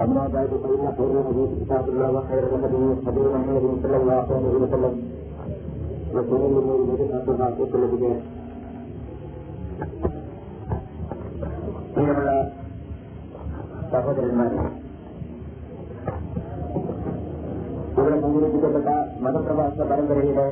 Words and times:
أما 0.00 0.28
بعد 0.28 0.50
فإن 0.56 0.92
خير 0.98 1.12
الحديث 1.12 1.50
كتاب 1.60 1.88
الله 1.88 2.08
وخير 2.12 2.42
الهدي 2.48 2.76
هدي 3.06 3.20
محمد 3.28 3.64
صلى 3.82 3.96
الله 3.96 4.26
عليه 4.30 4.56
وسلم 4.56 4.94
وشر 6.14 6.42
الأمور 6.48 6.78
محدثاتها 6.82 7.48
وكل 7.60 7.82
بدعة 7.86 8.18
പ്രിയമുള്ള 11.96 12.30
സഹോദരന്മാരെ 13.92 14.58
ഇവിടെ 17.92 18.16
സംഘടിപ്പിക്കപ്പെട്ട 18.22 18.88
മതപ്രവാസ 19.24 19.78
പരമ്പരയുടെ 19.90 20.46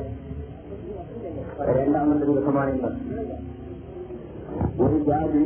രണ്ടാമത്തെ 1.71 2.25
ദിവസമാണിന്ന് 2.29 2.89
ഒരു 4.85 4.97
ജാതി 5.09 5.43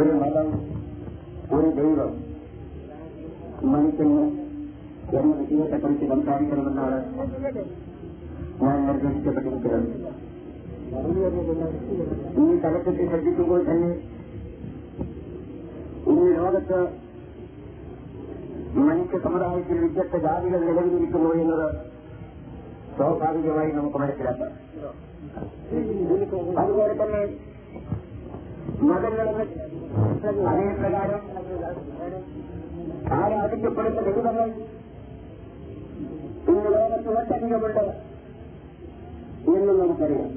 ഒരു 0.00 0.12
മതം 0.20 0.50
ഒരു 1.54 1.70
ദൈവം 1.80 2.12
മനുഷ്യന് 3.73 4.23
എന്ന 5.17 5.33
വിഷയത്തെക്കുറിച്ച് 5.39 6.05
സംസാരിക്കണമെന്നാണ് 6.11 6.97
ഞാൻ 8.61 8.77
നിർദ്ദേശിക്കപ്പെട്ടിരിക്കുന്നത്. 8.87 9.87
ഈ 12.41 12.59
തലക്കെട്ട് 12.63 13.03
ശ്രദ്ധിക്കുമ്പോൾ 13.09 13.61
തന്നെ 13.69 13.91
ഇന്ന് 16.11 16.27
ലോകത്ത് 16.37 16.79
മനുഷ്യ 18.87 19.19
സമുദായത്തിൽ 19.25 19.77
വ്യത്യസ്ത 19.83 20.15
ജാതികൾ 20.25 20.59
നിലവിലിരിക്കുന്നു 20.67 21.29
എന്നത് 21.43 21.67
സ്വാഭാവികമായി 22.97 23.71
നമുക്ക് 23.71 23.97
മനസ്സിലാക്കാം. 23.97 24.51
അതുപോലെ 26.61 26.93
തന്നെ 27.03 27.21
മതങ്ങളെന്ന് 28.89 29.45
അതേ 30.49 30.65
പ്രകാരം 30.79 31.21
ആരാധിക്കപ്പെടുന്ന 33.15 34.01
ദൈവങ്ങൾ 34.07 34.49
ഇന്ന് 36.49 36.69
ലോകത്ത് 36.75 37.09
ഒട്ടധികമുണ്ട് 37.17 37.83
എന്നും 39.51 39.79
നമുക്കറിയാം. 39.79 40.29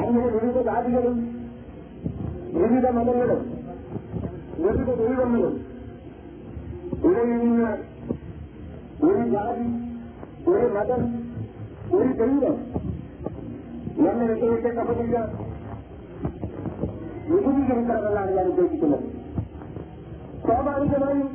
അങ്ങനെ 0.00 0.26
വിവിധ 0.36 0.58
ജാതികളും 0.68 1.16
വിവിധ 2.60 2.86
മതങ്ങളും 2.96 3.42
വിവിധ 4.62 4.90
ദൈവങ്ങളും 5.00 5.54
ഇവയിൽ 7.08 7.38
നിന്ന് 7.42 7.70
ഒരു 9.06 9.22
ജാതി 9.34 9.66
ഒരു 10.52 10.66
മതം 10.74 11.02
ഒരു 11.96 12.12
ദൈവം 12.20 12.58
എന്ന 14.10 14.22
വിഷയത്തെ 14.32 14.70
സംബന്ധിച്ച് 14.74 15.22
വിപുലീകരിക്കണമെന്നാണ് 17.30 18.30
ഞാൻ 18.36 18.46
ഉദ്ദേശിക്കുന്നത്. 18.52 19.21
സ്വാഭാവികമായും 20.44 21.28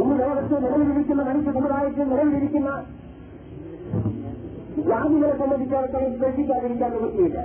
ഇന്ന് 0.00 0.14
ലോകത്ത് 0.20 0.56
നിലവിലിരിക്കുന്ന 0.64 1.22
മനുഷ്യ 1.28 1.52
സമുദായത്തിൽ 1.56 2.08
നിലവിലിരിക്കുന്ന 2.12 2.70
ജാതികളെ 4.88 5.32
സംബന്ധിച്ചിടത്തോളം 5.38 6.12
ശ്രദ്ധിക്കാതിരിക്കാൻ 6.18 6.90
നിവൃത്തിയില്ല. 6.96 7.38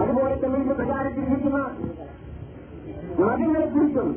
അതുപോലെ 0.00 0.34
തന്നെ 0.42 0.58
ഇന്ന് 0.62 0.74
പ്രചാരത്തിലിരിക്കുന്ന 0.80 1.58
മതങ്ങളെക്കുറിച്ചും 3.20 4.08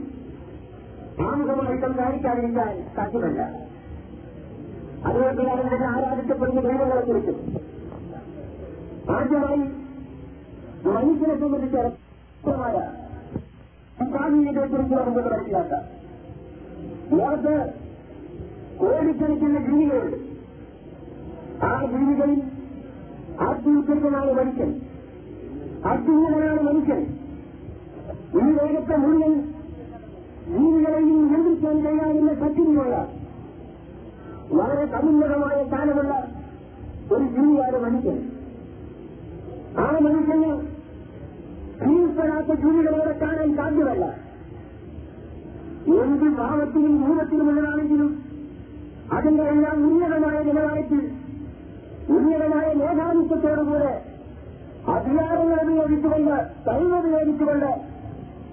ആമുഖമായി 1.28 1.78
സംസാരിക്കാതിരിക്കാൻ 1.86 2.72
സാധ്യമല്ല. 2.96 3.42
അതുപോലെ 5.08 5.62
തന്നെ 5.70 5.88
ആരാധിക്കപ്പെടുന്ന 5.96 6.62
ദൈവങ്ങളെക്കുറിച്ചും 6.68 7.38
ആദ്യമായി 9.16 9.64
മനുഷ്യനെ 10.96 11.36
സംബന്ധിച്ച് 11.44 11.78
അർത്ഥമായ 13.98 14.12
സ്വാധീനത്തെക്കുറിച്ച് 14.12 14.96
നമുക്ക് 14.96 15.22
മനസ്സിലാക്കാം 15.28 15.84
ലോകത്ത് 17.12 17.54
കോടിക്കണക്കിന് 18.80 19.60
ജീവികളുണ്ട് 19.68 20.18
ആ 21.64 21.72
ജീവികളിൽ 21.86 22.42
ആത്മീയനായ 23.40 24.34
മനുഷ്യൻ 24.34 24.72
ആത്മീയനാണ് 25.84 26.62
മനുഷ്യൻ 26.62 27.02
ഈ 28.36 28.46
ലോകത്തെ 28.52 28.96
മുഴുവൻ 28.98 29.34
ജീവികളെയും 30.48 31.20
നിയന്ത്രിക്കാൻ 31.24 31.78
കഴിയാവുന്ന 31.86 32.34
ശക്തിയുള്ള 32.34 32.96
വളരെ 34.52 34.86
സമുന്നതമായ 34.86 35.60
സ്ഥാനമുള്ള 35.64 36.14
ഒരു 37.12 37.26
ജീവിയാണ് 37.30 37.80
മനുഷ്യൻ 37.80 38.18
ആ 39.78 39.88
മനുഷ്യന് 40.00 40.52
കീഴ്പ്പെടാത്ത 41.82 42.60
ജീവികളോടെ 42.60 43.20
കാണാൻ 43.22 43.56
സാധ്യമല്ല 43.56 44.06
എന്ത് 45.88 46.38
ഭാവത്തിലും 46.38 47.08
രൂപത്തിലുമുള്ളതാണെങ്കിലും 47.08 48.26
അതിന്റെ 49.14 49.44
എല്ലാം 49.44 49.88
ഉന്നതമായ 49.88 50.44
നിലവാരത്തിൽ 50.44 51.12
ഉന്നതമായ 52.10 52.74
മേധാവിത്വത്തോടുകൂടെ 52.74 54.06
അധികാരങ്ങൾ 54.88 55.62
ഉപയോഗിച്ചുകൊണ്ട് 55.62 56.32
കഴിവ് 56.68 56.98
ഉപയോഗിച്ചുകൊണ്ട് 56.98 57.96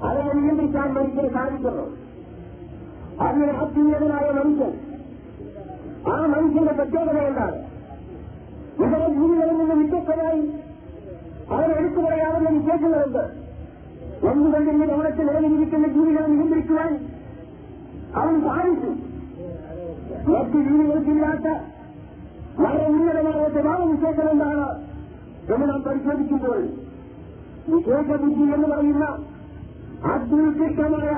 അവരെ 0.05 0.33
നിയന്ത്രിക്കാൻ 0.35 0.95
മനുഷ്യന് 0.95 1.33
സാധിക്കുന്നു. 1.33 1.97
അതിന് 3.21 3.51
ആത്മീയതനായ 3.51 4.31
മനുഷ്യൻ. 4.31 4.73
ആ 6.13 6.27
മനുഷ്യന്റെ 6.27 6.73
പ്രത്യേകത 6.73 7.19
എന്താണ്? 7.19 7.59
ഇവരെ 8.79 9.09
ഭൂമികളിൽ 9.09 9.57
നിന്ന് 9.57 9.75
വ്യത്യസ്തമായി 11.51 11.69
അവരെടുത്തു 11.69 12.01
പറയാവുന്ന 12.01 12.49
വിശേഷങ്ങളുണ്ട്. 12.49 13.23
എന്തുകൊണ്ട് 14.27 14.71
ഈ 14.71 14.87
ലോകത്ത് 14.87 15.29
നിലവിലിരിക്കുന്ന 15.29 15.89
ജീവികളെ 15.89 16.27
നിയന്ത്രിക്കുവാൻ 16.27 16.93
അവൻ 18.15 18.41
സാധിച്ചു. 18.41 18.91
മറ്റു 20.33 20.59
ജീവികൾക്കില്ലാത്ത 20.59 21.47
വളരെ 22.61 22.87
ഉന്നതമായ 22.87 23.49
സ്വഭാവ 23.49 23.85
വിശേഷം 23.85 24.31
എന്താണ് 24.31 24.67
എന്ന് 25.55 25.69
നാം 25.69 25.83
പരിശോധിക്കുമ്പോൾ 25.83 26.61
വിശേഷ 27.69 28.11
എന്ന് 28.55 28.69
പറയുന്ന 28.69 29.05
ആത്മവിശിഷ്ടമായ 30.13 31.11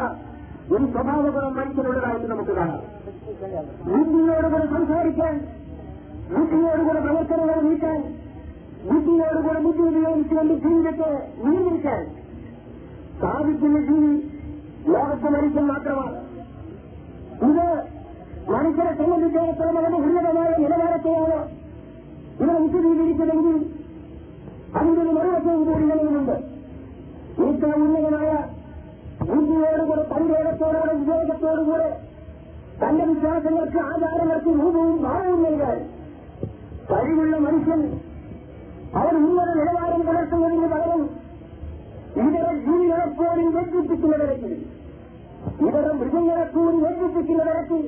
ഒരു 0.75 0.85
സ്വഭാവഗുണം 0.85 1.55
മനുഷ്യനുള്ളതായിട്ട് 1.56 2.27
നമുക്ക് 2.27 2.51
കാണാം. 2.51 2.83
ബുദ്ധിയോടുകൂടെ 3.89 4.67
സംസാരിക്കാൻ 4.67 5.35
ബുദ്ധിയോടുകൂടെ 6.35 7.01
പ്രവർത്തനങ്ങൾ 7.01 7.61
നീക്കാൻ 7.61 8.15
ബുദ്ധിയോടുകൂടെ 8.89 9.61
ബുദ്ധി 9.61 9.83
ഉപയോഗിച്ചുകൊണ്ട് 9.91 10.55
ജീവിതത്തെ 10.65 11.11
നിയന്ത്രിക്കാൻ 11.43 12.00
സാധിക്കുന്ന 13.21 13.78
ജീവി 13.89 14.12
ലോകത്തെ 14.89 15.28
മനുഷ്യൻ 15.34 15.67
മാത്രമാണ് 15.69 16.19
ഇത് 17.44 17.65
മനുഷ്യരെ 18.50 18.93
സംബന്ധിച്ചിടത്തോളം 18.99 19.77
അവരുടെ 19.78 19.99
ഉന്നതമായ 20.00 20.50
നിലവാരത്തെയാണ് 20.59 21.39
ഇവർ 22.41 22.56
വിശദീകരിച്ചതെങ്കിൽ 22.65 23.56
അതിന്റെ 24.75 25.00
ഒരു 25.03 25.12
മറുവശവും 25.17 25.62
കൂടി 25.65 25.84
നിലവിലുണ്ട് 25.84 26.37
ഏറ്റവും 27.44 27.83
ഉന്നതമായ 27.87 28.31
ബുദ്ധിയോടുകൂടെ 29.28 30.05
തന്റേടത്തോടുകൂടെ 30.12 30.94
വിവേകത്തോടുകൂടെ 31.00 31.89
തന്റെ 32.81 33.05
വിശ്വാസങ്ങൾക്ക് 33.05 33.81
ആചാരങ്ങൾക്ക് 33.89 34.50
രൂപവും 34.59 34.97
ഭാവവും 35.03 35.41
നൽകാൻ 35.44 35.78
കഴിവുള്ള 36.91 37.37
മനുഷ്യൻ 37.39 37.81
അവൻ 38.94 39.15
ഉന്നത 39.21 39.50
നിലവാരം 39.59 40.00
പുലർത്തുന്നതിന് 40.03 40.69
പകരം 40.72 41.03
ഇതര 42.22 42.47
ജീവികളെപ്പോലും 42.65 43.49
വെട്ടിപ്പിക്കുന്ന 43.55 44.16
തരത്തിൽ 44.16 44.53
ഇതര 45.60 45.87
മൃഗങ്ങളെപ്പോലും 46.00 46.77
വെട്ടിപ്പിക്കുന്ന 46.84 47.43
തരത്തിൽ 47.44 47.82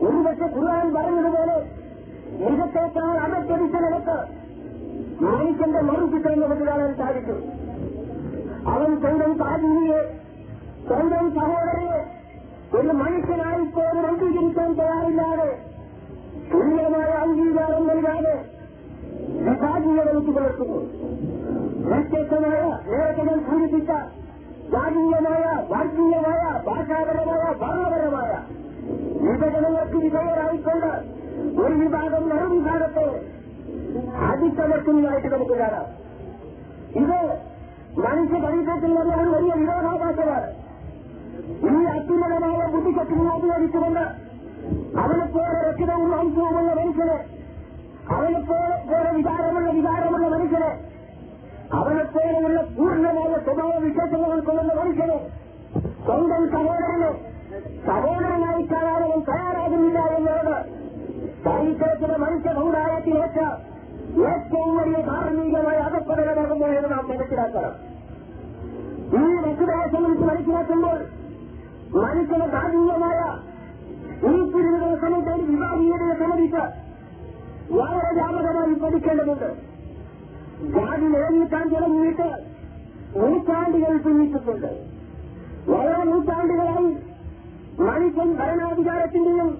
ഒരുപക്ഷെ 0.00 0.48
ഖുർആൻ 0.56 0.88
പറഞ്ഞതുപോലെ 0.96 1.56
മൃഗത്തെക്കാൾ 2.40 3.14
അകത്തടിച്ച 3.20 3.76
നിലയ്ക്ക് 3.76 4.18
മനുഷ്യന്റെ 5.22 5.80
മറുചിത്രം 5.82 6.36
നമുക്ക് 6.40 6.64
കാണാൻ 6.64 6.92
സാധിക്കും 6.98 7.38
അവൻ 8.72 8.90
സ്വന്തം 9.00 9.32
താജിയെ 9.40 10.00
സ്വന്തം 10.88 11.24
സഹോദരയെ 11.36 11.98
ഒരു 12.74 12.92
മനുഷ്യനായി 13.00 13.64
പോലും 13.76 14.04
അംഗീകരിക്കാൻ 14.08 14.70
തയ്യാറില്ലാതെ 14.78 15.50
തുല്യമായ 16.50 17.10
അംഗീകാരം 17.22 17.82
നൽകാതെ 17.86 18.36
വിഭാഗീയത 19.46 20.08
വെച്ച് 20.08 20.32
പുലർത്തുന്നു 20.32 20.78
വ്യത്യസ്തമായ 21.88 22.60
നേരത്തെ 22.88 23.24
ഞാൻ 23.24 23.40
സൂചിപ്പിച്ച 23.48 23.90
ജാതീയമായ 24.72 25.44
വാർഗീയമായ 25.70 26.40
ഭാഷാപരമായ 26.66 27.44
ഭരണപരമായ 27.60 28.32
വിഭജനങ്ങൾക്ക് 29.24 29.98
വിധേയരായിക്കൊണ്ട് 29.98 30.90
ഒരു 31.60 31.74
വിഭാഗം 31.74 32.24
മറുവിഭാഗത്തെ 32.28 33.06
അടിച്ചമർത്തുന്നതായിട്ട് 34.28 35.28
നമുക്ക് 35.28 35.56
കാണാം 35.58 35.86
ഇത് 36.94 37.18
മനുഷ്യ 37.98 38.38
പരിസരത്തിൽ 38.38 38.92
വന്ന 38.92 39.14
ഒരു 39.14 39.30
വലിയ 39.30 39.54
വിരോധാഭാസമാണ് 39.54 40.48
ഈ 41.68 41.84
അത്യുന്നതമായ 41.88 42.60
ബുദ്ധിശക്തിയെ 42.66 43.32
ഉപയോഗിച്ചുകൊണ്ട് 43.38 44.04
അവനെപ്പോലെ 44.98 45.58
രക്ഷിതവും 45.60 46.08
മാംസവുമുള്ള 46.10 46.70
മനുഷ്യനെ 46.74 47.18
അവനെപ്പോലെ 48.10 48.76
പോലെ 48.90 49.12
വികാരമുള്ള 49.12 49.70
വികാരമുള്ള 49.70 50.28
മനുഷ്യനെ. 50.28 50.70
അവനെപ്പോലെയുള്ള 51.72 52.60
പൂർണമായ 52.62 53.38
സ്വഭാവ 53.44 53.78
വിശേഷങ്ങൾ 53.78 54.40
കൊള്ളുന്ന 54.40 54.72
മനുഷ്യനെ. 54.72 55.18
സ്വന്തം 56.04 56.48
സഹോദരനെ 56.52 57.10
സഹോദരനായി 57.86 58.62
കാണാൻ 58.62 59.02
അവൻ 59.02 59.20
തയ്യാറാകുന്നില്ല 59.20 59.98
എന്നോട് 59.98 60.78
ചരിത്രത്തിലെ 61.44 62.16
മനുഷ്യ 62.18 62.52
സമുദായത്തിലേക്ക് 62.52 63.46
ഏറ്റവും 64.30 64.76
വലിയ 64.76 65.02
ധാർമ്മികമായ 65.02 65.76
അകപ്പതനമാകുന്നു 65.76 66.66
എന്ന് 66.66 66.90
നാം 66.90 67.08
മനസ്സിലാക്കണം. 67.08 67.98
ഈ 69.18 69.36
വസ്തുതയെ 69.36 69.86
സംബന്ധിച്ച് 69.94 70.24
മനസ്സിലാക്കുമ്പോൾ 70.24 70.98
മനുഷ്യന് 72.00 72.52
ധാർമ്മികമായ 72.52 73.20
ഈ 74.18 74.52
പിരിവുകളെ 74.52 74.96
സംബന്ധിച്ച് 75.00 75.50
വിഭാഗീയതയെ 75.50 76.14
സംബന്ധിച്ച് 76.14 76.87
വളരെ 77.70 78.10
വ്യാപകമായി 78.14 78.74
പഠിക്കേണ്ടതുണ്ട് 78.82 79.48
ജാതി 80.74 81.06
നിലനിൽക്കാൻ 81.06 81.64
തുടങ്ങിയിട്ട് 81.72 82.28
നൂറ്റാണ്ടുകൾ 83.16 83.92
പിന്നിട്ടിട്ടുണ്ട് 84.04 84.70
വളരെ 85.68 86.02
നൂറ്റാണ്ടുകളായി 86.04 86.90
മനുഷ്യൻ 87.80 88.30
ഭരണാധികാരത്തിന്റെയും 88.38 89.50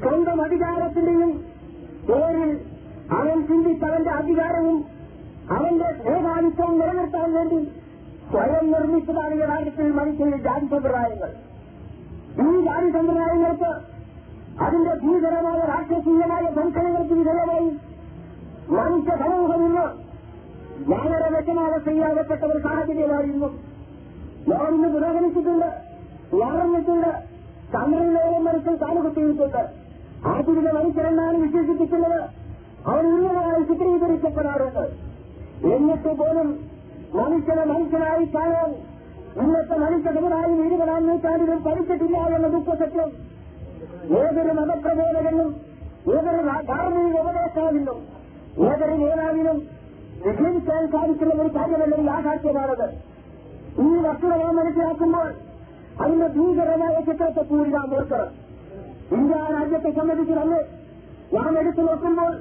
സ്വന്തം 0.00 0.40
അധികാരത്തിന്റെയും 0.44 1.30
പേരിൽ 2.08 2.50
അവൻ 3.18 3.38
ചിന്തിച്ചവന്റെ 3.48 4.10
അധികാരവും 4.12 4.76
അവന്റെ 5.50 5.88
മേധാവിത്വവും 6.04 6.74
നിലനിർത്താൻ 6.80 7.28
വേണ്ടി 7.32 7.60
സ്വയം 8.30 8.66
നിർമ്മിച്ചതാണ് 8.72 9.34
യഥാർത്ഥത്തിൽ 9.40 9.92
മനുഷ്യന്റെ 9.92 10.38
ജാതി 10.38 10.66
സമ്പ്രദായങ്ങൾ. 10.66 11.30
ഈ 12.42 12.60
ജാതി 12.66 12.90
സമ്പ്രദായങ്ങൾക്ക് 12.90 13.70
അതിന്റെ 14.64 14.94
ഭീകരമായ 15.02 15.58
രാഷ്ട്രീയമായ 15.72 16.42
സംഘടനകൾക്ക് 16.54 17.14
വിധേയമായി. 17.14 17.68
മനുഷ്യ 18.76 19.16
സമൂഹം 19.22 19.64
ഇന്ന് 19.66 19.84
വളരെ 20.90 21.28
വ്യക്തമാവസ്ഥയാകപ്പെട്ട 21.30 22.42
ഒരു 22.44 22.58
സാഹചര്യമായിരുന്നു. 22.62 23.48
ലോകം 24.48 24.74
ഇന്ന് 24.74 24.88
പുരോഗമിച്ചിട്ടുണ്ട് 24.88 25.68
വളർന്നിട്ടുണ്ട് 26.36 27.10
ചന്ദ്രനിലോകം 27.72 28.44
മനുഷ്യൻ 28.44 28.76
കാലുകുത്തിയിട്ടുണ്ട്. 28.76 29.62
ആധുനിക 30.26 30.68
മനുഷ്യരെന്നാണ് 30.78 31.36
വിശേഷിപ്പിക്കുന്നത് 31.36 32.20
അവർ 32.86 33.04
ഉന്നതമായി 33.06 33.62
ചിത്രീകരിക്കപ്പെടാറുണ്ട്. 33.62 34.84
എന്നിട്ട് 35.74 36.12
പോലും 36.20 36.48
മനുഷ്യനെ 37.14 37.64
മനുഷ്യനായി 37.64 38.24
കാണാൻ 38.24 38.70
ഇന്നത്തെ 39.42 39.76
മനുഷ്യ 39.76 40.10
സമുദായം 40.12 40.66
ഇരുപതാം 40.66 41.06
നൂറ്റാണ്ടിലും 41.06 41.58
പഠിച്ചിട്ടില്ല 41.62 42.16
എന്ന 42.36 42.46
ദുഃഖസത്യം 42.46 43.29
ഏതൊരു 44.16 44.52
മതപ്രബോധകനും 44.52 45.50
ഏതൊരു 46.10 46.40
ധാർമ്മിക 46.68 47.16
ഉപദേശാവിനും 47.22 47.98
ഏതൊരു 48.66 48.94
നേതാവിനും 49.02 49.58
വിജയിക്കാൻ 50.24 50.82
സാധിക്കുന്ന 50.90 51.42
ഒരു 51.42 51.50
കാര്യമല്ല 51.56 52.00
യാഥാർത്ഥ്യമാണത് 52.08 52.86
ഈ 53.80 53.90
വസ്തുത 54.04 54.32
നാം 54.36 54.54
മനസ്സിലാക്കുമ്പോൾ 54.56 55.28
അതിന്റെ 56.00 56.28
ഭീകരമായ 56.28 56.94
ചിത്രത്തെ 57.00 57.42
കൂടി 57.42 57.70
നാം 57.70 57.94
ഓർക്കണം. 57.94 58.30
ഇന്ത്യ 59.10 59.38
രാജ്യത്തെ 59.52 59.90
സംബന്ധിച്ച് 59.90 60.32
തന്നെ 60.32 60.60
നാം 61.34 61.58
എടുത്തു 61.58 61.80
നോക്കുമ്പോൾ 61.80 62.32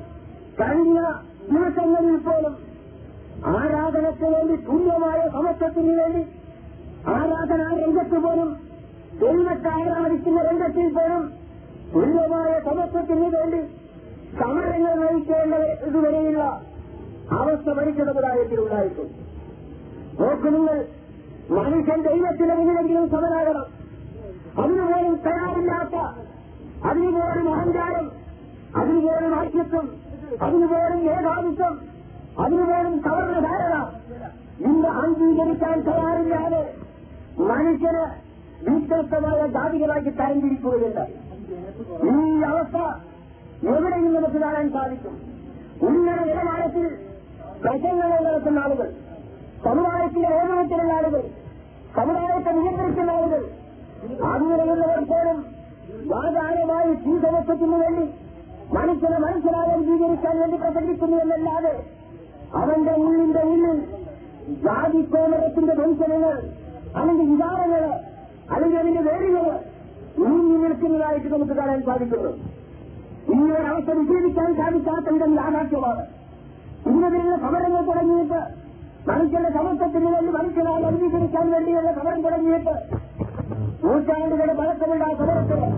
കഴിഞ്ഞ 0.60 1.00
ദിവസങ്ങളിൽ 1.50 2.18
പോലും 2.20 2.56
ആരാധനയ്ക്ക് 3.54 4.28
വേണ്ടി 4.34 4.56
തുല്യമായ 4.68 5.20
സമത്വത്തിന് 5.28 5.94
വേണ്ടി 6.02 6.24
ആരാധനാ 7.14 7.68
രംഗത്ത് 7.84 8.18
പോലും 8.24 8.50
ദൈവത്തെ 9.20 9.70
ആരാധിക്കുന്ന 9.78 10.42
രംഗത്തിൽ 10.42 10.88
പോലും 10.94 11.24
തുല്യമായ 11.94 12.50
സമത്വത്തിന് 12.66 13.28
വേണ്ടി 13.36 13.62
സമരങ്ങൾ 14.40 14.94
നയിക്കേണ്ട 15.02 15.54
ഇതുവരെയുള്ള 15.88 16.42
അവസ്ഥ 17.38 17.70
മനുഷ്യസമുദായത്തിലുണ്ടായിട്ടുണ്ട് 17.78 19.16
നോക്കു 20.20 20.48
നിങ്ങൾ 20.50 20.78
മനുഷ്യൻ 21.58 22.00
ദൈവത്തിന് 22.02 22.54
മുന്നിലെങ്കിലും 22.56 23.06
സമരാകണം. 23.10 23.68
അതിനുപോലും 24.58 25.14
തയ്യാറില്ലാത്ത 25.26 25.96
അതിനുപോലും 26.86 27.48
അഹങ്കാരം 27.54 28.06
അതിനുപോലും 28.76 29.32
ഐക്യത്വം 29.40 29.86
അതിനുപോലും 30.42 31.00
ഏകാദിത്വം 31.12 31.74
അതിനുപോലും 32.40 32.94
സവർണ 33.06 33.40
ധാരണ 33.48 33.76
ഇന്ന് 34.66 34.90
അംഗീകരിക്കാൻ 35.02 35.78
തയ്യാറില്ലാതെ 35.88 36.62
മനുഷ്യന് 37.50 38.06
വ്യത്യസ്തമായ 38.64 39.42
ജാതികളാക്കി 39.48 40.12
തരംതിരിക്കുകയുണ്ട് 40.20 41.04
ഈ 42.06 42.16
അവസ്ഥ 42.50 42.78
എവിടെയും 43.70 44.14
നമുക്ക് 44.14 44.40
കാണാൻ 44.44 44.68
സാധിക്കും. 44.76 45.16
ഉന്നത 45.88 46.20
നിലവാരത്തിൽ 46.30 46.86
പ്രശ്നങ്ങൾ 47.64 48.10
നടത്തുന്ന 48.26 48.60
ആളുകൾ 48.60 48.90
സമുദായത്തിലെ 49.64 50.30
ഏകോപത്തിലുള്ള 50.36 50.94
ആളുകൾ 50.94 51.24
സമുദായത്തെ 51.96 52.52
നിയന്ത്രിക്കുന്ന 52.58 53.12
ആളുകൾ 53.12 53.42
അങ്ങനെയുള്ളവർ 54.30 55.02
പോലും 55.12 55.38
വാതാരമായി 56.12 56.92
ഭൂസമത്വത്തിന് 57.04 57.78
വേണ്ടി 57.84 58.06
മനുഷ്യനെ 58.74 59.18
മനുഷ്യനായി 59.20 59.76
സ്വീകരിക്കാൻ 59.86 60.36
വേണ്ടി 60.42 60.58
പ്രസംഗിക്കുന്നു 60.58 61.18
എന്നല്ലാതെ 61.24 61.74
അവന്റെ 62.60 62.94
ഉള്ളിന്റെ 63.02 63.42
ഉള്ളിൽ 63.46 63.80
ജാതി 64.64 65.02
കോമരത്തിന്റെ 65.12 65.74
ദംശനങ്ങൾ 65.82 66.36
അല്ലെങ്കിൽ 66.96 67.28
വികാരങ്ങൾ 67.32 67.84
അല്ലെങ്കിൽ 68.54 68.80
അതിന്റെ 68.80 69.02
നീങ്ങി 69.08 69.44
നിൽക്കുന്നതായിട്ട് 70.80 71.30
നമുക്ക് 71.34 71.56
കാണാൻ 71.60 71.80
സാധിക്കുന്നു. 71.86 72.32
ഈ 73.34 73.40
ഒരു 73.56 73.66
അവസ്ഥ 73.72 73.92
വിജയിക്കാൻ 74.00 74.50
സാധിക്കാത്തതിന്റെ 74.60 75.28
യാഥാർത്ഥ്യമാണ് 75.42 76.04
ഇന്നതിലുള്ള 76.92 77.36
സമരങ്ങൾ 77.38 77.82
തുടങ്ങിയിട്ട് 77.90 78.40
മനുഷ്യന്റെ 79.10 79.50
സമത്വത്തിന് 79.58 80.10
വേണ്ടി 80.14 80.32
മനുഷ്യനായി 80.38 80.84
അംഗീകരിക്കാൻ 80.90 81.46
വേണ്ടിയുള്ള 81.52 81.92
സമരം 82.00 82.22
തുടങ്ങിയിട്ട് 82.22 82.74
നൂറ്റാണ്ടുകളുടെ 83.84 84.56
പഴക്കമുള്ള 84.60 85.04
ആ 85.04 85.14
സമരത്തിന് 85.22 85.70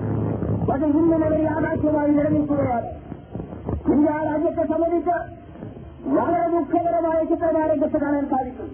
അത് 0.73 0.85
ഇന്നലെ 0.85 1.39
യാഥാർത്ഥ്യമായി 1.43 2.11
നിലനിൽക്കുകയാണ്. 2.17 2.89
ഇന്ത്യ 3.93 4.11
രാജ്യത്തെ 4.29 4.63
സംബന്ധിച്ച് 4.73 5.15
വളരെ 6.17 6.45
ദുഃഖകരമായ 6.55 7.19
ചിത്രമാരംഗത്ത് 7.31 7.97
കാണാൻ 8.03 8.25
സാധിക്കും. 8.33 8.69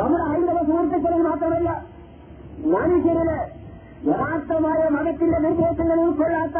നമ്മുടെ 0.00 0.24
ഹൈന്ദവ 0.30 0.58
സുഹൃത്തുക്കളിൽ 0.68 1.22
മാത്രമല്ല 1.28 1.70
മനുഷ്യരിൽ 2.76 3.30
യഥാർത്ഥമായ 4.08 4.88
മതത്തിന്റെ 4.88 5.38
നിർദ്ദേശങ്ങൾ 5.38 6.00
ഉൾക്കൊള്ളാത്ത 6.00 6.58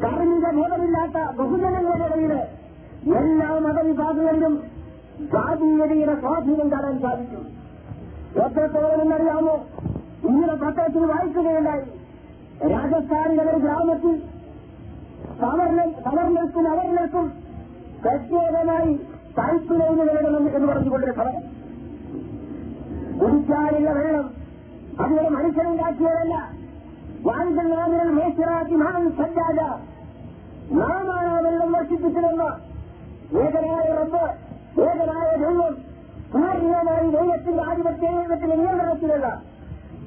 ധാർമ്മിക 0.00 0.50
ബോധമില്ലാത്ത 0.50 1.30
ബഹുജനങ്ങളുടെ 1.30 2.04
ഇടയിൽ 2.04 2.32
എല്ലാ 3.18 3.58
മതവിഭാഗങ്ങളിലും 3.58 4.54
ജാതീയതയുടെ 5.32 6.20
സ്വാധീനം 6.20 6.72
കാണാൻ 6.72 7.00
സാധിക്കും 7.00 7.42
എത്രത്തോളം 8.42 9.02
എന്നറിയാമോ? 9.02 9.54
ഇങ്ങനെ 10.28 10.54
പത്രത്തിൽ 10.54 11.06
വായിക്കുകയുണ്ടായി. 11.06 11.84
രാജസ്ഥാനിലെ 12.72 13.44
ഒരു 13.44 13.58
ഗ്രാമത്തിൽ 13.58 14.14
സവർണർക്കും 15.40 16.68
അവർണർക്കും 16.68 17.26
പ്രത്യേകമായി 18.04 18.92
വേണം 20.08 20.56
എന്ന് 20.56 20.68
പറഞ്ഞുകൊണ്ടൊരു 20.68 21.12
ഫലം 21.12 21.36
കുടിക്കാനുള്ള 23.20 23.90
വെള്ളം 23.90 24.26
അതുപോലെ 24.98 25.28
മനുഷ്യനുണ്ടാക്കിയതല്ല. 25.30 26.34
വാൻകല്ലാമിനൽ 27.24 28.10
മേശറാക്കി 28.14 28.76
നാം 28.76 29.02
സജ്ജാജ 29.18 29.58
നാമാണ് 30.72 31.28
ആ 31.28 31.40
വെള്ളം 31.40 31.72
വർഷിപ്പിച്ചതെന്ന് 31.72 32.48
ഏകനായ 33.42 33.86
റബ്ബ് 33.92 34.22
ഏകനായ 34.84 35.28
ദൈവം 35.42 35.74
പൂർണമായി 36.32 37.08
ദൈവത്തിന്റെ 37.10 37.62
ആധിപത്യത്തിന്റെ 37.62 38.56
നിയന്ത്രണത്തിലല്ല 38.56 39.28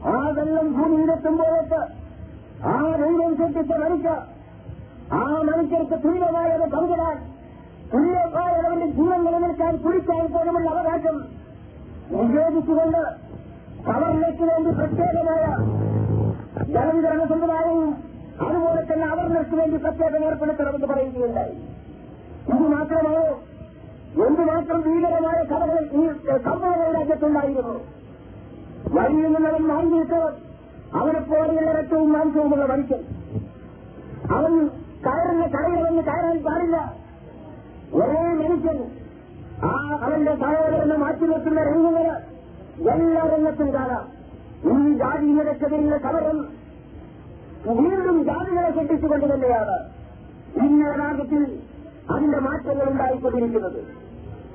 ആ 0.07 0.17
വെള്ളം 0.37 0.67
ഭൂമിയിലെത്തുമ്പോഴേക്ക് 0.73 1.81
ആ 2.67 2.73
ദൈവം 3.01 3.31
സൃഷ്ടിച്ച 3.39 3.71
മനുഷ്യർ 3.83 4.19
ആ 5.13 5.21
മനുഷ്യർക്ക് 5.47 5.97
തുല്യമായത് 6.05 6.67
പങ്കിടാൻ 6.75 7.17
തുല്യമായവന്റെ 7.91 8.87
ജീവൻ 8.95 9.19
നിലനിർത്താൻ 9.25 9.73
കുടിക്കാൻ 9.83 10.25
പോലുമുള്ള 10.27 10.69
അവകാശം 10.69 11.17
നിഷേധിച്ചുകൊണ്ട് 12.13 13.01
സവർണയ്ക്ക് 13.85 14.43
വേണ്ടി 14.43 14.71
പ്രത്യേകമായ 14.71 15.43
ജലവിതരണ 16.73 17.23
സമ്പ്രദായവും 17.25 17.89
അതുപോലെ 18.47 18.81
തന്നെ 18.81 19.05
അവർണർക്ക് 19.07 19.55
വേണ്ടി 19.55 19.77
പ്രത്യേകം 19.77 20.23
ഏർപ്പെടുത്തണമെന്ന് 20.25 20.87
പറയുകയുണ്ടായി. 20.87 21.55
ഇത് 22.47 22.65
മാത്രമാണോ 22.75 23.25
എന്തുമാത്രം 24.25 24.81
ഭീകരമായ 24.81 25.39
കഥകൾ 25.43 25.77
ഈ 25.99 26.03
സംഭവങ്ങൾ 26.43 26.91
രാജ്യത്തുണ്ടായിരുന്നു 26.93 27.75
വഴിയിൽ 28.95 29.33
നിന്നവൻ 29.33 29.63
വാങ്ങിയിട്ട് 29.67 30.19
അവനെ 30.97 31.19
പോലെയുള്ള 31.19 31.71
രക്തവും 31.71 32.13
മാംസവുമുള്ള 32.13 32.65
മനുഷ്യൻ. 32.65 33.01
അവൻ 34.35 34.53
കയറുന്ന 35.05 35.45
കടയിലവന് 35.45 36.03
കയറാൻ 36.09 36.37
പാടില്ല. 36.45 36.77
ഒരേ 37.93 38.21
മനുഷ്യൻ 38.41 38.79
ആ 39.63 39.71
അവന്റെ 40.05 40.33
സഹോദരനെ 40.35 40.97
മാറ്റി 40.97 41.25
വെക്കുന്ന 41.25 41.63
രംഗങ്ങൾ 41.63 42.07
എല്ലാ 42.79 43.29
രംഗത്തും 43.33 43.73
കാണാം. 43.73 44.25
ഈ 44.65 44.93
ജാതിയിലെക്കെതിരെയുള്ള 44.97 45.97
സമരം 45.97 46.47
വീണ്ടും 47.67 48.25
ജാതികളെ 48.25 48.69
കെട്ടിച്ചുകൊണ്ട് 48.71 49.33
തന്നെയാണ് 49.33 49.89
ഇന്ന 50.65 50.91
രാജ്യത്തിൽ 50.91 51.59
അതിന്റെ 52.11 52.39
മാറ്റങ്ങൾ 52.39 52.89
ഉണ്ടായിക്കൊണ്ടിരിക്കുന്നത്. 52.89 53.79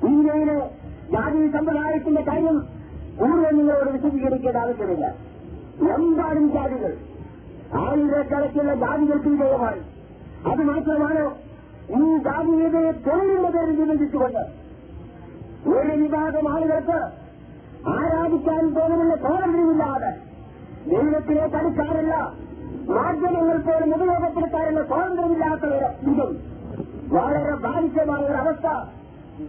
ഇന്ത്യയിലെ 0.05 0.59
ജാതി 1.11 1.51
സമ്പ്രദായത്തിന്റെ 1.51 2.21
കാര്യം 2.21 2.59
കൂടുതൽ 3.19 3.55
നിങ്ങളോട് 3.55 3.89
വിശദീകരിക്കേണ്ട 3.89 4.57
ആവശ്യമില്ല. 4.57 5.15
എമ്പാടും 5.93 6.51
ജാതികൾ? 6.51 6.97
ആയിരക്കണക്കിലുള്ള 7.73 8.75
ജാതികൾക്ക് 8.75 9.27
വിജയമായി. 9.27 9.79
അത് 10.51 10.63
മാത്രമാണ് 10.63 11.35
ഈ 11.91 12.17
ജാതീയതയെ 12.17 12.91
തൊഴിലിന്റെ 12.91 13.49
പേരിൽ 13.49 13.83
വിഭജിച്ചുകൊണ്ട് 13.83 14.39
ഒരു 15.69 16.01
വിഭാഗം 16.01 16.53
ആളുകൾക്ക് 16.53 17.20
ആരാധിക്കാൻ 17.87 18.73
പോലുമുള്ള 18.73 19.15
സ്വാതന്ത്ര്യമില്ലാതെ. 19.15 20.17
ദൈവത്തിനെ 20.89 21.47
പഠിക്കാറില്ല 21.47 22.33
മാധ്യമങ്ങൾ 22.89 23.57
പോലും 23.57 23.95
ഉപയോഗപ്പെടുത്താറുള്ള 23.95 24.87
സ്വാതന്ത്ര്യമില്ലാത്ത 24.87 25.61
ഒരു 25.61 26.09
ഇതും. 26.11 26.51
വളരെ 27.07 27.55
ബാധിച്ചമായ 27.55 28.21
ഒരു 28.21 28.33
അവസ്ഥ 28.33 28.89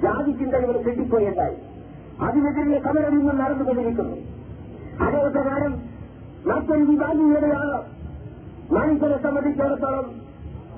ജാതി 0.02 0.30
ചിന്തകൾ 0.30 0.82
കിട്ടിപ്പോയുണ്ടായി. 0.82 1.54
അതിനെതിരെ 2.20 2.82
സമരം 2.82 3.20
ഇന്നും 3.20 3.38
നടന്നുകൊണ്ടിരിക്കുന്നു. 3.38 4.16
അതേ 5.04 5.28
പ്രകാരം 5.28 5.72
മറ്റൊരു 6.46 6.84
വിഭാഗീയതയാണ് 6.84 7.82
മനുഷ്യരെ 8.72 9.22
സംബന്ധിച്ചിടത്തോളം 9.22 10.22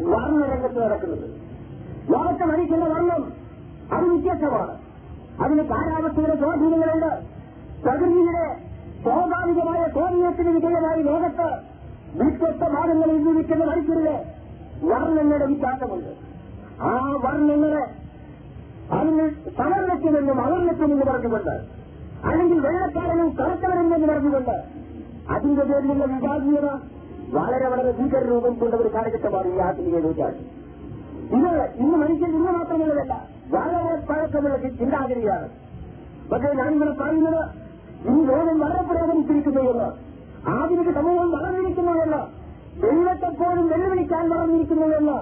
വർണരംഗത്ത് 0.03 0.85
നടക്കുന്നത്. 0.85 1.31
ലോകത്ത് 2.13 2.45
മനുഷ്യന്റെ 2.45 2.87
വർണം 2.87 3.33
അത് 3.93 4.05
വ്യത്യസ്തമാണ്. 4.05 4.79
അതിന് 5.43 5.63
കാലാവസ്ഥയുടെ 5.63 6.37
സ്വാധീനങ്ങളുണ്ട്. 6.37 7.34
പ്രകൃതിയുടെ 7.85 8.45
സ്വാഭാവികമായ 9.03 9.81
സ്വാധീനത്തിന് 9.93 10.51
വിധേയമായി 10.51 11.03
ലോകത്ത് 11.03 11.49
വ്യത്യസ്ത 12.19 12.65
ഭാഗങ്ങളിൽ 12.75 13.19
ജീവിക്കുന്ന 13.25 13.65
മനുഷ്യരുടെ 13.65 14.15
വർണങ്ങളുടെ 14.85 15.47
വിശ്വാസമുണ്ട് 15.47 16.13
ആ 16.83 16.93
വർണങ്ങളെ 17.25 17.83
അതിന് 18.93 19.27
സമർണത്തിനെന്നും 19.57 20.41
അവർണത്തിനെന്ന് 20.47 21.07
പറഞ്ഞുകൊണ്ട് 21.11 21.55
അല്ലെങ്കിൽ 22.29 22.59
വെള്ളക്കാരനും 22.59 23.29
കറുത്തവരെന്ന് 23.41 24.07
പറഞ്ഞുകൊണ്ട് 24.07 24.57
അതിന്റെ 25.31 25.65
പേരിലുള്ള 25.65 26.05
വിഭാഗീയത 26.05 26.69
വളരെ 27.37 27.69
വളരെ 27.69 27.93
ഭീകര 27.93 28.23
രൂപം 28.29 28.55
കൊണ്ട 28.55 28.75
ഒരു 28.75 28.91
കാലഘട്ടമാണ് 28.95 29.49
ഈ 29.55 29.59
ആധുനിക 29.59 29.99
നൂറ്റാണ്ട്. 30.05 30.43
ഇത് 31.37 31.51
ഇന്ന് 31.83 31.97
മനുഷ്യൻ 31.97 32.31
ഇന്ന് 32.35 32.51
മാത്രമുള്ളതല്ല 32.53 33.15
വളരെ 33.51 33.93
പഴക്കമുള്ള 34.07 34.57
ചിന്താഗതിയാണ്. 34.57 35.49
പക്ഷേ 36.33 36.51
ഞാനിങ്ങനെ 36.55 36.91
പറയുന്നത് 36.91 37.64
ഈ 38.05 38.17
ലോകം 38.29 38.57
വളരെ 38.63 38.83
എന്ന് 39.73 39.89
ആധുനിക 40.53 40.89
സമൂഹം 40.97 41.29
വളർന്നിരിക്കുന്നു 41.35 41.93
എന്ന് 42.05 42.23
ദൈവത്തെപ്പോലും 42.83 43.65
വെല്ലുവിളിക്കാൻ 43.71 44.25
വളർന്നിരിക്കുന്നു 44.33 44.87
എന്ന് 44.99 45.19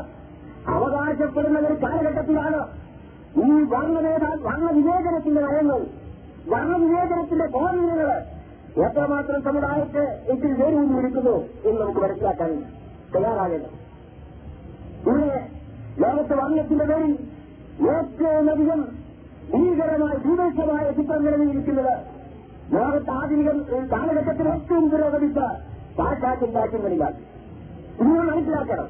അവകാശപ്പെടുന്ന 0.72 1.58
ഒരു 1.62 1.76
കാലഘട്ടത്തിലാണ് 1.82 2.60
ഈ 3.42 3.50
വർണവേദ 3.70 4.24
വർണവിവേചനത്തിന്റെ 4.46 5.42
നയങ്ങൾ 5.46 5.80
വർണവിവേചനത്തിന്റെ 6.52 7.46
ബോധനങ്ങൾ 7.54 8.10
എത്രമാത്രം 8.82 9.40
സമുദായത്തെ 9.46 10.04
ഇതിൽ 10.32 10.52
വേരൂന്നിരിക്കുന്നു 10.60 11.34
എന്ന് 11.64 11.78
നമുക്ക് 11.80 12.00
മനസ്സിലാക്കാൻ 12.04 12.50
തയ്യാറാകേണ്ടത്. 13.14 13.74
ഇവിടെ 15.04 15.30
ലോകത്തെ 16.02 16.34
വർണത്തിന്റെ 16.40 16.84
പേരിൽ 16.90 17.12
ഏറ്റവുമധികം 17.92 18.80
ഭീകരമായ 19.52 20.14
ഭീകരമായ 20.24 20.86
ചിത്രം 20.98 21.20
നിലനിന്നിരിക്കുന്നത് 21.26 21.94
ലോകത്ത് 22.72 23.10
ആധുനിക 23.12 23.50
കാലഘട്ടത്തിൽ 23.92 24.46
ഏറ്റവും 24.48 24.84
പുരോഗമിച്ച 24.90 25.38
പാശ്ചാത്യ 25.98 26.46
രാജ്യങ്ങളിലാണ് 26.54 27.18
നിങ്ങൾ 28.00 28.22
മനസ്സിലാക്കണം. 28.28 28.88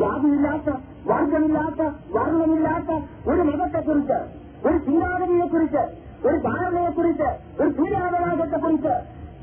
ജാതിയില്ലാത്ത 0.00 0.70
വർഗമില്ലാത്ത 1.06 1.80
വർണമില്ലാത്ത 2.14 2.90
ഒരു 3.30 3.42
മതത്തെക്കുറിച്ച് 3.42 4.18
ഒരു 4.64 4.78
ചിന്താഗതിയെക്കുറിച്ച് 4.78 5.82
ഒരു 6.24 6.36
ധാരണയെക്കുറിച്ച് 6.46 7.28
ഒരു 7.60 7.70
തീരാവകാശത്തെക്കുറിച്ച് 7.78 8.94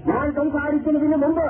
ഞാൻ 0.10 0.25
സംസാരിക്കുന്നതിന് 0.36 1.17
മുമ്പ് 1.24 1.48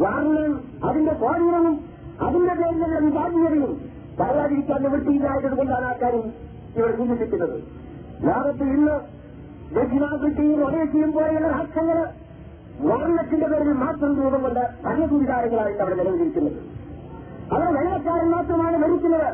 വർണം 0.00 0.54
അതിന്റെ 0.84 1.14
സ്വാധീനവും 1.20 1.76
അതിന്റെ 2.20 2.54
പേരിലുള്ള 2.54 2.98
വിഭാഗീയതയും 3.00 3.72
പറയാതിരിക്കാൻ 4.20 4.80
നിവൃത്തിയില്ലായതുകൊണ്ടാണ് 4.82 5.86
ആൾക്കാരും 5.86 6.24
ഇവർ 6.76 6.90
ചിന്തിക്കുന്നത് 7.00 7.56
ലോകത്ത് 8.24 8.64
ഇന്ന് 8.76 8.96
ദക്ഷിണാഫ്രിക്കയും 9.74 10.64
ഒഡേഷ്യയും 10.66 11.12
പോലെയുള്ള 11.12 11.48
രാഷ്ട്രങ്ങൾ 11.48 11.98
വർണത്തിന്റെ 12.80 13.46
പേരിൽ 13.46 13.72
മാത്രം 13.72 14.22
രൂപം 14.22 14.42
കൊണ്ട് 14.42 14.60
ഭരണസംവിധാനങ്ങളായിട്ട് 14.84 15.82
അവിടെ 15.82 15.94
നിലവിലിരിക്കുന്നത്. 15.94 16.58
അവർ 17.52 17.66
വെള്ളക്കാരൻ 17.74 18.30
മാത്രമാണ് 18.30 18.76
ഭരിക്കുന്നത് 18.76 19.28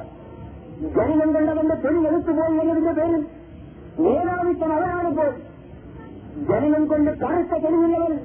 ജനനം 0.81 1.35
കണ്ടവന്റെ 1.35 1.75
തൊഴിൽ 1.75 2.07
എടുത്തുപോയി 2.09 2.59
എന്നതിന്റെ 2.59 2.93
പേരിൽ 2.93 3.27
മേധാവിത്വം 3.99 4.73
അവരാണിപ്പോൾ 4.73 5.31
ജനനം 6.49 6.87
കൊണ്ട് 6.87 7.11
കറുത്ത 7.19 7.63
തെളിവുള്ളവൻ 7.65 8.19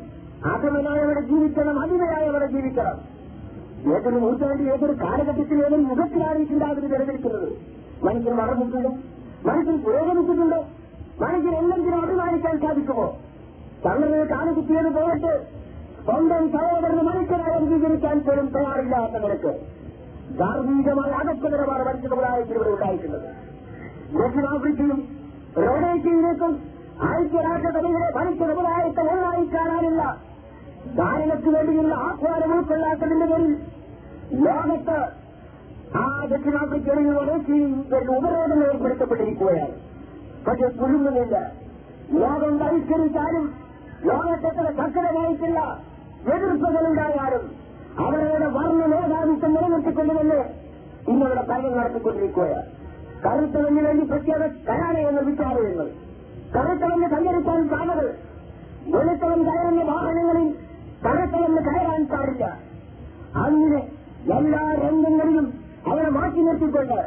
അധമനായി 0.45 0.99
അവിടെ 0.99 1.21
ജീവിക്കണം 1.21 1.79
അടിമയായി 1.79 2.27
അവിടെ 2.27 2.45
ജീവിക്കണം. 2.45 2.97
ഏതൊരു 3.93 4.15
നൂറ്റാണ്ടിൽ 4.15 4.73
ഏതൊരു 4.73 4.91
കാലഘട്ടത്തിൽ 4.91 5.65
ഏതൊരു 5.65 5.81
യുഗത്തിലാണ് 5.81 6.37
ഈ 6.37 6.43
ചിന്താഗതി 6.43 6.87
നിലനിൽക്കുന്നത്? 6.87 7.49
മനുഷ്യൻ 8.05 8.35
വളർന്നിട്ടുണ്ടോ 8.35 8.89
മനുഷ്യൻ 9.45 9.77
പുരോഗമിച്ചിട്ടുണ്ടോ. 9.77 10.65
മനുഷ്യൻ 11.21 11.55
എന്തെങ്കിലും 11.61 12.01
അഭിമാനിക്കാൻ 12.03 12.55
സാധിക്കുമോ? 12.59 13.07
തങ്ങളെ 13.85 14.21
കാലുകുത്തിയത് 14.23 14.89
പോയിട്ട് 14.97 15.31
സ്വന്തം 16.05 16.43
സഹോദരന് 16.53 17.03
മനുഷ്യനായി 17.09 17.53
അംഗീകരിക്കാൻ 17.53 18.19
പോലും 18.19 18.47
തയ്യാറില്ലാത്ത 18.55 19.15
നിലയ്ക്ക് 19.23 19.51
ധാർമ്മികമായ 20.39 21.11
അകത്തകരമാണ് 21.11 21.85
മനുഷ്യമുണ്ടായിട്ട് 21.85 22.53
ഇവിടെ 22.53 22.69
ഉണ്ടായിട്ടുള്ളത് 22.69 23.27
ദക്ഷിണാഫ്രിക്കയും 24.19 24.99
റോഡേഷ്യയിലേക്കും 25.65 26.53
ഐക്യരാഷ്ട്രസഭയിലെ 27.09 28.09
മനുഷ്യ 28.17 28.45
സമുദായത്തെ 28.51 29.03
ഒന്നായി 29.13 29.45
കാണാനില്ല 29.55 30.01
ധാരണയ്ക്ക് 30.97 31.49
വേണ്ടിയുള്ള 31.49 31.93
ആഹ്വാനം 32.07 32.51
ഉൾക്കൊള്ളാത്തതിന്റെ 32.57 33.25
പേരിൽ 33.25 33.53
ലോകത്ത് 34.47 34.97
ആ 36.01 36.05
ദക്ഷിണാഫ്രിക്കയിൽ 36.31 37.07
റോഡേഷ്യയും 37.17 37.71
ഉപരോധങ്ങൾ 38.17 38.65
ഏർപ്പെടുത്തപ്പെട്ടിരിക്കുകയാണ്. 38.71 39.75
പക്ഷെ 40.45 40.67
കുലുങ്ങുന്നില്ല 40.79 41.37
ലോകം 42.21 42.53
ബഹിഷ്കരിച്ചാലും 42.61 43.45
ലോകത്തെത്ര 44.09 44.67
കർശനമായിട്ടുള്ള 44.79 45.59
എതിർപ്പുകളുണ്ടായാലും 46.35 47.43
അവരുടെ 48.05 48.49
വർണ 48.57 48.81
മേധാവിത്വം 48.93 49.51
നിലനിർത്തിക്കൊണ്ടുവന്ന് 49.55 50.39
ഇന്നവിടെ 51.11 51.43
ഭരണം 51.49 51.73
നടത്തിക്കൊണ്ടിരിക്കുകയാണ്. 51.77 52.67
കറുത്തവന് 53.23 53.81
വേണ്ടി 53.85 54.03
പ്രത്യേക 54.11 54.41
കരാലയങ്ങൾ 54.67 55.23
വിചാരങ്ങൾ 55.29 55.87
കറുത്തവന് 56.55 57.07
സഞ്ചരിക്കാൻ 57.13 57.61
പാതകൾ 57.73 58.07
വെളുത്തവൻ 58.93 59.39
കയറുന്ന 59.47 59.81
വാഹനങ്ങളിൽ 59.91 60.47
കറുത്തവന് 61.05 61.61
കയറാൻ 61.69 62.03
പാടില്ല. 62.13 62.45
അങ്ങനെ 63.45 63.81
എല്ലാ 64.37 64.63
രംഗങ്ങളിലും 64.83 65.47
അവരെ 65.89 66.09
മാറ്റി 66.17 66.41
നിർത്തിക്കൊണ്ട് 66.47 66.99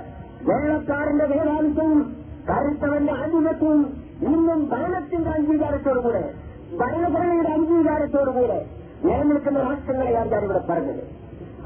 വെള്ളക്കാരന്റെ 0.49 1.27
മേധാവിത്വവും 1.33 2.01
കറുത്തവന്റെ 2.49 3.13
അടിമത്വവും 3.13 3.81
ഇന്നും 4.23 4.69
ഭരണത്തിന്റെ 4.69 5.31
അംഗീകാരത്തോടുകൂടെ 5.31 6.23
ഭരണഘടനയുടെ 6.79 7.49
അംഗീകാരത്തോടുകൂടെ 7.49 8.67
നിലനിൽക്കുന്ന 9.05 9.59
രാഷ്ട്രങ്ങളെയാണ് 9.59 10.31
ഞാൻ 10.31 10.45
ഇവിടെ 10.45 10.59
പറഞ്ഞത്. 10.59 11.03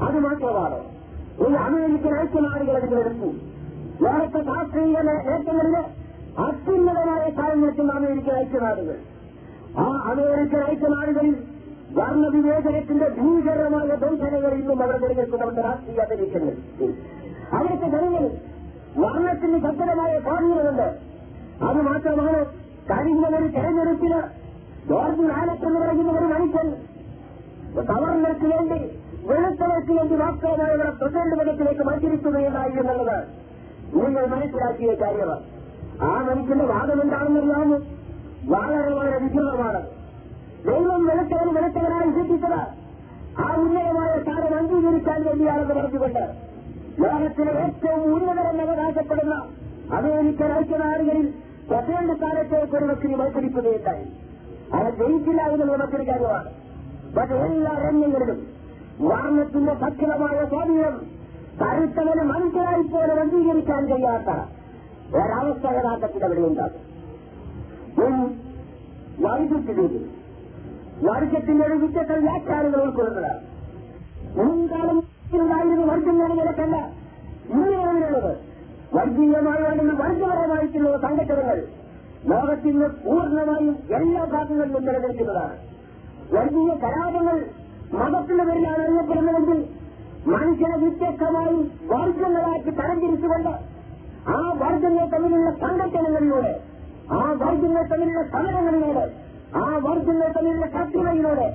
അത് 0.01 0.19
മാത്രമാണ്. 0.19 0.79
ഈ 1.41 1.53
അമേരിക്കൻ 1.53 2.19
ഐക്യനാടുകൾ 2.19 2.75
അതിലെടുത്തു 2.75 3.29
ലോകത്തെ 4.01 4.39
രാഷ്ട്രീയ 4.41 5.01
നേട്ടങ്ങളിലെ 5.01 5.83
അത്യുന്നതമായ 6.37 7.29
കാലം 7.29 7.61
നിൽക്കുന്ന 7.61 7.91
അമേരിക്കൻ 7.91 8.35
ഐക്യനാടുകൾ. 8.37 8.97
ആ 9.77 9.85
അമേരിക്കൻ 10.11 10.63
ഐക്യനാടുകളിൽ 10.71 11.35
വർണവിവേചനത്തിന്റെ 11.97 13.09
ഭീകരമായ 13.09 13.87
ദംശനങ്ങൾ 13.95 14.53
ഇന്നും 14.53 14.83
അവിടെ 14.83 14.97
നിലനിൽക്കുന്നവരുടെ 14.97 15.61
രാഷ്ട്രീയ 15.61 15.99
അന്തരീക്ഷങ്ങൾ 15.99 16.55
അവിടുത്തെ 17.51 17.87
ജനങ്ങൾ 17.89 18.23
വർണത്തിന് 18.97 19.57
ശക്തമായ 19.59 20.19
സ്വാധീനമുണ്ട് 20.19 20.87
അത് 21.67 21.79
മാത്രമാണ് 21.87 22.39
കഴിഞ്ഞ 22.89 23.23
ഒരു 23.31 23.47
തെരഞ്ഞെടുപ്പിന് 23.47 24.19
ജോർജ് 24.89 25.23
എന്ന് 25.67 25.79
പറയുന്ന 25.79 26.11
ഒരു 26.19 26.27
മനുഷ്യൻ 26.33 26.67
സവർണർക്ക് 27.87 28.47
വേണ്ടി 28.53 28.79
വെളുത്തവർക്ക് 29.25 29.93
വേണ്ടി 29.97 30.15
മാത്രമായി 30.15 30.73
ഇവിടെ 30.73 30.91
പ്രസിഡന്റ് 30.99 31.35
പദത്തിലേക്ക് 31.39 31.83
മത്സരിക്കുകയുണ്ടായി 31.83 32.73
എന്നുള്ളത് 32.81 33.17
നിങ്ങൾ 33.97 34.23
മനസ്സിലാക്കിയ 34.25 34.93
കാര്യമാണ്. 35.01 35.43
ആ 36.01 36.09
മനുഷ്യന്റെ 36.27 36.65
വാദം 36.65 37.01
എന്താണെന്നറിയാമോ? 37.01 37.77
വളരെ 38.49 38.89
വളരെ 38.89 39.17
വിചിത്രമാണ് 39.17 39.81
ദൈവം 40.65 41.01
വെളുത്തവൻ 41.07 41.49
വെളുത്തവനായി 41.55 42.11
സൃഷ്ടിച്ചത് 42.11 42.59
ആ 43.39 43.47
ഉന്നതമായ 43.57 44.11
സ്ഥാനം 44.21 44.53
അംഗീകരിക്കാൻ 44.57 45.19
വേണ്ടിയാണെന്ന് 45.21 45.73
പറഞ്ഞുകൊണ്ട് 45.73 46.23
ലോകത്തിലെ 46.97 47.51
ഏറ്റവും 47.63 48.03
ഉന്നതരെന്ന് 48.13 48.63
അവകാശപ്പെടുന്ന 48.67 49.35
അമേരിക്കൻ 49.97 50.51
ഐക്യനാടുകളിൽ 50.59 51.27
പ്രസിഡന്റ് 51.67 52.13
സ്ഥാനത്തേക്ക് 52.13 52.75
ഒരു 52.77 52.85
വ്യക്തി 52.85 53.15
മത്സരിക്കുകയുണ്ടായി 53.15 54.05
അവർ 54.73 54.91
ജയിച്ചില്ല 54.99 55.41
എന്നുള്ളത് 55.47 55.79
മറ്റൊരു 55.83 56.05
കാര്യമാണ് 56.09 56.49
പക്ഷേ 57.15 57.37
എല്ലാ 57.47 57.73
രംഗങ്ങളിലും 57.85 58.39
വർണത്തിന്റെ 59.03 59.73
സക്രിയമായ 59.83 60.37
സ്വാധീനം 60.51 60.95
കരുത്തവന് 61.61 62.23
മനുഷ്യരായി 62.31 62.83
പോലും 62.87 63.19
അംഗീകരിക്കാൻ 63.21 63.83
കഴിയാത്ത 63.91 64.31
ഒരവസ്ഥ 65.13 65.65
യഥാർത്ഥത്തിന്റെ 65.75 66.25
അവിടെ 66.27 66.41
ഉണ്ടാകും. 66.47 66.81
വൈദ്യുതി 69.23 69.85
വർഗത്തിന്റെ 71.07 71.63
ഒരു 71.65 71.75
വ്യത്യസ്ത 71.81 72.17
വ്യാഖ്യാനങ്ങൾ 72.25 72.79
ഉൾക്കൊള്ളുന്നതാണ്. 72.85 73.41
മുൻകാലം 74.37 74.97
ഉണ്ടായിരുന്ന 75.35 75.85
വർഗം 75.85 76.17
നിലക്കല്ല 76.31 76.77
ഇന്ന് 77.49 77.65
നിലവിലുള്ളത് 77.71 78.31
അല്ലെങ്കിൽ 78.93 79.95
വർഗപരമായിട്ടുള്ള 80.01 80.97
സംഘടനകൾ 80.97 81.57
ലോകത്തിന് 82.23 82.87
പൂർണമായും 83.03 83.75
എല്ലാ 83.97 84.21
ഭാഗങ്ങളിലും 84.25 84.83
നിലനിൽക്കുന്നതാണ്. 84.85 85.55
വർഗീയ 86.31 86.71
കലാപങ്ങൾ 86.83 87.37
മതത്തിന്റെ 87.93 88.43
പേരിലാണ് 88.43 88.81
അറിയപ്പെടുന്നതെങ്കിൽ 88.85 89.59
മനുഷ്യനെ 90.25 90.77
വ്യത്യസ്തമായി 90.77 91.57
വർഗങ്ങളാക്കി 91.91 92.71
തരംതിരിച്ചുകൊണ്ട് 92.79 93.53
ആ 94.29 94.39
വർഗങ്ങൾ 94.61 95.05
തമ്മിലുള്ള 95.13 95.51
സംഘടനകളിലൂടെ 95.61 96.53
ആ 97.11 97.21
വർഗങ്ങൾ 97.41 97.83
തമ്മിലുള്ള 97.91 98.23
സമരങ്ങളിലൂടെ 98.33 99.05
ആ 99.55 99.65
വർഗങ്ങൾ 99.85 100.27
തമ്മിലുള്ള 100.37 100.67
ശക്തികളിലൂടെ 100.75 101.47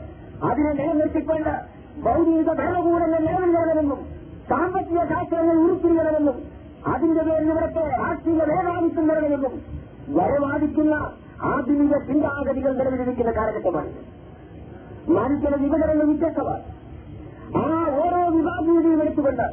അതിനെ 0.43 0.73
നിലനിർത്തിക്കൊണ്ട് 0.73 1.55
ഭൗതിക 2.05 2.51
ഭരണകൂടങ്ങൾ 2.61 3.21
നിലവിൽ 3.27 3.53
വരണമെന്നും 3.57 4.01
സാമ്പത്തിക 4.49 5.01
ശാസ്ത്രങ്ങൾ 5.11 5.57
ഉരുത്തിരിയണമെന്നും 5.65 6.37
അതിന്റെ 6.93 7.23
പേരിൽ 7.23 7.51
ഇവിടുത്തെ 7.53 7.83
രാഷ്ട്രീയ 7.97 8.45
മേധാവിത്വം 8.51 9.07
വരണമെന്നും 9.11 9.55
വരവാദിക്കുന്ന 10.19 10.95
ആധുനിക 11.51 11.95
ചിന്താഗതികൾ 12.09 12.73
നിലവിലിരിക്കുന്ന 12.79 13.33
കാലഘട്ടമാണ് 13.39 13.93
മനുഷ്യന്റെ 15.17 15.59
വിഭജനങ്ങൾ 15.65 16.07
വ്യത്യസ്തമാണ് 16.11 16.65
ആ 17.61 17.65
ഓരോ 18.03 18.21
വിഭാഗീയതയും 18.37 19.01
എടുത്തുകൊണ്ട് 19.03 19.47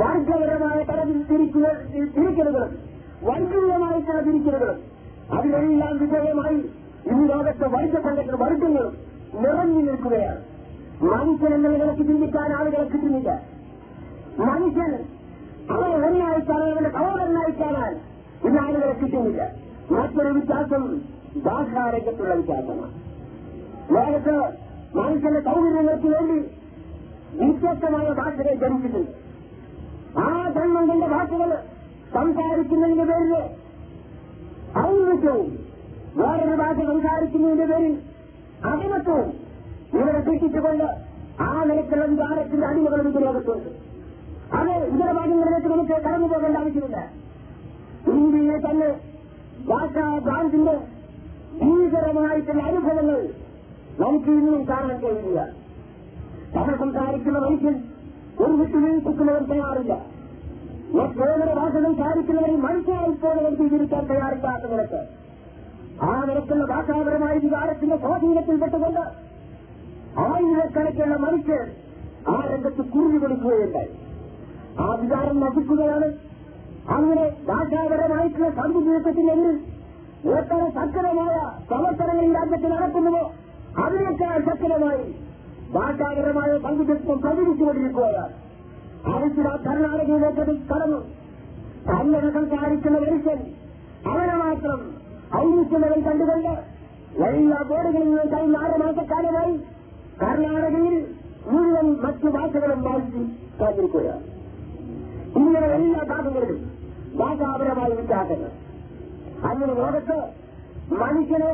വർഗപരമായ 0.00 0.78
തരത്തിൽ 0.90 1.18
തിരിക്കലുകളും 1.30 2.72
വർഗീയമായ 3.28 3.96
തല 4.08 4.18
തിരിക്കലുകളും 4.20 4.78
അതിനെല്ലാം 5.36 5.94
വിജയമായി 6.02 6.58
ഈ 7.14 7.16
ലോകത്തെ 7.30 7.66
വർഗ 7.76 7.94
സംഘടന 8.06 8.36
വർഗങ്ങളും 8.42 8.94
നിറഞ്ഞു 9.42 9.80
നിൽക്കുകയാണ്. 9.88 10.42
മനുഷ്യൻ 11.02 11.54
എന്ന 11.54 11.68
നിലയ്ക്ക് 11.68 12.02
ചിന്തിക്കാൻ 12.02 12.52
ആളുകൾക്ക് 12.52 12.92
കിട്ടുന്നില്ല. 12.92 13.30
മനുഷ്യൻ 14.38 14.92
അവരെ 15.70 16.06
ഒന്നായിട്ടാണ് 16.08 16.66
അവരുടെ 16.96 17.60
കാണാൻ 17.60 18.00
ഇന്ന് 18.44 18.60
ആളുകൾക്ക് 18.62 19.00
കിട്ടുന്നില്ല. 19.00 19.42
മറ്റൊരു 19.90 20.28
വ്യത്യാസം 20.28 21.00
ഭാഷാരംഗത്തുള്ള 21.44 22.34
വ്യത്യാസമാണ് 22.34 22.94
ലോകത്ത് 23.90 24.34
മനുഷ്യന്റെ 24.96 25.40
സൗകര്യങ്ങൾക്ക് 25.40 26.06
വേണ്ടി 26.06 26.38
വ്യത്യസ്തമായ 27.36 28.06
ഭാഷകൾ 28.10 28.54
ജനിച്ചിട്ടുണ്ട് 28.54 29.12
ആ 30.18 30.50
ജന്മങ്ങളുടെ 30.50 31.06
ഭാഷകൾ 31.06 31.50
സംസാരിക്കുന്നതിന്റെ 32.14 33.04
പേരിൽ 33.04 33.34
ഔന്നിത്യവും 34.78 35.48
വേറൊരു 36.16 36.56
ഭാഷ 36.56 36.76
സംസാരിക്കുന്നതിന്റെ 36.76 37.66
പേരിൽ 37.66 37.98
അടിമത്വവും 38.64 39.45
ഇവരെ 39.96 40.20
സൂക്ഷിച്ചുകൊണ്ട് 40.20 40.86
ആ 41.40 41.64
നിലയ്ക്കുള്ള 41.64 42.04
വികാരത്തിന്റെ 42.04 42.66
അടിമകളും 42.66 43.08
ഇത് 43.08 43.22
ലോകത്തുണ്ട് 43.22 43.70
അത് 44.52 44.70
ഇതര 44.94 45.12
ഭാഗ്യങ്ങളിലേക്ക് 45.12 45.66
നമുക്ക് 45.66 45.92
കടന്നു 45.92 46.26
പോകേണ്ട 46.26 46.56
ആവശ്യമില്ല. 46.56 46.98
ഇന്ത്യയെ 48.12 48.58
തന്നെ 48.58 48.88
ഭാഷാ 49.66 50.18
ഭ്രാന്തിന്റെ 50.18 50.74
ഭീകരമായിട്ടുള്ള 51.60 52.62
അനുഭവങ്ങൾ 52.62 53.18
നമുക്ക് 54.00 54.30
ഇന്നും 54.30 54.68
കാണാൻ 54.68 54.98
കഴിയില്ല. 55.00 55.40
തമിഴ് 56.54 56.78
സംസാരിക്കുന്ന 56.78 57.38
മനുഷ്യൻ 57.38 57.76
ഒരു 58.40 58.52
വിട്ടുവീഴ്ചക്കുന്നവർ 58.52 59.42
തയ്യാറില്ല. 59.42 59.92
മറ്റേതൊരു 60.94 61.54
ഭാഷ 61.60 61.72
സംസാരിക്കുന്നവരിൽ 61.82 62.56
മനുഷ്യരായി 62.56 63.10
പോകുന്നവർ 63.10 63.54
സ്വീകരിക്കാൻ 63.54 64.04
തയ്യാറില്ലാത്ത 64.06 64.72
നിരക്ക് 64.72 65.00
ആ 66.02 66.24
നിരക്കുള്ള 66.24 66.64
ഭാഷാപരമായ 66.64 67.38
വികാരത്തിന്റെ 67.38 67.96
സ്വാധീനത്തിൽപ്പെട്ടുകൊണ്ട് 67.96 69.02
ആയിരക്കണക്കുള്ള 70.24 71.16
മനുഷ്യർ 71.26 71.66
ആ 72.32 72.36
രംഗത്ത് 72.52 72.82
കുറിഞ്ഞു 72.92 73.18
കൊടുക്കുകയുണ്ടായി 73.22 73.92
ആ 74.84 74.86
വികാരം 75.00 75.36
നശിക്കുകയാണ്. 75.40 76.08
അങ്ങനെ 76.96 77.24
ഭാഷാപരമായിട്ടുള്ള 77.48 78.48
സന്തുലിതത്തിനെതിരിൽ 78.60 79.56
എത്ര 80.38 80.58
സക്രമായ 80.78 81.36
പ്രവർത്തനങ്ങൾ 81.68 82.26
രാജ്യത്ത് 82.38 82.68
നടക്കുന്നുവോ 82.72 83.22
അതിനേക്കാൾ 83.84 84.38
സക്രമായി 84.48 85.04
ഭാഷാപരമായ 85.74 86.50
സന്തുലിത്വം 86.64 87.18
പ്രചരിച്ചുകൊണ്ടിരിക്കുകയാണ്. 87.24 88.34
ആവശ്യത 89.14 89.48
കർണാടകയിലേക്ക് 89.66 90.40
അത് 90.40 90.54
കടന്നു 90.70 91.00
തന്നെ 91.88 92.30
സംസാരിക്കുന്ന 92.36 92.98
മനുഷ്യൻ 93.06 93.40
അവനെ 94.10 94.36
മാത്രം 94.44 94.80
ഔന്നിക്കുന്നവൻ 95.40 96.00
കണ്ടുകൊണ്ട് 96.06 96.54
എല്ലാ 97.26 97.60
ബോർഡുകളിൽ 97.68 98.08
നിന്നും 98.08 98.28
കഴിഞ്ഞ 98.32 98.56
ആറ് 98.64 98.76
മാസക്കാലമായി 98.82 99.54
കർണാടകയിൽ 100.20 100.94
മുഴുവൻ 101.50 101.96
മറ്റു 102.02 102.28
ഭാഷകളും 102.28 102.82
വായിച്ചു 102.82 103.20
കാത്തിരിക്കുകയാണ്. 103.60 104.24
ഇങ്ങനെ 105.36 105.66
എല്ലാ 105.66 106.02
ഭാഗങ്ങളിലും 106.08 106.60
ഭാഷാപരമായ 107.18 107.88
വ്യത്യാസങ്ങൾ. 107.88 108.50
അങ്ങനെ 109.44 109.74
ലോകത്ത് 109.74 110.16
മനുഷ്യനെ 111.00 111.50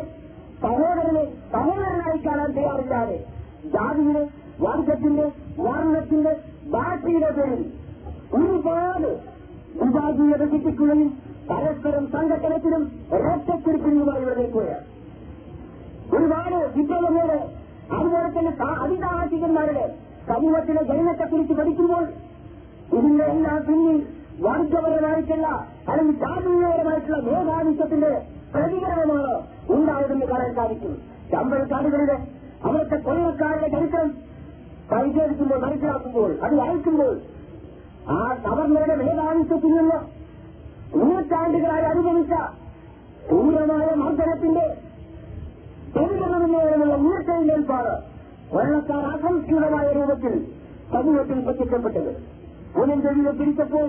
സഹോദരനെ 0.62 1.25
സഹോദരനായി 1.53 2.18
കാണാൻ 2.18 2.51
തയ്യാറില്ലാതെ 2.57 3.18
ജാതിയുടെ 3.64 4.22
വർഗത്തിന്റെ 4.61 5.27
വർണത്തിന്റെ 5.59 6.33
ഭാഷയുടെ 6.70 7.31
പേരിൽ 7.31 7.62
ഒരുപാട് 8.35 9.11
വിഭാഗീയ 9.81 10.37
കിട്ടിക്കുകയും 10.53 11.01
പരസ്പരം 11.48 12.07
സംഘടനത്തിലും 12.07 12.83
രക്തക്കുറിപ്പിനുമായി 13.25 14.22
ഇവിടെ 14.22 14.77
ഒരുപാട് 16.16 16.57
വിപ്ലവങ്ങളുടെ 16.77 17.38
അതുപോലെ 17.92 18.28
തന്നെ 18.31 18.52
അതിസാഹസികന്മാരുടെ 18.83 19.85
സമൂഹത്തിലെ 20.28 20.83
ജനനത്തെക്കുറിച്ച് 20.83 21.55
പഠിക്കുമ്പോൾ 21.55 22.05
ഇതിന്റെ 22.92 23.24
എല്ലാ 23.26 23.55
പിന്നിൽ 23.66 23.98
വർഗപരമായിട്ടുള്ള 24.40 25.46
അല്ലെങ്കിൽ 25.88 26.16
ജാതീയപരമായിട്ടുള്ള 26.20 27.18
മേധാവിത്വത്തിന്റെ 27.26 28.12
പ്രതികരണമാണ് 28.52 29.33
ഉണ്ടായതെന്ന് 29.70 30.26
കാണാൻ 30.26 30.50
സാധിക്കും. 30.55 30.92
ചമ്പഴക്കാടുകളുടെ 31.33 32.16
അവിടുത്തെ 32.64 32.96
കൊള്ളക്കാരുടെ 32.98 33.68
ചരിത്രം 33.68 34.09
പരിശോധിക്കുമ്പോൾ 34.90 35.59
മനസ്സിലാക്കുമ്പോൾ 35.59 36.31
അത് 36.42 36.55
വായിക്കുമ്പോൾ 36.57 37.12
ആ 38.09 38.18
ഗവർണറുടെ 38.44 38.96
മേധാവിത്വത്തിൽ 39.02 39.72
നിന്ന് 39.76 39.98
നൂറ്റാണ്ടുകളായി 41.00 41.85
അനുഭവിച്ച 41.85 42.35
ക്രൂരമായ 43.26 43.88
മർദ്ദനത്തിന്റെ 43.94 44.64
പ്രതികരണമുള്ള 45.94 46.94
ഉയർത്തെഴുന്നേൽപ്പാണ് 47.07 47.94
വെള്ളക്കാർ 48.55 49.05
അസംസ്കൃതമായ 49.14 49.87
രൂപത്തിൽ 49.98 50.35
സമൂഹത്തിൽ 50.92 51.38
പ്രത്യക്ഷപ്പെട്ടത്. 51.46 52.12
പുനഞ്ചെവിയെ 52.74 53.33
പിരിച്ചപ്പോൾ 53.40 53.87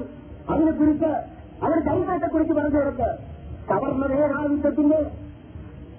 അതിനെക്കുറിച്ച് 0.53 1.11
അവർ 1.65 1.77
ചരിത്രത്തെക്കുറിച്ച് 1.87 2.53
പറഞ്ഞു 2.53 2.79
കൊടുത്ത് 2.79 3.09
സവർണ 3.69 4.03
വേദാവിത്വത്തിന്റെ 4.13 4.99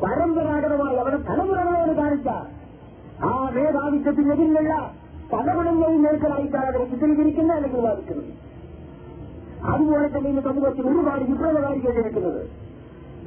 പരമ്പരാഗതമായി 0.03 0.97
അവരുടെ 1.03 1.21
തലമുറകളോട് 1.29 1.93
കാണിച്ച 2.01 2.29
ആ 3.29 3.33
വേദാവിത്വത്തിനെതിരെയുള്ള 3.57 4.75
പലവണങ്ങളെയും 5.33 6.03
നേർക്കലായിട്ടാണ് 6.05 6.69
അവരെ 6.71 6.85
ചിത്രീകരിക്കുന്ന 6.93 7.53
അല്ലെങ്കിൽ 7.53 7.81
വാദിക്കുന്നത് 7.87 8.33
അതുപോലെ 9.73 10.09
തന്നെ 10.15 10.29
ഇന്ന് 10.31 10.43
സമൂഹത്തിൽ 10.43 10.87
ഒരുപാട് 10.91 11.23
വിപ്ലവകാരികൾ 11.31 11.93
ജനിക്കുന്നത്. 11.99 12.41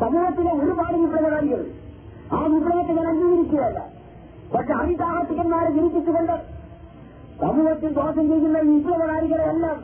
സമൂഹത്തിലെ 0.01 0.51
ഒരുപാട് 0.61 0.97
വിപ്ലവകാരികൾ 1.03 1.61
ആ 2.31 2.45
വിപ്ലവത്തെ 2.45 2.93
ഞാൻ 2.93 3.07
അംഗീകരിക്കുകയല്ല. 3.07 3.79
പക്ഷെ 4.53 4.73
അതിസാഹസികന്മാരെ 4.73 5.71
ജനിപ്പിച്ചുകൊണ്ട് 5.71 6.35
സമൂഹത്തിൽ 7.41 7.93
ദോഷം 7.93 8.29
ചെയ്യുന്ന 8.29 8.57
ഈ 8.57 8.77
വിപ്ലവകാരികളെല്ലാം 8.77 9.77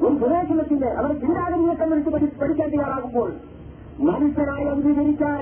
ഒരു 0.00 0.14
ഗവേഷണത്തിന്റെ 0.14 0.86
അവർ 0.86 1.20
ചിന്താഗതിയെ 1.20 1.74
സംബന്ധിച്ച് 1.74 2.10
പഠി- 2.10 2.40
പഠിക്കാൻ 2.42 2.68
തയ്യാറാകുമ്പോൾ 2.68 3.30
മനുഷ്യനായി 4.00 4.64
അംഗീകരിക്കാൻ 4.64 5.40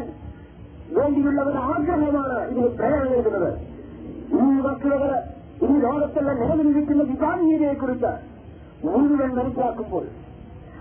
വേണ്ടിയുള്ള 0.93 1.41
ആഗ്രഹമാണ് 1.57 2.51
ഇതിന് 2.51 2.67
പ്രേരണ 2.69 3.15
ഈ 4.33 4.61
വസ്തുതകൾ 4.61 5.11
ഈ 5.63 5.79
ലോകത്തുള്ള 5.79 6.33
നിലവിലിരിക്കുന്ന 6.33 7.03
വിഭാഗീയതയെക്കുറിച്ച് 7.03 8.13
മുഴുവൻ 8.85 9.35
മനസ്സിലാക്കുമ്പോൾ 9.35 10.05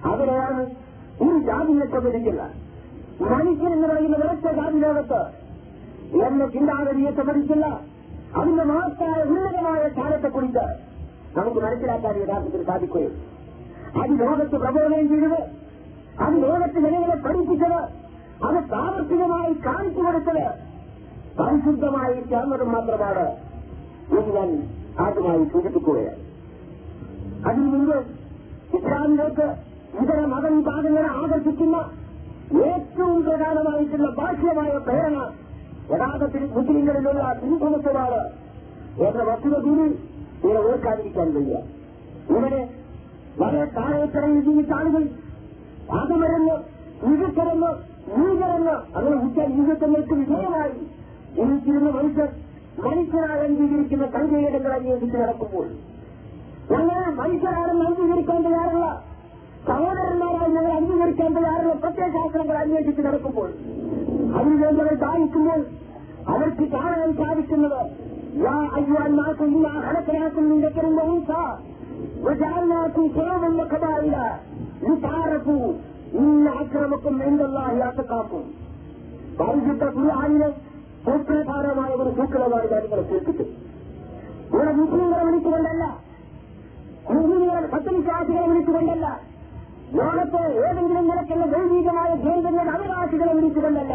അവരെയാണ് 0.03 0.63
ഒരു 1.21 1.39
ജാതിയെ 1.39 1.85
സംബന്ധിക്കില്ല 1.85 2.41
മനുഷ്യൻ 3.23 3.71
എന്ന് 3.73 3.87
പറയുന്ന 3.87 4.15
ഒരൊറ്റ 4.15 4.47
ജാതി 4.55 4.79
ലോകത്ത് 4.79 5.21
എന്ന 6.23 6.47
ചിന്താഗതിയെ 6.47 7.11
സംബന്ധിക്കില്ല 7.11 7.67
അതിന്റെ 8.35 8.63
മഹത്തായ 8.63 9.21
ഉന്നതമായ 9.23 9.89
സ്ഥാനത്തെക്കുറിച്ച് 9.89 10.65
നമുക്ക് 11.37 11.59
മനസ്സിലാക്കാൻ 11.59 12.15
യഥാർത്ഥത്തിൽ 12.21 12.63
സാധിക്കുകയും 12.63 13.15
അത് 13.97 14.13
ലോകത്ത് 14.21 14.57
പ്രബോധനം 14.57 15.07
ചെയ്തത് 15.07 15.39
അത് 16.19 16.35
ലോകത്ത് 16.43 16.79
ജനങ്ങളെ 16.85 17.17
പഠിപ്പിച്ചത് 17.25 17.79
അത് 18.47 18.57
പ്രാവർത്തികമായി 18.69 19.53
കാണിച്ചു 19.65 20.01
കൊടുത്തത് 20.01 20.45
പരിശുദ്ധമായി 21.39 22.15
ചേർന്നതും 22.29 22.71
മാത്രമാണ് 22.71 23.25
എന്ന് 24.09 24.31
ഞാൻ 24.35 24.49
ആദ്യമായി 24.99 25.43
സൂചിപ്പിക്കുകയാണ്. 25.45 26.21
അതിനു 27.45 27.67
മുമ്പ് 27.67 27.97
ഇസ്ലാമിലേക്ക് 28.77 29.47
ഇതര 30.01 30.19
മതവിഭാഗങ്ങളെ 30.25 31.09
ആകർഷിക്കുന്ന 31.21 31.77
ഏറ്റവും 32.55 33.23
പ്രധാനമായിട്ടുള്ള 33.23 34.09
ബാഹ്യമായ 34.09 34.77
പ്രേരണ 34.77 35.17
യഥാർത്ഥത്തിൽ 35.91 36.43
മുസ്ലിങ്ങളിലുള്ള 36.45 37.33
സിംഹമത്വമാണ് 37.41 38.21
എന്ന 39.07 39.23
വസ്തുത 39.23 39.55
കൂടി 39.65 39.87
ഇവിടെ 40.43 40.59
ഓർക്കാതിരിക്കാൻ 40.59 41.33
വയ്യ. 41.35 41.57
ഇവരെ 42.29 42.61
വളരെ 43.37 43.65
താഴേക്കരയിൽ 43.65 44.41
ജീവിച്ച 44.43 44.71
ആളുകൾ 44.71 45.03
പാതമരന്ന് 45.89 46.55
ഈകക്കരന്ന് 47.11 47.71
നീകരന്ന് 48.17 48.75
അങ്ങനെ 48.95 49.15
ഉച്ച 49.15 49.39
ഈകത്തങ്ങൾക്ക് 49.59 50.13
വിധേയമായി 50.13 50.73
ജീവിച്ചിരുന്ന 51.35 51.89
മനുഷ്യർ 51.89 52.29
മനുഷ്യരായി 52.85 53.45
അംഗീകരിക്കുന്ന 53.47 54.05
കൈകേടങ്ങൾ 54.05 54.71
അംഗീകരിച്ച് 54.73 55.17
നടക്കുമ്പോൾ. 55.17 55.67
ഞങ്ങൾ 56.71 57.13
മനുഷ്യരാണെന്ന് 57.21 57.85
അംഗീകരിക്കാൻ 57.85 58.41
സഹോദരന്മാരായി 59.66 60.52
ഞങ്ങൾ 60.54 60.72
അംഗീകരിക്കാൻ 60.72 61.30
തയ്യാറുള്ള 61.36 61.74
പ്രത്യയശാസ്ത്രങ്ങൾ 61.82 62.56
അന്വേഷിച്ച് 62.56 63.02
നടക്കുമ്പോൾ 63.02 63.50
അതിനുവേണ്ടി 64.36 64.82
അവർ 64.82 64.96
ദാഹിക്കുമ്പോൾ 65.02 65.60
അവർക്ക് 66.32 66.64
കാണാൻ 66.74 67.12
സാധിക്കുന്നത് 67.20 67.80
യാ 68.42 68.56
അയ്യാന്മാർക്കും 68.76 69.50
ഇല്ല 69.50 69.68
ഹടക്കനാക്കും 69.86 70.44
നിന്റെ 70.50 70.70
ഊസ 71.08 71.30
وجعلناكم 72.22 73.04
شعوبا 73.10 73.48
وقبائل 73.54 74.14
لتعارفوا 74.82 75.66
إن 76.14 76.46
أكرمكم 76.62 77.14
عند 77.22 77.40
الله 77.42 77.68
أتقاكم 77.84 78.42
പരിശുദ്ധ 79.38 79.84
ഖുർആാനിലെ 79.94 80.48
സൂത്രധാരമായ 81.04 81.92
ഒരു 81.94 82.10
സൂക്രമായ 82.16 82.64
കാര്യങ്ങളെ 82.72 83.04
കേൾപ്പിച്ചു 83.10 83.44
ഇവിടെ 84.50 84.72
മുസ്ലിങ്ങളെ 84.72 85.22
വിളിച്ചുകൊണ്ടല്ല 85.24 85.84
മുസ്ലിങ്ങളെ 87.10 87.62
സത്യവിശ്വാസികളെ 87.74 88.46
വിളിച്ചുകൊണ്ടല്ല 88.50 89.06
ലോകത്തെ 89.95 90.41
ഏതെങ്കിലും 90.61 91.07
നിലക്കുള്ള 91.07 91.45
ദൈവികമായ 91.45 92.09
കേന്ദ്രങ്ങളുടെ 92.15 92.71
അവകാശികളെ 92.71 93.33
വിളിച്ചുകൊണ്ടല്ല. 93.33 93.93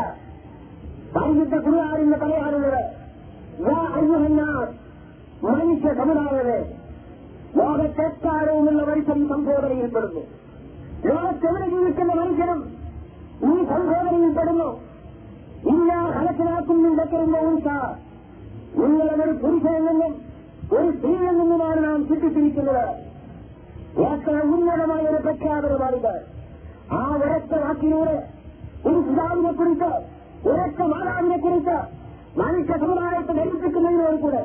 പരിശുദ്ധ 1.15 1.55
ഖുർആാനിന്ന് 1.57 2.17
പറയാറുള്ളത് 2.17 2.83
മനുഷ്യ 5.43 5.93
സമുദായമേ 5.95 6.59
ലോകത്തെക്കാരവുമുള്ള 7.57 8.83
മനുഷ്യൻ 8.83 9.29
സംബോധനയിൽപ്പെടുന്നു 9.29 10.23
ലോകത്തെവിടെ 11.05 11.69
ജീവിക്കുന്ന 11.69 12.13
മനുഷ്യനും 12.15 12.61
ഈ 13.45 13.65
സംബോധനയിൽപ്പെടുന്നു 13.65 14.69
ഇല്ല 15.67 15.93
ഹലത്തിനാക്കുന്നുണ്ടെന്ന 16.17 17.37
ഊസ 17.47 17.69
നിങ്ങളെ 18.79 19.25
ഒരു 19.25 19.33
പുരുഷനിൽ 19.43 19.85
നിന്നും 19.85 20.13
ഒരു 20.73 20.99
സ്ത്രീയിൽ 20.99 21.39
നിന്നുമാണ് 21.39 21.85
നാം 21.85 22.09
ചിട്ടിച്ചിരിക്കുന്നത് 22.09 22.85
എത്ര 22.85 23.12
ഉന്നതമായ 23.95 25.03
ഒരു 25.07 25.21
പ്രഖ്യാപനമാണിത് 25.23 26.15
ആ 26.93 27.03
ഒരൊറ്റ 27.17 27.53
വാക്കിലൂടെ 27.63 28.17
ഒരു 28.87 29.01
പിതാവിനെ 29.09 29.53
കുറിച്ച് 29.53 29.91
ഒരൊറ്റ 30.47 30.81
മാതാവിനെ 30.93 31.39
കുറിച്ച് 31.39 31.77
മനുഷ്യ 32.39 32.77
സമുദായത്തെ 32.77 33.33
ധരിപ്പിക്കുന്നതിനോടുകൂടെ 33.33 34.43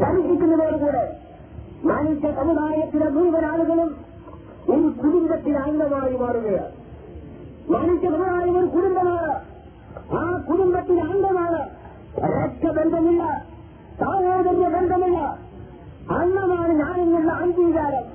ധരിപ്പിക്കുന്നതോടുകൂടെ 0.00 1.04
മനുഷ്യ 1.84 2.30
സമുദായത്തിലെ 2.32 3.08
മുഴുവൻ 3.08 3.44
ആളുകളും 3.44 3.90
ഒരു 4.68 4.88
കുടുംബത്തിന് 4.98 5.58
അംഗമായി 5.58 6.16
മാറുകയാണ് 6.16 6.72
മനുഷ്യ 7.70 8.08
സമുദായം 8.08 8.56
ഒരു 8.58 8.66
കുടുംബമാണ് 8.66 9.32
ആ 10.16 10.24
കുടുംബത്തിന് 10.48 11.02
അംഗമാണ് 11.06 11.60
രക്തബന്ധമില്ല 12.34 13.24
സഹോദര്യ 14.00 14.68
ബന്ധമില്ല 14.68 15.18
അന്നമാണ് 16.18 16.72
ഞാനെന്നുള്ള 16.82 17.32
അംഗീകാരം. 17.32 18.06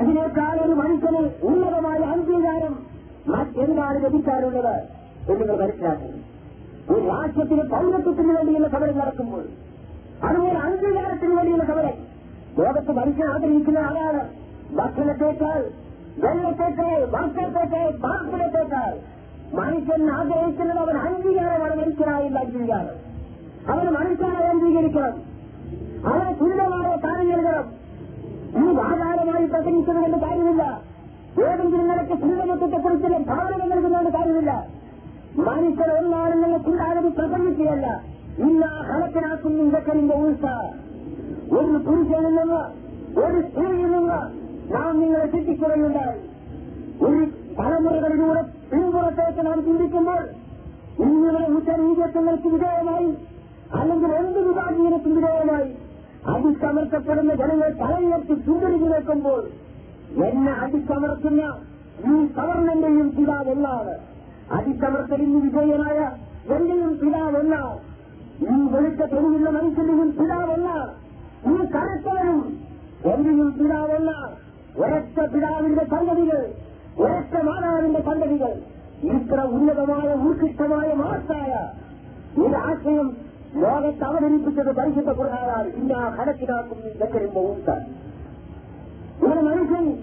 ഇതിനേക്കാൾ 0.00 0.56
ഒരു 0.64 0.72
മനുഷ്യന് 0.72 1.22
ഉന്നതമായ 1.42 1.98
അംഗീകാരം 2.14 2.74
മറ്റെന്താണ് 3.28 4.04
ലഭിക്കാറുള്ളത് 4.04 4.74
എന്ന് 5.28 5.40
നിങ്ങൾ 5.40 5.56
മനസ്സിലാക്കുന്നു 5.62 6.22
ഒരു 6.92 7.04
രാഷ്ട്രത്തിന് 7.06 7.62
പൗരത്വത്തിന് 7.70 8.32
വേണ്ടിയുള്ള 8.36 8.68
സമരം 8.68 8.98
നടക്കുമ്പോൾ 8.98 9.44
അതുപോലെ 10.26 10.58
അംഗീകാരത്തിന് 10.58 11.34
വേണ്ടിയുള്ള 11.36 11.64
സമരം. 11.64 11.96
ലോകത്ത് 12.58 12.92
മനുഷ്യൻ 12.92 13.28
ആഗ്രഹിക്കുന്ന 13.30 13.78
ആളാണ് 13.78 14.22
ഭക്ഷണത്തേക്കാൾ 14.76 15.60
വെള്ളത്തേക്കാൾ 16.18 17.00
വസ്ത്രത്തേക്കാൾ 17.14 17.88
പാർപ്പിടത്തേക്കാൾ. 18.04 18.92
മനുഷ്യൻ 19.60 20.10
ആഗ്രഹിക്കുന്നത് 20.10 20.78
അവൻ 20.78 20.96
അംഗീകാരമാണ് 20.98 21.74
മനുഷ്യനായുള്ള 21.80 22.38
അംഗീകാരം. 22.38 22.96
അവന് 23.70 23.90
മനുഷ്യനായി 23.90 24.44
അംഗീകരിക്കണം. 24.44 25.36
അവരെ 26.06 26.32
തുല്യമായ 26.32 26.96
സ്ഥാനം 26.96 27.28
നൽകണം. 27.28 27.86
ഈ 28.56 28.76
ആധാരമായി 28.78 29.46
പ്രസംഗിച്ചത് 29.46 29.96
കൊണ്ട് 29.96 30.16
കാര്യമില്ല. 30.16 30.82
ഏതെങ്കിലും 31.44 31.88
നിലയ്ക്ക് 31.88 32.22
തുല്യമത്വത്തെക്കുറിച്ച് 32.22 33.06
ഭാവന 33.06 33.64
നൽകുന്നതുകൊണ്ട് 33.64 34.10
കാര്യമില്ല. 34.10 34.68
മനുഷ്യർ 35.36 35.90
ഒന്നാണെന്നുള്ള 35.90 36.56
ചിന്താഗതി 36.58 37.08
പ്രസംഗിക്കുകയല്ല. 37.08 38.02
ഇല്ല 38.38 38.66
ഹലത്തിനാക്കുന്നു 38.66 39.62
ഇതൊക്കെ 39.62 40.16
ഊസ 40.16 40.44
ഒരു 41.52 41.76
പുരുഷനിൽ 41.76 42.36
നിന്ന് 42.36 42.86
ഒരു 43.20 43.48
സ്ത്രീയിൽ 43.48 43.90
നിന്ന് 43.90 44.18
നാം 44.74 45.00
നിങ്ങളെ 45.00 45.26
ചിന്തിക്കുകയുണ്ടായി. 45.26 46.20
ഒരു 47.04 47.24
തലമുറകളിലൂടെ 47.58 48.42
പിൻപുറത്തേക്ക് 48.42 49.46
നാം 49.46 49.64
ചിന്തിക്കുമ്പോൾ 49.64 50.18
ഇങ്ങനെ 51.02 51.46
ഉച്ചനീചത്വങ്ങൾക്ക് 51.46 52.48
വിധേയമായി 52.48 53.16
അല്ലെങ്കിൽ 53.76 54.12
എന്ത് 54.20 54.40
വിഭാഗീയത്തിന് 54.40 55.14
വിധേയമായി 55.16 55.68
അടിച്ചമർത്തപ്പെടുന്ന 56.32 57.32
ജനങ്ങൾ 57.34 57.70
തലയുയർത്തി 57.80 58.34
ചൂടലിഞ്ഞു 58.46 58.88
നിൽക്കുമ്പോൾ 58.88 59.42
എന്നെ 60.26 60.52
അടിച്ചമർത്തുന്ന 60.62 61.42
ഈ 62.06 62.14
സവർണന്റെയും 62.36 63.08
പിതാവ് 63.16 63.50
ഒന്നാണ് 63.50 63.94
അടിച്ചമർത്തലിന് 64.56 65.40
വിധേയനായ 65.44 65.98
എന്റെയും 66.56 66.92
പിതാവ് 66.98 67.36
ഒന്നാണ് 67.36 67.76
ഈ 68.44 68.56
വെളുത്ത 68.72 69.02
തെരുവുള്ള 69.12 69.50
മനുഷ്യന്റെയും 69.50 70.10
പിതാവ് 70.12 70.52
ഒന്നാണ് 70.52 70.92
ഈ 71.46 71.56
കറുത്തവനും 71.74 72.40
എന്റെയും 73.12 73.50
പിതാവ് 73.52 73.94
ഒന്നാണ് 73.96 74.34
ഒരൊറ്റ 74.78 75.18
പിതാവിന്റെ 75.34 75.84
സന്തതികൾ 75.92 76.40
ഒരൊറ്റ 76.98 77.34
മാതാവിന്റെ 77.46 78.00
സന്തതികൾ 78.00 78.52
ഇത്ര 79.12 79.40
ഉന്നതമായ 79.56 80.08
ഉത്കൃഷ്ടമായ 80.26 80.88
മഹത്തായ 80.94 81.52
ഒരു 82.38 82.56
ആശയം 82.62 83.08
ലോകത്ത് 83.54 84.04
അവതരിപ്പിച്ചത് 84.04 84.76
പരിശുദ്ധ 84.76 85.10
കുറഹാണ് 85.10 85.68
ഇല്ലാ 85.68 86.14
ഹലക്കിതാക്കും 86.18 86.94
ഇതൊക്കെ 86.94 87.18
ഒരു 87.18 87.28
മനുഷ്യൻ 89.40 90.02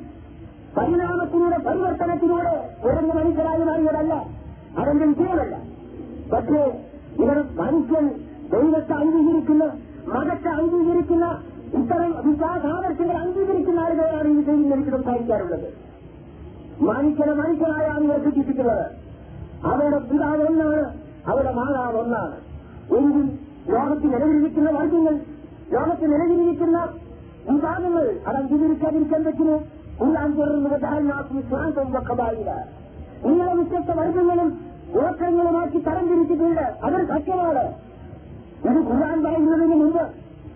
പരിണാമത്തിലൂടെ 0.78 1.58
പരിവർത്തനത്തിലൂടെ 1.58 2.70
ഉയർന്ന 2.84 3.14
മനുഷ്യരായി 3.14 3.64
മാറിയതല്ല. 3.64 4.26
അതെന്റെ 4.80 5.06
വിജയമല്ല 5.06 5.56
പക്ഷേ 6.34 6.82
ഇവർ 7.24 7.46
മനുഷ്യൻ 7.60 8.22
ദൈവത്തെ 8.54 8.94
അംഗീകരിക്കുന്ന 8.94 9.74
മതത്തെ 10.14 10.50
അംഗീകരിക്കുന്ന 10.50 11.40
ഇത്തരം 11.80 12.26
വിശ്വാസാദർശങ്ങൾ 12.26 13.18
അംഗീകരിക്കുന്ന 13.18 13.80
ആളുകളാണ് 13.80 14.28
ഈ 14.28 14.74
എനിക്ക് 14.74 14.92
സംസാരിക്കാറുള്ളത് 14.92 15.74
മനുഷ്യനെ 16.82 17.34
മനുഷ്യനായാണ് 17.34 18.04
ഇവർ 18.04 18.24
സൂചിപ്പിക്കുന്നത്. 18.24 18.96
അവരുടെ 19.72 20.00
പിതാവ് 20.00 20.48
ഒന്നാണ് 20.48 20.94
അവരുടെ 21.28 21.52
മാതാവ് 21.52 21.98
ഒന്നാണ്. 21.98 22.53
എങ്കിൽ 22.92 23.26
ലോകത്ത് 23.74 24.06
നിലവിലിരിക്കുന്ന 24.06 24.70
വർഗങ്ങൾ 24.70 25.20
ലോകത്ത് 25.72 26.06
നിലവിലിരിക്കുന്ന 26.14 26.90
വിഭാഗങ്ങൾ 27.50 28.20
അത് 28.28 28.36
അംഗീകരിക്കാതിരിക്കാൻ 28.36 29.24
പറ്റുമോ 29.24 29.64
നിങ്ങളെ 33.26 33.54
വ്യത്യസ്ത 33.54 33.92
വർഗങ്ങളും 33.92 34.60
ഗോത്രങ്ങളുമാക്കി 34.94 35.80
തരംതിരിച്ചിട്ടുണ്ട്. 35.80 36.62
അതൊരു 36.62 37.06
സത്യമാണ്. 37.06 37.64
ഇത് 38.64 38.80
ഖുർആൻ 38.90 39.24
പറയുന്നതിന് 39.24 39.76
മുമ്പ് 39.76 40.02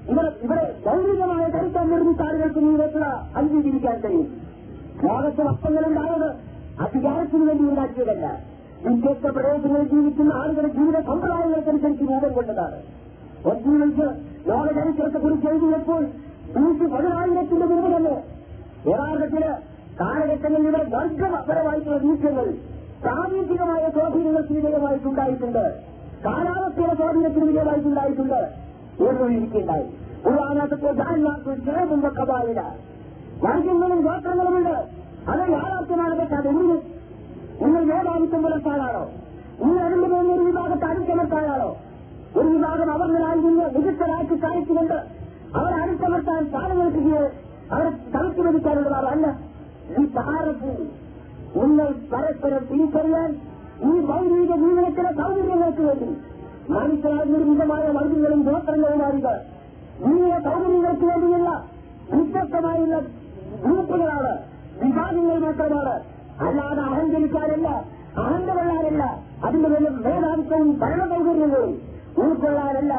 ഇവർ 0.09 0.33
ഇവിടെ 0.43 0.75
ഭൗതികമായ 0.85 1.49
ചരിത്രം 1.49 1.89
നിർമ്മിച്ച 1.89 2.21
ആളുകൾക്ക് 2.21 2.59
നിങ്ങൾക്ക് 2.59 2.97
അംഗീകരിക്കാൻ 3.37 3.99
കഴിയും. 3.99 4.41
ലോകത്ത് 5.03 5.41
വസ്ത്രങ്ങളുണ്ടായത് 5.41 6.29
അധികാരത്തിന് 6.81 7.47
വേണ്ടി 7.47 7.63
ഉണ്ടാക്കിയതല്ല. 7.63 8.43
വ്യത്യസ്ത 8.85 9.29
പ്രദേശങ്ങളിൽ 9.29 9.87
ജീവിക്കുന്ന 9.89 10.33
ആളുകളുടെ 10.33 10.73
ജീവിത 10.73 10.99
സമ്പ്രദായങ്ങൾക്കനുസരിച്ച് 10.99 12.03
രൂപം 12.03 12.33
കൊണ്ടതാണ്. 12.33 12.79
ഒറ്റ 13.45 13.65
ലോക 14.47 14.65
ചരിത്രത്തെ 14.67 15.17
കുറിച്ച് 15.17 15.47
എഴുതിയപ്പോൾ 15.47 16.01
നൂറ്റി 16.59 16.85
പതിനായിരത്തിന്റെ 16.93 17.65
മുമ്പ് 17.65 17.97
തന്നെ 17.97 18.15
യഥാർത്ഥത്തിൽ 18.89 19.43
കാലഘട്ടങ്ങളിലൂടെ 19.99 20.83
വർഗപരമായിട്ടുള്ള 20.93 21.97
നീക്കങ്ങൾ 21.97 22.45
പ്രാദേശികമായ 23.03 23.89
സ്വാധീനങ്ങൾക്ക് 23.89 24.53
വിധേയമായിട്ടുണ്ടായിട്ടുണ്ട്. 24.53 25.65
കാലാവസ്ഥയുടെ 26.25 26.95
സ്വാധീനത്തിന് 26.95 27.45
വിധേയമായിട്ടുണ്ടായിട്ടുണ്ട്. 27.45 28.39
ഓർമ്മയിരിക്കുണ്ടായി 29.03 29.85
ഉദാഹരണത്തിൽ 30.25 30.91
ജാൻമാർക്കും 30.99 31.65
ചേർന്നുമ്പോ 31.65 32.09
കബാലിട 32.19 32.59
വർഗങ്ങളും 33.43 33.99
ഗോത്രങ്ങളുമുണ്ട്. 34.01 34.75
അത് 35.31 35.41
യാഥാർത്ഥ്യമാണ് 35.51 36.15
പറ്റാതെ 36.19 36.49
ഉള്ളു 36.49 36.77
നിങ്ങൾ 37.61 37.83
മേധാവിത്വം 37.83 38.41
പുലർത്താനാണോ 38.43 39.03
നിങ്ങൾ 39.61 39.83
അതിന്റെ 39.85 40.07
പേരിൽ 40.07 40.31
ഒരു 40.33 40.43
വിഭാഗത്തെ 40.47 40.85
അടിച്ചമർത്താനാണോ 40.87 41.69
ഒരു 42.35 42.47
വിഭാഗം 42.47 42.89
അവർന്നരായി 42.91 43.39
നിന്ന് 43.39 43.65
മികച്ചരാക്കി 43.75 44.35
കാണിച്ചുകൊണ്ട് 44.43 44.97
അവരെ 45.55 45.77
അടിച്ചമർത്താൻ 45.83 46.41
സ്ഥാനങ്ങൾക്ക് 46.49 47.01
അവരെ 47.71 47.91
തളച്ചു 48.13 48.41
വധിക്കാനുള്ളതാണ് 48.41 49.07
അല്ല 49.13 49.27
ഈ 49.93 50.03
താരപ്പ് 50.17 50.71
നിങ്ങൾ 51.57 51.87
പരസ്പരം 52.11 52.63
തിരിച്ചറിയാൻ 52.71 53.29
ഈ 53.83 53.93
ഭൗതിക 54.07 54.51
ജീവിതത്തിലെ 54.55 55.11
സൗകര്യങ്ങൾക്ക് 55.19 55.83
വേണ്ടി 55.87 56.09
മനുഷ്യരാൽ 56.69 57.25
നിർമ്മിതമായ 57.33 57.85
വർഗങ്ങളും 57.97 58.41
ഗോത്രങ്ങളും 58.47 58.99
മാറുക 58.99 59.29
ജീവിത 60.01 60.35
സൗകര്യങ്ങൾക്ക് 60.47 61.05
വേണ്ടിയുള്ള 61.05 61.51
വ്യത്യസ്തമായുള്ള 62.09 62.97
ഗ്രൂപ്പുകളാണ് 63.61 64.33
വിഭാഗങ്ങൾ 64.81 65.37
മാത്രമാണ് 65.45 65.95
അല്ലാതെ 66.41 66.81
അഹങ്കരിക്കാനല്ല 66.87 67.67
അഹന്തകൊള്ളാനല്ല 68.21 69.03
അതിന്റെ 69.43 69.69
പേരിൽ 69.69 69.95
മേധാവിത്വവും 70.05 70.69
ഭരണ 70.79 71.01
സൗകര്യങ്ങളും 71.09 71.73
ഉൾക്കൊള്ളാനല്ല 72.17 72.93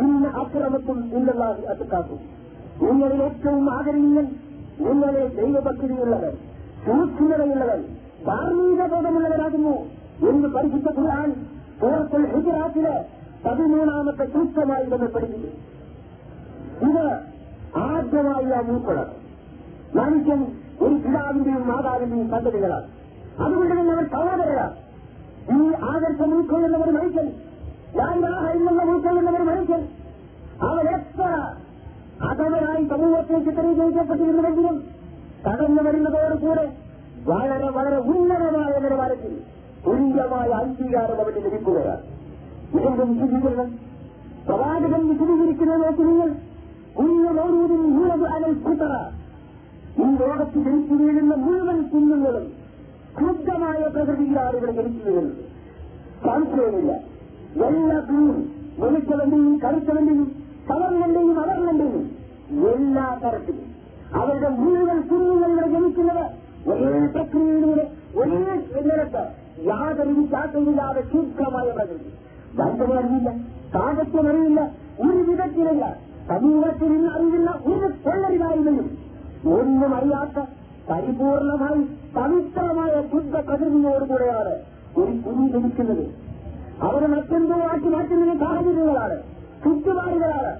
ഇന്ന് 0.00 0.28
അക്രമത്തും 0.42 0.98
ഇല്ലെന്ന 1.16 1.46
അത്തുക്കാക്കും 1.68 2.20
നിങ്ങളിൽ 2.82 3.20
ഏറ്റവും 3.22 3.66
ആദരണീയൻ 3.70 4.28
നിങ്ങളെ 4.80 5.24
ദൈവഭക്തിയുള്ളവൻ 5.36 6.34
സൂക്ഷ്മതയുള്ളവൻ 6.84 7.80
ധാർമ്മിക 8.26 8.82
ബോധമുള്ളവരാകുന്നു 8.86 9.74
എന്ന് 10.30 10.48
പരിശുദ്ധ 10.48 10.88
ഖുർആൻ 10.98 11.28
സൂറത്തുൽ 11.80 12.24
ഹിജറാത്തിലെ 12.32 12.94
പതിമൂന്നാമത്തെ 13.44 14.24
സൂക്ഷ്മമായി 14.32 14.86
നമ്മൾ 14.86 15.08
പഠിക്കുന്നു 15.08 15.50
ഇത് 16.82 17.04
ആദ്യമായി 17.82 18.50
ആ 18.50 18.60
മൂപ്പണം 18.62 19.08
മനുഷ്യൻ 19.94 20.40
ഒരു 20.80 20.94
പിതാവിന്റെയും 20.94 21.68
മാതാവിന്റെയും 21.68 22.30
സന്തതികളാണ്. 22.30 22.84
അതുകൊണ്ട് 23.38 23.80
തന്നെ 23.80 23.92
അവർ 23.92 24.04
സഹോദരരാണ്. 24.04 24.74
ഈ 25.56 25.72
ആദർശം 25.82 26.38
ഉൾക്കൊള്ളുന്ന 26.38 26.76
ഒരു 26.76 26.90
മനുഷ്യൻ. 26.90 27.26
എന്നുള്ള 28.50 28.82
ഉൾക്കൊള്ളുന്ന 28.82 29.30
ഒരു 29.30 29.42
മനുഷ്യൻ. 29.42 29.88
അവരെത്ര 30.62 31.22
അധമനായി 32.22 32.84
സമൂഹത്തേക്ക് 32.84 33.56
തെളിയിക്കപ്പെട്ടിരുന്നുവെങ്കിലും 33.56 34.84
കടന്നു 35.48 35.82
വരുന്നതോടുകൂടെ 35.82 36.72
വളരെ 37.24 37.70
വളരെ 37.70 37.96
ഉന്നതമായ 37.96 38.78
നിലവാരത്തിൽ 38.78 39.40
തുല്യമായ 39.86 40.48
അംഗീകാരം 40.48 41.20
അവന് 41.20 41.36
ലഭിക്കുകയാണ്. 41.36 42.00
ഇതെന്ത് 42.74 43.04
വിശദീകരണം 43.04 43.78
പ്രവാചകൻ 44.48 45.08
വിശദീകരിക്കുന്നത് 45.08 45.84
നോക്കി 45.84 46.02
നിങ്ങൾ. 46.02 46.28
കുഞ്ഞു 46.98 47.30
മൗരൂദിൻ 47.30 48.00
യൂറബ് 48.00 48.26
അനൽ 48.26 48.54
കുത്തറ 48.54 49.21
ഈ 49.96 50.06
ലോകത്ത് 50.20 50.58
ജനിച്ചു 50.66 50.94
വീഴുന്ന 51.00 51.34
മുഴുവൻ 51.42 51.78
കുഞ്ഞുങ്ങളും 51.90 52.44
ക്രുദ്ധമായ 53.16 53.80
പ്രകൃതിയിലാണ് 53.94 54.56
ഇവിടെ 54.58 54.72
ജനിച്ചു 54.78 55.02
വീഴുന്നത് 55.06 55.42
സംശയമില്ല 56.24 56.92
എല്ലാ 57.68 57.98
കുഞ്ഞും 58.08 58.38
വെളുത്തവന്റെയും 58.78 59.54
കറുത്തവന്റെയും 59.64 60.28
കളറിന്റെയും 60.68 61.36
അവർണന്റെയും 61.38 62.04
എല്ലാ 62.72 63.06
തരത്തിലും 63.22 63.66
അവരുടെ 64.20 64.50
മുഴുവൻ 64.58 64.98
കുഞ്ഞുങ്ങൾ 65.10 65.50
ഇവിടെ 65.50 65.68
ജനിക്കുന്നത് 65.74 66.24
ഒരേ 66.72 66.90
പ്രക്രിയയിലൂടെ 67.14 67.84
ഒരേ 68.16 68.40
നിരക്ക് 68.80 69.22
യാതൊരു 69.66 70.12
വിശ്വാസമില്ലാതെ 70.18 71.02
ശുദ്ധമായ 71.10 71.66
പ്രകൃതി. 71.70 72.08
ബന്ധമറിയില്ല 72.58 73.28
സാഹത്യമറിയില്ല 73.72 74.60
ഒരു 75.02 75.20
വിധത്തിലില്ല 75.28 75.84
സമൂഹത്തിൽ 76.28 76.88
നിന്ന് 76.88 77.10
അറിയുന്ന 77.10 77.50
ഒരു 77.70 77.88
കൊള്ളരിതായിരുന്നും 78.04 78.88
ഒന്നും 79.46 79.94
അറിയാത്ത 79.94 80.46
പരിപൂർണമായി 80.90 81.82
പവിത്രമായ 82.16 83.02
ശുദ്ധ 83.12 83.36
പ്രകൃതിയോടുകൂടെയാണ് 83.36 84.54
ഒരു 84.96 85.12
കുഞ്ഞു 85.26 85.48
ലഭിക്കുന്നത് 85.48 86.04
അവരെ 86.82 87.06
മറ്റെന്തോ 87.06 87.54
ആക്കി 87.54 87.88
മാറ്റുന്ന 87.88 88.34
സാഹചര്യങ്ങളാണ് 88.38 89.16
ചുറ്റുപാടുകളാണ്. 89.64 90.52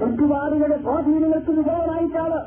ചുറ്റുപാടുകളുടെ 0.00 0.82
സ്വാധീനങ്ങൾക്ക് 0.82 1.50
വിധേയമായിട്ടാണ് 1.50 2.40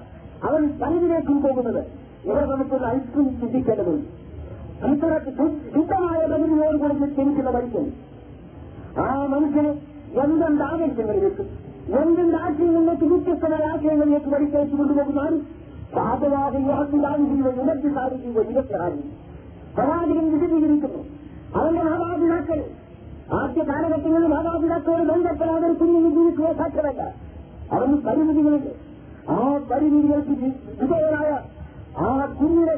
അവൻ 0.43 0.69
പലതിലേക്കും 0.81 1.41
പോകുന്നത്. 1.41 1.83
ഇവിടെ 2.25 2.45
നമുക്കൊരു 2.45 2.83
ഐസ്ക്രീം 2.83 3.39
ചിന്തിക്കേണ്ടതുണ്ട്. 3.39 4.07
ഇത്ര 4.85 5.19
ശുദ്ധമായ 5.75 6.25
പ്രകൃതിയോടുകൂടി 6.25 6.93
ജനിക്കുന്ന 6.93 7.49
മനുഷ്യൻ. 7.49 7.91
ആ 8.99 9.25
മനുഷ്യന് 9.25 9.67
എന്തെന്ത് 10.23 10.63
ആവേശങ്ങളിലേക്ക് 10.63 11.43
എന്തെന്ത് 12.01 12.35
ആശയങ്ങളിലേക്ക് 12.35 13.05
വ്യത്യസ്തമായ 13.05 13.63
ആശയങ്ങളിലേക്ക് 13.67 14.29
വലിച്ചയച്ചു 14.29 14.75
കൊണ്ടുപോകുന്നാലും 14.75 15.62
യാതൊരു 15.97 17.61
ഉണർത്തി 17.61 17.93
സാധിക്കുക 17.93 18.41
ഇരട്ടാണ് 18.41 19.01
പ്രവാചകൻ 19.75 20.39
വിശദീകരിക്കുന്നു 20.39 21.03
അവന്റെ 21.55 21.83
മാതാപിതാക്കൾ 21.83 22.63
ആദ്യ 23.33 23.63
കാലഘട്ടങ്ങളിൽ 23.63 24.27
മാതാപിതാക്കളോട് 24.27 25.03
ബന്ധപ്പെടാതെ 25.03 25.73
കുഞ്ഞിന് 25.73 26.09
ജീവിക്കുക 26.09 26.53
സാധ്യമല്ല. 26.53 27.15
അവന് 27.71 27.97
പരിമിതികളുണ്ട്. 27.97 28.71
ആ 29.31 29.59
പരിമിതികൾക്ക് 29.71 30.29
വിധേയനായ 30.81 31.39
ആ 31.97 32.25
കുഞ്ഞിനെ 32.25 32.75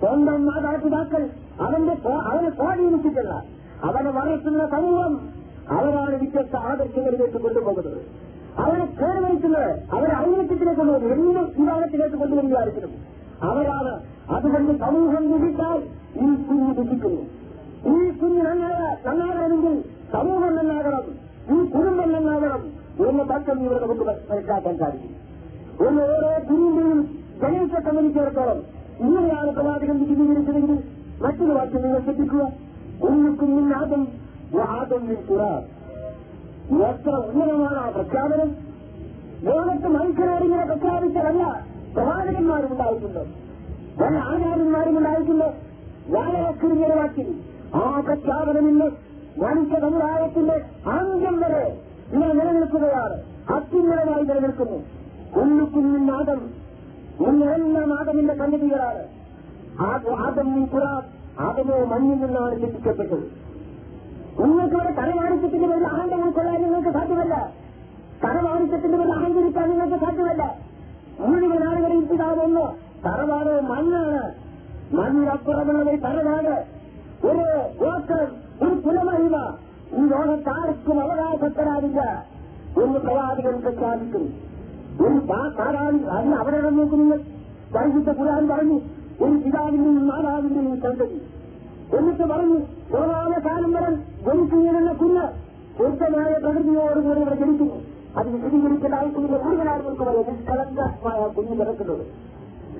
സ്വന്തം 0.00 0.46
മാതാപിതാക്കൾ 0.46 1.28
അവന്റെ 1.60 2.08
അവനെ 2.08 2.50
സ്വാധീനിച്ചിട്ടില്ല. 2.50 3.44
അവനെ 3.82 4.10
വളർത്തുന്ന 4.10 4.66
സമൂഹം 4.66 5.28
അവരാണ് 5.70 6.18
വ്യത്യസ്ത 6.18 6.56
ആദർശങ്ങളിലേക്ക് 6.56 7.40
കൊണ്ടുപോകുന്നത്. 7.40 8.23
അവരെ 8.58 8.84
കേടുവരുത്തുന്നത് 8.98 9.70
അവരെ 9.92 10.14
ഐക്യത്തിലേക്ക് 10.20 10.80
കൊണ്ടുപോകുന്നത് 10.80 11.12
എന്നും 11.14 11.46
വിവാഹത്തിലേക്ക് 11.58 12.16
കൊണ്ടുവരികയായിരിക്കണം 12.16 12.92
അവരാണ് 13.42 13.92
അതുകൊണ്ട് 14.30 14.72
സമൂഹം 14.78 15.24
വിധിച്ചാൽ 15.32 15.80
ഈ 16.16 16.28
കുഞ്ഞ് 16.44 16.70
ദുഃഖിക്കുന്നു 16.74 17.22
ഈ 17.92 18.10
കുഞ്ഞ് 18.12 18.42
നന്നായ 18.42 18.78
നന്നാകണമെങ്കിൽ 19.06 19.74
സമൂഹം 20.12 20.52
നന്നാകണം 20.56 21.04
ഈ 21.50 21.58
കുടുംബം 21.72 22.08
നന്നാകണം 22.12 22.62
എന്ന 23.04 23.22
തക്കം 23.24 23.58
ഇവിടെ 23.60 23.80
നമുക്ക് 23.80 24.04
മനസ്സിലാക്കാൻ 24.04 24.76
സാധിക്കും 24.76 25.12
ഒരു 25.80 26.00
ഓരോ 26.06 26.30
കുഞ്ഞിന്റെയും 26.48 27.00
ജനത്തെ 27.40 27.80
സംബന്ധിച്ചിടത്തോളം 27.80 28.58
ഇങ്ങനെയാണ് 29.00 29.50
പ്രവാചകൻ 29.52 29.96
വിശദീകരിച്ചതെങ്കിൽ 30.02 30.76
മറ്റൊരു 31.22 31.52
വാക്യം 31.52 31.82
നിങ്ങൾ 31.82 32.00
ശ്രദ്ധിക്കുക 32.00 32.44
ഉള്ളുക്കുഞ്ഞിൻ 33.02 33.68
ആദം 33.74 34.02
ആദം 34.70 35.02
കുറ 35.24 35.42
എത്ര 36.70 37.10
ഉന്നതമാണ് 37.10 37.78
ആ 37.78 37.88
പ്രഖ്യാപനം. 37.88 38.56
ലോകത്ത് 39.42 39.88
മനുഷ്യരാരിങ്ങനെ 39.88 40.64
പ്രഖ്യാപിച്ചതല്ല 40.64 41.66
പ്രവാചകന്മാരും 41.94 42.72
ഉണ്ടായിട്ടുണ്ട് 42.72 43.24
പല 44.00 44.16
ആചാര്യന്മാരും 44.16 44.98
ഉണ്ടായിട്ടുണ്ട് 44.98 45.44
വളരെ 46.08 46.94
വാക്കിൽ 46.94 47.34
ആ 47.74 48.00
പ്രഖ്യാപനമില്ല 48.00 48.84
മനുഷ്യ 49.38 49.80
സമുദായത്തിന്റെ 49.80 50.54
അന്ത്യം 50.90 51.40
വരെ 51.40 51.80
ഇങ്ങനെ 52.12 52.32
നിലനിൽക്കുകയാണ്. 52.34 53.16
അത്യുന്നതമായി 53.54 54.22
നിലനിൽക്കുന്നു. 54.22 54.78
ഉള്ളുക്കുഞ്ഞിൻ 55.40 56.06
നാദം 56.06 56.50
ഇന്നെല്ലാം 57.28 58.00
ആദമിന്റെ 58.00 58.34
സന്നിധികളാണ്. 58.34 59.02
ആദം 60.26 60.62
ഈ 60.62 60.66
പുറ 60.66 60.82
ആദമോ 61.38 61.84
മഞ്ഞിൽ 61.84 62.18
നിന്നാണ് 62.18 62.62
ലഭിക്കപ്പെട്ടത്. 62.62 63.43
നിങ്ങൾക്ക് 64.40 64.74
ഇവിടെ 64.74 64.92
തലമാണിക്യത്തിന്റെ 64.92 65.68
പേരിൽ 65.68 65.86
ആണ്ടം 65.86 66.24
ഉൾക്കൊള്ളാൻ 66.24 66.62
നിങ്ങൾക്ക് 66.62 66.88
സാധ്യമല്ല. 66.88 67.52
തലമാണിക്യത്തിന്റെ 68.24 68.98
പേരിൽ 68.98 69.12
അഹങ്കരിക്കാൻ 69.12 69.70
നിങ്ങൾക്ക് 69.70 70.04
സാധ്യമല്ല. 70.04 70.58
മുഴുവൻ 71.20 71.68
ആളുകളെയും 71.68 72.08
പിതാവൊന്ന് 72.08 72.60
തറവാട് 73.06 73.60
മണ്ണാണ്. 73.60 74.34
മണ്ണിനപ്പുറമുള്ളത് 74.94 76.02
തറവാട്. 76.02 76.66
ഒരു 77.26 77.44
ഗോത്രം 77.84 78.36
ഒരു 78.62 78.80
കുലമഹിമ. 78.80 79.56
ഈ 79.92 80.06
ലോകത്താർക്കും 80.06 81.00
അവകാശപ്പെടാനില്ല 81.00 82.26
എന്ന് 82.82 82.98
പ്രവാചകൻ 82.98 83.60
പ്രഖ്യാപിക്കും. 83.60 84.34
ഒരു 85.00 85.26
സാധാരണ 85.26 86.06
അതിന് 86.06 86.34
അവിടെ 86.34 86.70
നോക്കുന്നു 86.70 87.16
വൈകിട്ട് 87.72 88.10
കുരാൻ 88.10 88.48
പറഞ്ഞു 88.48 88.80
ഒരു 89.20 89.36
പിതാവിന്റെയും 89.36 90.08
മാതാവിന്റെയും 90.08 90.80
സന്തതി 90.80 91.33
എന്നിട്ട് 91.94 92.24
പറഞ്ഞു 92.24 92.58
ലോകാവസാനം 92.92 93.72
വരെ 93.76 93.90
ജനിക്കുകയെന്ന 94.26 94.92
കുഞ്ഞ് 95.00 95.24
ശുദ്ധമായ 95.78 96.32
പ്രകൃതിയോടുകൂടി 96.44 97.20
ഇവിടെ 97.20 97.36
ജനിക്കുന്നു 97.36 97.76
അത് 98.16 98.28
വിശദീകരിക്കേണ്ട 98.34 98.94
ആവശ്യമില്ല 98.94 99.38
കൂടുതൽ 99.44 99.68
ആളുകൾക്ക് 99.68 100.04
പറയാം 100.04 100.26
നിഷ്കളങ്കമായ 100.30 101.28
കുഞ്ഞ് 101.36 101.54
കിടക്കുന്നത് 101.60 102.04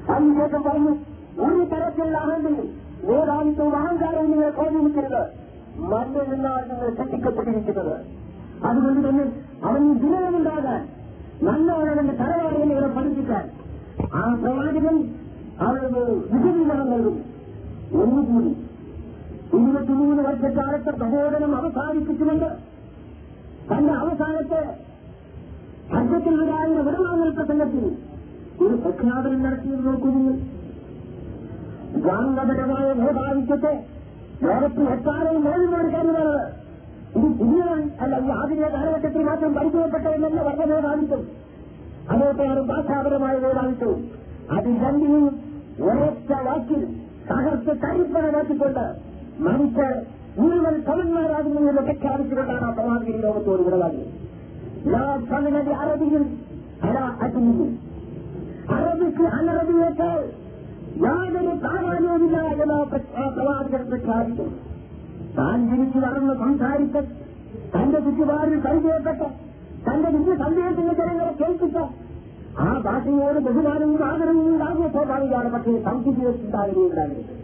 അതിനുശേഷം 0.08 0.62
പറഞ്ഞു 0.62 0.92
ഒരു 1.40 1.62
തരത്തിലുള്ള 1.72 2.18
അഹന്തയും 2.18 2.68
മേധാവിത്വവും 3.06 3.74
അഹങ്കാരവും 3.78 4.28
നിങ്ങളെ 4.30 4.50
സ്വാധീനിക്കരുത് 4.56 5.22
മണ്ണിൽ 5.84 6.26
നിന്നാണ് 6.30 6.64
നിങ്ങൾ 6.70 6.90
സൃഷ്ടിക്കപ്പെട്ടിരിക്കുന്നത് 6.98 7.94
അതുകൊണ്ട് 8.64 9.00
തന്നെ 9.06 9.24
അവന് 9.64 9.94
ദുരിതമുണ്ടാകാൻ 10.02 10.82
നല്ലവനവന്റെ 11.42 12.14
തലവാടികൾ 12.14 12.68
ഇവരെ 12.72 12.90
പഠിപ്പിക്കാൻ 12.96 13.44
ആ 14.12 14.22
പ്രവാചകൻ 14.42 14.96
അവർക്ക് 15.60 16.02
വിശദീകരണം 16.30 16.88
നൽകും 16.92 17.16
ഒന്നുകൂടി 17.98 18.52
ഇരുപത്തിമൂന്ന് 19.56 20.22
വർഷക്കാലത്തെ 20.22 20.92
പ്രബോധനം 20.92 21.52
അവസാനിപ്പിച്ചുകൊണ്ട് 21.56 22.48
തന്റെ 23.70 23.92
അവസാനത്തെ 23.92 24.62
വരാവുന്ന 26.34 26.80
വിടവാങ്ങൽ 26.80 27.30
പ്രസംഗത്തിൽ 27.30 27.84
ഒരു 28.60 28.74
പ്രഖ്യാപനം 28.76 29.40
നടത്തിയത് 29.42 29.86
നോക്കുന്നു 29.86 30.34
ഗാന്ധപരമായ 32.00 32.86
ഭൂഭാവിത്യത്തെ 32.92 33.72
ലോകത്തിൽ 34.42 34.86
എക്കാലവും 34.88 35.42
കാര്യമാണ് 35.44 35.88
ഇത് 35.88 37.26
പുതിയ 37.38 37.62
അല്ല 38.00 38.14
ഈ 38.18 38.30
ആധുനിക 38.34 38.68
കാലഘട്ടത്തിൽ 38.68 39.22
മാത്രം 39.22 39.52
പരിചയപ്പെട്ടതെന്നല്ല 39.54 40.40
വർണ 40.40 40.64
മേധാവിത്വം 40.64 41.22
അതോട്ടാണ് 42.10 42.62
ഭാഷാപരമായ 42.62 43.34
മേധാവിത്വവും 43.38 44.00
അത് 44.50 44.68
രണ്ടിനെയും 44.82 45.34
ഒരേറ്റ 45.82 46.32
വാക്കിൽ 46.46 46.80
തകർത്ത് 47.30 47.72
തരിപ്പണമാക്കിക്കൊണ്ട് 47.84 48.84
മനുഷ്യർ 49.40 49.94
മുഴുവൻ 50.38 50.76
സമന്മാരാകുന്നു 50.86 51.60
എന്ന് 51.62 51.82
പ്രഖ്യാപിച്ചുകൊണ്ടാണ് 51.82 52.70
പ്രവാചകൻ 52.72 53.18
ലോകത്തോട് 53.20 53.62
സമനതി 55.28 55.72
അറബിയിൽ 55.74 56.24
അറബിക്ക് 58.70 59.24
അനറബിയേക്കാൾ 59.32 60.20
യാതൊരു 61.04 61.52
പ്രാധാന്യവുമില്ല 61.58 62.38
എന്ന് 62.54 62.66
പ്രവാചകൻ 63.28 63.82
പ്രഖ്യാപിച്ചു 63.88 64.46
താൻ 65.38 65.58
ജനിച്ചു 65.70 65.98
വളർന്ന് 65.98 66.34
സംസാരിച്ച 66.34 66.96
തന്റെ 67.74 68.00
ചുറ്റുപാടിൽ 68.00 68.60
പരിചയപ്പെട്ട 68.60 69.22
തന്റെ 69.88 70.10
ദിവ്യ 70.10 70.34
സന്ദേശത്തിന്റെ 70.36 70.94
ജനങ്ങളെ 70.94 71.32
കേൾപ്പിച്ച 71.40 71.78
ആ 72.58 72.68
ഭാഷയോട് 72.84 73.38
ബഹുമാനവും 73.38 74.04
ആദരവും 74.04 74.46
ഉണ്ടാകുന്ന 74.48 74.88
സ്വാഭാവികമാണ് 74.88 75.48
പക്ഷേ 75.48 75.72
സംശയിച്ചുണ്ടാകുകയുണ്ടാകരുത് 75.82 77.43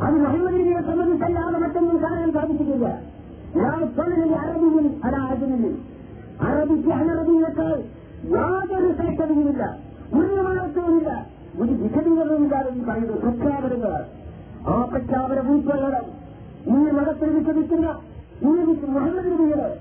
അത് 0.00 0.14
മുഹമ്മദിനെ 0.14 0.82
സംബന്ധിച്ചല്ലാതെ 0.82 1.58
മറ്റൊന്നും 1.58 2.02
കാണാൻ 2.02 2.32
സാധിച്ചിട്ടില്ല. 2.32 2.86
അറബിയിൽ 4.34 4.90
അല്ല 5.04 5.16
അജനിൽ 5.16 5.76
അറബിക്ക് 6.40 6.88
അനറബിയേക്കാൾ 6.88 7.82
യാതൊരു 8.34 8.92
ശ്രേഷ്ഠതയുമില്ല. 8.92 9.78
ഒരു 10.14 10.40
മാറ്റവുമില്ല 10.40 11.26
ഒരു 11.58 11.72
വിശദീകരണമില്ലാതെന്ന് 11.72 12.84
പറയുന്നത് 12.84 13.20
പ്രഖ്യാപനങ്ങൾ 13.20 14.04
ആ 14.66 14.84
പ്രഖ്യാപനം 14.84 15.50
ഉൾക്കൊള്ളണം. 15.52 16.06
ഈ 16.66 16.90
മതത്തിൽ 16.90 17.38
വിശ്വസിക്കുന്ന 17.38 18.00
ഈ 18.42 18.46
മുഹമ്മദ് 18.46 19.32
നബിയുടെ 19.32 19.78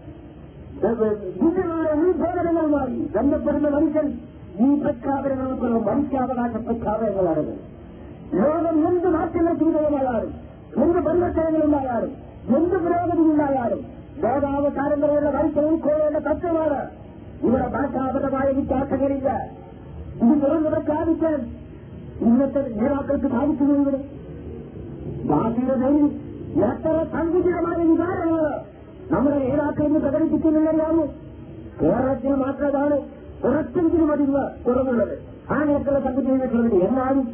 ദിവ്യമായ 0.81 2.09
ഉത്ബോധനങ്ങളുമായി 2.09 3.09
ബന്ധപ്പെടുന്ന 3.15 3.69
മനുഷ്യൻ 3.69 4.07
ഈ 4.59 4.81
പ്രഖ്യാപനങ്ങൾ 4.81 5.51
ഉൾക്കൊള്ളും. 5.51 5.85
മനുഷ്യാവകാശ 5.85 6.51
പ്രഖ്യാപനങ്ങളാണത് 6.51 7.72
ലോകം 8.33 8.77
എന്ത് 8.87 9.07
മാറ്റങ്ങൾ 9.09 9.53
ചെയ്തവരായാലും 9.53 10.31
എന്ത് 10.77 10.99
പരിവർത്തനങ്ങളുണ്ടായാലും 10.99 12.11
എന്ത് 12.55 12.75
പുരോഗതിയുണ്ടായാലും 12.77 13.81
ലോകാവസാനം 14.23 14.99
വരെയുള്ള 15.03 15.29
മനുഷ്യൻ 15.31 15.65
ഉൾക്കൊള്ളേണ്ട 15.65 16.19
തത്വമാണ് 16.27 16.79
ഇവിടെ 17.43 17.67
ഭാഷാപരമായ 17.67 18.47
വ്യത്യാസങ്ങളില്ല 18.51 19.29
ഇത് 20.17 20.33
തുറന്നു 20.43 20.69
പ്രഖ്യാപിക്കാൻ 20.69 21.39
ഇന്നത്തെ 22.21 22.61
നേതാക്കൾക്ക് 22.79 23.29
സാധിക്കുന്നു 23.29 23.75
ഇവിടെ 23.75 23.99
ഭാഷയുടെ 25.29 25.75
പേരിൽ 25.75 26.07
എത്ര 26.63 26.95
സങ്കുചിതമായ 27.13 27.79
വികാരമാണ് 27.83 28.51
നമ്മുടെ 29.11 29.37
നേതാക്കൾ 29.43 29.83
ഇന്ന് 29.83 29.99
പ്രകടിപ്പിക്കുന്നില്ലല്ലാമോ 29.99 31.05
കേരളത്തിൽ 31.79 32.35
മാത്രമാണ് 32.43 32.97
കുറച്ചെങ്കിലും 33.43 34.09
അതിന് 34.11 34.43
കുറവുള്ളത് 34.65 35.15
ആ 35.49 35.57
നിരക്കുള്ള 35.63 35.99
സങ്കുചിതമായിട്ടുള്ളത് 35.99 36.75
എന്നാലും 36.87 37.25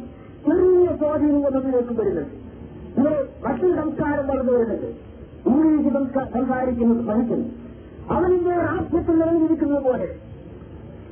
ചെറിയ 0.50 0.96
സ്വാധീനം 0.96 1.42
നമ്മിലേക്ക് 1.42 2.00
വരുന്നുണ്ട് 2.00 2.50
ഇവിടെ 3.00 3.28
മറ്റൊരു 3.46 3.76
സംസ്കാരം 3.76 4.28
വളർന്നു 4.28 4.52
വരുന്നുണ്ട് 4.52 5.10
ഇംഗ്ലീഷ് 5.48 6.30
സംസാരിക്കുന്നത് 6.32 7.04
മനുഷ്യൻ 7.06 7.50
അവനിന്റെ 8.10 8.50
രാഷ്ട്രത്തിൽ 8.50 9.18
നിലനിൽക്കുന്നത് 9.18 9.82
പോലെ. 9.82 10.18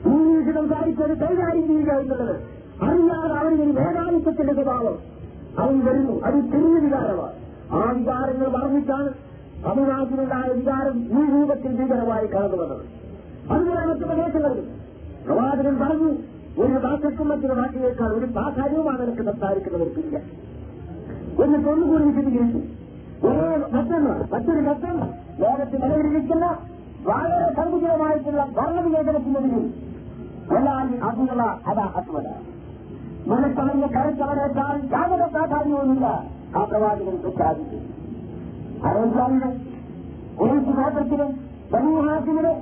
ഇംഗ്ലീഷ് 0.06 0.54
സംസാരിച്ചത് 0.54 1.18
കൈകാര്യം 1.18 1.66
ചെയ്യുക 1.66 1.92
എന്നുള്ളത് 1.92 2.36
അറിയാതെ 2.82 3.34
അവനൊരു 3.34 3.70
മേധാവിത്വത്തിന്റെ 3.70 4.54
സ്വഭാവം. 4.54 4.98
അവൻ 5.58 5.84
വരുന്നു. 5.84 6.20
അത് 6.20 6.34
ചെറിയ 6.34 6.80
വികാരമാണ്. 6.80 7.32
ആ 7.72 7.90
വികാരങ്ങൾ 7.90 8.48
വർദ്ധിച്ചാണ് 8.48 9.12
തമിഴ്നാട്ടിലുണ്ടായ 9.64 10.52
വികാരം 10.52 10.98
ഈ 11.00 11.30
രൂപത്തിൽ 11.30 11.80
ഭീകരമായി 11.80 12.26
കടന്നു 12.26 12.56
വന്നത് 12.56 12.86
അതുപോലെ 13.52 13.86
മറ്റു 13.86 14.04
പ്രദേശങ്ങളിൽ 14.04 14.60
പ്രവാചകൻ 15.26 15.78
പറഞ്ഞു 15.78 16.37
ഒരു 16.58 16.76
ഭാഷയ്ക്കും 16.84 17.28
മറ്റൊരു 17.28 17.52
ഭാഷയേക്കാൾ 17.52 18.12
ഒരു 18.18 18.26
പ്രാധാന്യവുമാണ് 18.26 19.02
എനിക്ക് 19.02 19.22
സംസാരിക്കുന്നവർക്കില്ല. 19.22 20.16
എന്നിട്ട് 21.44 21.68
ഒന്നുകൂടി 21.68 22.04
വിശദീകരിച്ചു. 22.04 22.60
മറ്റൊന്ന് 23.74 24.12
മറ്റൊരു 24.32 24.60
ഘട്ടം 24.68 24.96
ലോകത്ത് 25.38 25.82
നിലവിലിരിക്കുന്ന 25.82 26.46
വളരെ 27.06 27.54
സങ്കുചിതമായിട്ടുള്ള 27.56 28.42
ഭരണവിവേചനത്തിനെതിരെ 28.56 29.60
വലാലി 30.52 30.96
അതിനുള്ള 31.08 31.42
അതാ 31.66 31.86
അത്വത 31.96 32.28
മനസ്സവന്റെ 33.30 33.86
കരുത്തവനേക്കാൾ 33.86 34.74
യാതൊരു 34.92 35.26
പ്രാധാന്യവുമില്ല. 35.34 36.06
ആ 36.56 36.64
പ്രവാചകൻ 36.64 37.16
പ്രഖ്യാപിച്ചു 37.20 37.78
അറേബ്യാവിലെ 38.86 39.50
ഒരു 40.44 40.58
ഗോത്രത്തിലെ 40.68 41.26
സമൂഹാസിലെ 41.72 42.54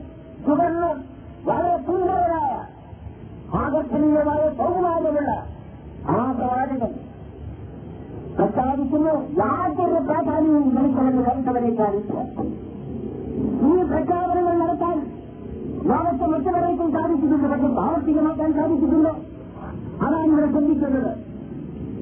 തുടർന്ന് 0.46 0.90
വളരെ 1.49 1.77
സുന്ദരരായ 1.87 2.53
ആകർഷണീയമായ 3.59 4.42
സൗകര്യമുള്ള 4.59 5.33
ആ 6.14 6.19
പ്രവാചകൻ 6.38 6.92
പ്രഖ്യാപിക്കുന്നു 8.38 9.12
യാതൊരു 9.40 9.99
പ്രാധാന്യവും 10.09 10.66
മനുഷ്യനെ 10.77 11.23
കരുത്തവനേക്കാൾ 11.29 11.95
ഈ 13.69 13.73
പ്രഖ്യാപനങ്ങൾ 13.90 14.55
നടത്താൻ 14.62 14.97
ലോകത്ത് 15.90 16.27
മറ്റവരേക്കും 16.33 16.88
സാധിച്ചിട്ടുണ്ട്. 16.97 17.47
പക്ഷെ 17.53 17.69
പ്രാവർത്തികമാക്കാൻ 17.77 18.51
സാധിച്ചിട്ടുണ്ടോ. 18.59 19.12
അതാണ് 20.05 20.27
ഇവിടെ 20.31 20.49
ചിന്തിക്കുന്നത് 20.57 21.11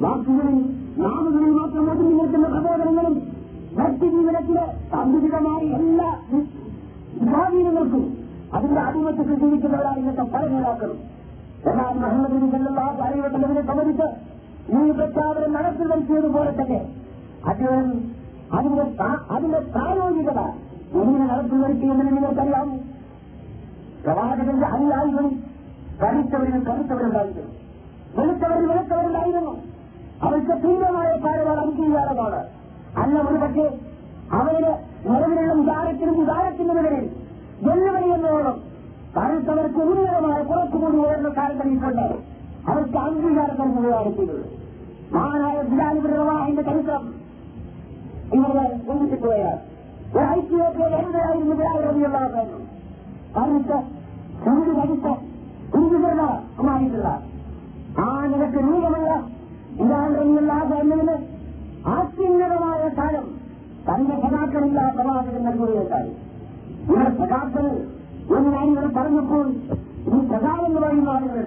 വാക്കുകളിൽ 0.05 0.57
നാമങ്ങളിൽ 1.05 1.53
മാത്രം 1.59 1.91
ഒതുങ്ങി 1.93 2.15
നിൽക്കുന്ന 2.21 2.47
പ്രബോധനങ്ങളും 2.55 3.15
വ്യക്തി 3.79 4.07
ജീവിതത്തിലെ 4.15 4.65
സന്തുലിതമായ 4.93 5.61
എല്ലാ 5.79 6.09
സ്വാധീനങ്ങൾക്കും 7.25 8.05
അതിന്റെ 8.57 8.81
അടിമത്തത്തിൽ 8.81 9.37
ജീവിക്കുന്നവരാണ് 9.43 9.99
ഇന്നത്തെ 10.03 10.25
പല 10.35 10.45
നേതാക്കളും 10.55 10.99
എന്നാൽ 11.71 11.95
മുഹമ്മദ് 12.01 12.39
സല്ലല്ലാഹു 12.55 12.99
അലൈഹി 13.05 13.23
വസല്ലമയെ 13.27 13.63
സംബന്ധിച്ച് 13.71 14.07
ഈ 14.77 14.93
പ്രഖ്യാപനം 14.99 15.53
നടത്തി 15.57 15.85
വരുത്തിയതുപോലെ 15.91 16.53
തന്നെ 16.61 16.81
അദ്ദേഹം 17.51 17.87
അതിന്റെ 18.57 18.85
അതിന്റെ 19.35 19.61
പ്രായോഗികത 19.75 20.41
എങ്ങനെ 21.01 21.25
നടത്തി 21.25 21.57
വരുത്തിയെന്ന് 21.63 22.05
നിങ്ങൾക്കറിയാം 22.09 22.69
പ്രവാചകന്റെ 24.05 24.67
അനുയായികളും 24.75 25.29
കരുത്തവരും 26.03 26.61
കരുത്തവരുണ്ടായിരുന്നു 26.69 27.45
വെളുത്തവരിൽ 28.17 28.67
വെളുത്തവരുണ്ടായിരുന്നു 28.73 29.55
അവർക്ക് 30.25 30.55
തീവ്രമായ 30.65 31.09
കാര്യങ്ങൾ 31.25 31.57
അംഗീകാരമാണ്. 31.63 32.41
അല്ല 33.03 33.15
ഒരു 33.29 33.39
പക്ഷേ 33.45 33.65
അവരുടെ 34.37 34.73
നിലവിലുള്ള 35.07 35.55
വിചാരത്തിനും 35.61 36.15
വിചാരത്തിനുമെതിരിൽ 36.21 37.07
വെല്ലുവിളി 37.67 38.09
എന്നോളം 38.17 38.57
കരുത്തവർക്ക് 39.15 39.81
ഉന്നതമായ 39.85 40.39
കുറച്ചുകൂടി 40.45 40.97
ഉയർന്ന 41.03 41.29
താരതമ്യമുണ്ട് 41.37 42.07
അവർക്ക് 42.67 42.99
അംഗീകാരം 43.03 43.59
നൽകുകയാണ് 43.63 44.11
ചെയ്തത് 44.17 44.45
മഹാനായ 45.15 45.57
ബിലാലിന്റെ 45.71 46.63
ചരിത്രം 46.63 47.05
ഇങ്ങനെ 48.35 48.65
ചിന്തിക്കുകയാണ് 48.87 49.61
ഒരു 50.15 50.25
ഐക്യത്തെ 50.33 50.87
എന്തായിരുന്നു 51.01 51.55
ബിലാലിയുള്ളതെന്ന് 51.55 52.59
കരുത്ത് 53.37 53.79
ചൂട് 54.45 54.71
കരുത്ത് 54.79 55.13
കുരുതുമായിട്ടുള്ള 55.73 57.09
ആ 58.01 58.09
നിനക്ക് 58.33 58.61
നീളമുള്ള 58.67 59.13
ഇതാണ്ടില്ലാതെ 59.83 60.77
എന്നതിന് 60.83 61.17
ആത്മീയമായ 61.95 62.83
കാലം 62.99 63.27
തന്റെ 63.89 64.15
സഖാക്കളില്ല 64.23 64.81
പ്രവാചകൻ 64.95 65.43
നൽകുകയുണ്ടായി. 65.47 66.11
ഇവർ 66.87 67.09
സഖാക്കൾ 67.21 67.67
എന്ന് 68.31 68.51
ഞാനിവിടെ 68.51 68.91
പറഞ്ഞപ്പോൾ 68.97 69.47
ഈ 70.09 70.21
സഖാവെന്ന് 70.31 70.81
പറയുന്ന 70.81 71.11
ആളുകൾ 71.11 71.47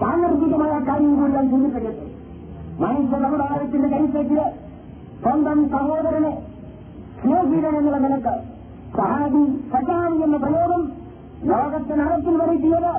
സാങ്കേതികമായ 0.00 0.74
കാര്യം 0.88 1.14
കൂടി 1.14 1.32
ഞാൻ 1.32 1.46
ചിന്തിക്കട്ടെ 1.50 1.92
മനുഷ്യ 2.80 3.16
സമുദായത്തിന്റെ 3.16 3.88
കൈപ്പറ്റിൽ 3.88 4.40
സ്വന്തം 5.22 5.58
സഹോദരനെ 5.68 6.32
സ്നേഹിതൻ 7.18 7.74
എന്നുള്ള 7.76 7.98
നിലയ്ക്ക് 7.98 8.34
സഹാബി 8.96 9.42
സജാവി 9.72 10.18
എന്ന 10.22 10.36
പ്രയോഗം 10.36 10.82
ലോകത്തെ 11.44 11.94
നടത്തിൽ 11.94 12.34
വരുത്തിയത് 12.36 12.92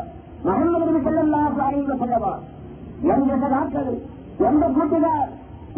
മുഹമ്മദ് 0.46 1.02
സല്ലല്ലാഹു 1.06 1.98
ഫലമാണ് 2.00 2.44
എന്റെ 3.14 3.36
സഖാക്കൾ 3.44 3.88
എന്റെ 4.48 4.68
കൂട്ടുകാർ 4.70 5.26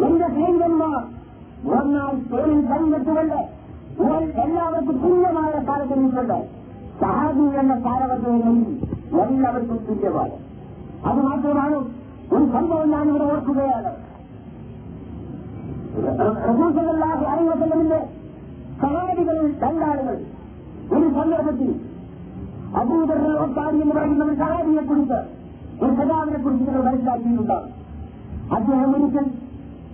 എന്റെ 0.07 0.28
സ്നേഹിതന്മാർ 0.28 1.01
വന്നാൽ 1.68 2.16
തൊഴിൽ 2.32 2.59
ഇവർ 3.97 4.24
എല്ലാവർക്കും 4.43 4.97
തുല്യമായ 5.03 5.51
താരതമ്യമുണ്ട് 5.68 6.38
സഹാബി 7.02 7.45
എന്ന 7.62 7.74
താരതമ്യം 7.86 8.58
എല്ലാവർക്കും 9.24 9.80
തുല്യമാണ് 9.88 10.38
അത് 11.10 11.20
മാത്രമാണ് 11.28 11.78
ഒരു 12.36 12.45
സംഭവം 12.56 12.88
ഞാൻ 12.93 13.06
ഇവിടെ 13.10 13.26
ഓർക്കുകയാണ്. 13.34 13.91
റസൂസല്ലാഹു 16.48 17.24
അലൈഹി 17.32 17.50
വസല്ലമിന്റെ 17.52 18.00
സഹാബികളിൽ 18.82 19.48
രണ്ടാളുകൾ. 19.64 20.18
ഒരു 20.95 21.08
സന്ദർഭത്തിൽ 21.18 21.72
അബൂദർ 22.80 23.22
ഒട്ടാരി 23.43 23.78
എന്ന് 23.84 23.95
പറയുന്ന 23.98 24.24
ഒരു 24.28 24.36
സഹാബിയെ 24.43 24.84
കുറിച്ച് 24.89 25.20
ഒരു 25.84 25.91
സജാവിനെ 26.00 26.39
കുറിച്ച് 26.43 26.64
നിങ്ങൾ 26.68 26.84
മനസ്സിലാക്കിയിട്ടുണ്ടാകും. 26.88 27.74
അദ്ദേഹം 28.56 28.91
ഒരിക്കൽ 28.98 29.26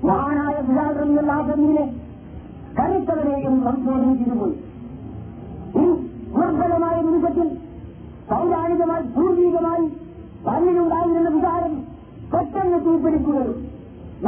മഹാനായ 0.07 0.55
ബിലാദറിനെ 0.67 1.85
കരുത്തവരെയും 2.77 3.55
സംശോധന 3.65 4.11
ചെയ്തുപോയി 4.19 4.55
ഈ 4.55 4.72
ദുർബലമായ 6.33 6.97
നിമിഷത്തിൽ 7.01 7.47
പൗരാണികമായി 8.29 9.05
പൂർവീകമായി 9.15 9.85
തന്നിലുണ്ടായിരുന്ന 10.45 11.29
വികാരം 11.29 11.73
പെട്ടെന്ന് 12.33 12.79
തീപിടിക്കുകയും 12.85 13.51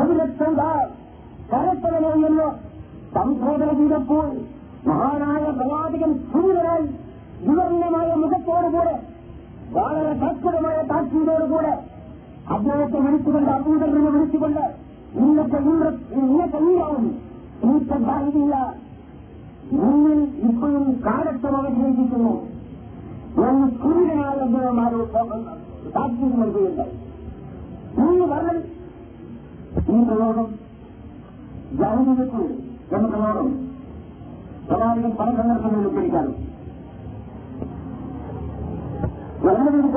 ഒരു 0.02 0.14
ലക്ഷം 0.14 0.52
കാർ 0.56 0.82
കരത്തവനെ 1.52 2.12
എന്ന് 2.30 2.48
സംബോധന 3.16 3.70
ചെയ്തപ്പോൾ 3.72 4.28
മഹാനായ 4.88 5.44
പ്രവാചകൻ 5.52 6.12
സൂര്യനായി 6.32 6.88
വിവർണമായ 7.42 8.10
മുഖത്തോടുകൂടെ 8.16 8.96
വളരെ 9.76 10.14
തത്പരമായ 10.22 10.78
താക്കീതോടുകൂടെ 10.92 11.74
അദ്ദേഹത്തെ 12.56 13.00
വിളിച്ചുകൊണ്ട് 13.00 13.52
അബൂദറിനെ 13.52 14.10
വിളിച്ചുകൊണ്ട് 14.10 14.64
ഇന്നത്തെ 15.20 15.60
ഇന്നത്തെ 16.20 16.60
ഈരാവും 16.66 17.06
ഇന്നത്തെ 17.64 17.98
ഭാഗ്യമില്ല 18.06 18.56
മുന്നിൽ 19.72 20.20
ഇപ്പോഴും 20.48 20.86
കാലത്വം 21.06 21.56
അവശേഷിക്കുന്നു 21.58 22.34
എന്ന് 23.46 23.68
സൂര്യനായ 23.80 24.36
അദ്ദേഹമാരോട് 24.40 25.18
താക്കീത് 25.96 26.36
നൽകുകയുണ്ടായി 26.42 26.94
ഈ 28.04 28.28
വർണം 28.32 28.60
ഈ 29.90 30.04
പ്രയോഗം 30.06 30.48
ജാഗ്രതയ്ക്ക് 31.74 32.44
എന്ന 32.96 33.06
പ്രയോഗം 33.08 33.48
പ്രവാചകൻ 34.68 35.12
പല 35.12 35.30
സന്ദർഭങ്ങളിൽ 35.32 35.88
ഉദ്ധരിക്കാറുണ്ട് 35.88 36.42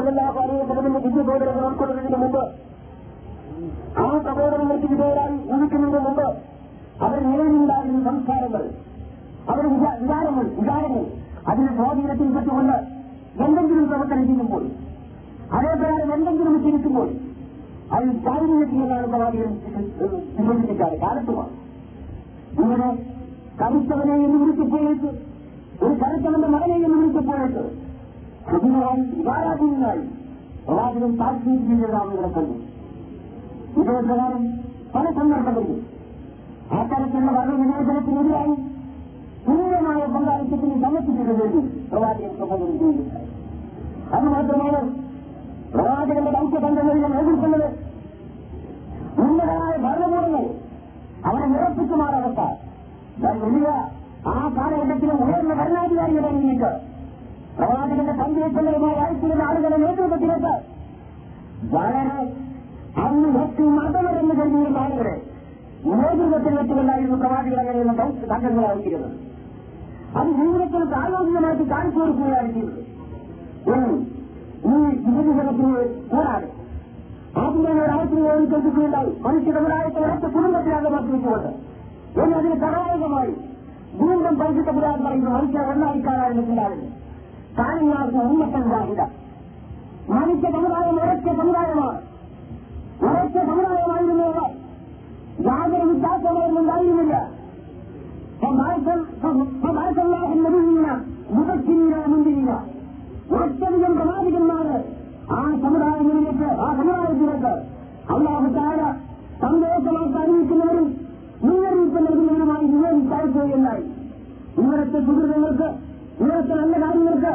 എല്ലാ 0.09 0.27
കാര്യത്തിലും 0.31 0.95
വിദ്യബോധനങ്ങൾ 0.97 1.65
ഉൾക്കൊള്ളുന്നതിന് 1.67 2.19
മുമ്പ് 2.19 2.43
ആ 3.99 4.09
പ്രബോധനങ്ങൾക്ക് 4.25 4.89
വിധേയരായി 4.91 5.37
ജീവിക്കുന്നതിന് 5.47 6.01
മുമ്പ് 6.01 6.27
അവർ 7.01 7.19
നിലവിലുണ്ടായിരുന്ന 7.23 8.03
സംസ്കാരങ്ങൾ 8.05 8.65
അവർ 9.49 9.67
വിചാരങ്ങൾ 10.01 10.45
വിചാരങ്ങൾ. 10.61 11.05
അതിന് 11.47 11.69
സ്വാധീനത്തിൽ 11.69 12.35
പെട്ടുകൊണ്ട് 12.37 12.77
എന്തെങ്കിലും 13.45 13.89
പ്രവർത്തനം 13.89 14.27
ചെയ്യുമ്പോൾ 14.27 14.63
അതേപ്രകാരം 15.53 16.15
എന്തെങ്കിലും 16.15 16.63
ചിരിക്കുമ്പോൾ 16.65 17.09
അതിൽ 17.93 18.19
ചാരിത്യത്തിലാണ് 18.19 19.07
പ്രവാചകൻ 19.07 19.53
വിഭജിപ്പിക്കാറ് 20.39 21.01
കാലത്തുമാണ്. 21.01 21.51
ഇങ്ങനെ 22.53 22.89
കറുത്തവനെ 23.61 24.15
എന്ന് 24.15 24.39
വിളിച്ചപ്പോഴേക്ക് 24.45 25.11
ഒരു 25.85 25.95
കറുത്തവന്റെ 25.95 26.49
മകനെ 26.49 26.75
എന്ന് 26.75 26.99
വിളിച്ചപ്പോഴേക്ക് 26.99 27.65
അതിനായി 28.55 29.01
വികാരാധീനായി 29.01 30.03
പ്രവാചകൻ 30.67 31.17
താല്പര്യമാണ് 31.17 32.15
ഇവിടെ 32.15 32.29
കണ്ടു 32.29 32.57
ഇതേ 33.81 34.01
പ്രകാരം 34.01 34.43
പല 34.95 35.11
സന്ദർഭങ്ങളിലും 35.11 35.87
ആ 36.73 36.83
തരത്തിലുള്ള 36.83 37.31
വർണവിവേചനത്തിനെതിരായി 37.31 38.55
തുല്യമായ 39.49 40.01
പങ്കാളിത്തത്തിന് 40.07 40.77
സമ്മതിച്ചതിനു 40.83 41.35
വേണ്ടി 41.41 41.61
പ്രവാചകൻ 41.91 42.33
പ്രബോധനം 42.39 42.79
ചെയ്യുകയുണ്ടായി 42.79 43.29
അത് 44.13 44.27
മാത്രമാണ് 44.29 44.81
പ്രവാചകന്റെ 45.73 46.31
ദൗത്യബന്ധങ്ങളിൽ 46.31 47.05
നേതൃത്വന്നത് 47.09 47.69
ഉന്നതരായ 49.19 49.75
ഭരണകൂടങ്ങൾ 49.79 50.45
അവരെ 51.25 51.47
നിറപ്പിക്കുമാറാകത്ത 51.47 52.41
വലിയ 53.39 53.69
ആ 54.29 54.39
കാലഘട്ടത്തിലെ 54.57 55.15
ഉയർന്ന 55.25 55.55
ഭരണാധികാരികളെ 55.55 56.31
നിന്നിട്ട് 56.31 56.71
പ്രവാചകന്റെ 57.59 58.15
സന്ദേശങ്ങളുമായി 58.15 58.99
അയച്ചിരുന്ന 59.05 59.43
ആളുകളുടെ 59.43 59.79
നേതൃത്വത്തിലേക്ക് 59.79 60.55
വളരെ 61.73 62.21
അന്ന് 62.99 63.29
ഏറ്റവും 63.41 63.75
മതമെന്ന് 63.77 64.35
കരുതിയിരുന്ന 64.35 64.79
ആളുകളെ 64.79 65.17
നേതൃത്വത്തിൽ 65.93 66.55
വെച്ചുകൊണ്ടായിരുന്നു 66.55 67.17
പ്രവാചകർ 67.17 67.61
അങ്ങനെയുള്ള 67.61 67.95
സംഘങ്ങൾ 68.29 68.65
അയച്ചിരുന്നത് 68.67 69.17
അത് 70.17 70.31
ജീവിതത്തിൽ 70.31 70.85
പ്രായോഗികമായിട്ട് 70.85 71.63
കാണിച്ചു 71.63 72.01
കൊടുക്കുകയാണ് 72.01 72.49
ഈ 74.65 74.77
വിഭജനത്തിന് 75.05 75.73
കൂടാതെ 76.11 76.49
ആദ്യം 77.41 77.81
ഒരാഴ്ച 77.83 78.15
ഓടിക്കൊണ്ടിരിക്കുകയുണ്ടായി 78.15 79.11
മനുഷ്യ 79.25 79.53
സമുദായത്തെ 79.53 80.01
ഒരൊറ്റ 80.01 80.25
കുടുംബത്തിലാണ് 80.25 80.87
വർദ്ധിച്ചുകൊണ്ട് 80.87 81.51
എന്നതിന് 82.21 82.61
സഹായകമായി 82.61 83.35
വീണ്ടും 84.01 84.39
പരിശുദ്ധപുരാൻ 84.39 85.05
പറയുന്നു 85.05 85.31
മനുഷ്യ 85.31 85.59
ഒന്നായി 85.59 86.01
കാണാനുണ്ടാവില്ല 86.01 86.89
കാണിയാർക്ക് 87.59 88.17
ഉന്നതമില്ല 88.17 89.11
മനുഷ്യ 90.11 90.51
സമുദായം 90.51 90.97
ഒരൊറ്റ 91.03 91.37
സമുദായമാണ്. 91.37 92.01
ഒരൊറ്റ 93.03 93.37
സമുദായമായിരുന്നു 93.51 94.47
യാതൊരു 95.47 95.87
വിശ്വാസമായിരുന്നു 95.93 96.61
ഉണ്ടായിരുന്നില്ല. 96.61 97.38
മുതച്ചില്ല 101.35 102.51
ഒറ്റധികം 103.37 103.93
പ്രവാചകന്മാര് 103.99 104.77
ആ 105.31 105.41
സമുദായങ്ങളിലേക്ക് 105.63 106.49
ആ 106.61 106.69
സമുദായത്തിലേക്ക് 106.73 107.53
അള്ളാഹു 108.15 108.49
താര 108.55 108.81
സന്തോഷമാക്കി 109.43 110.19
അറിയിക്കുന്നവരും 110.19 110.87
മുന്നറിയിപ്പ് 111.43 111.99
നൽകുന്നവരുമായി 111.99 112.67
നിയോഗിച്ചയക്കുകയുണ്ടായി 112.67 113.85
ഇവിടുത്തെ 114.57 115.01
സുഹൃത്തുക്കൾക്ക് 115.01 115.69
ഇവിടുത്തെ 116.21 116.55
നല്ല 116.55 116.75
കാര്യങ്ങൾക്ക് 116.85 117.35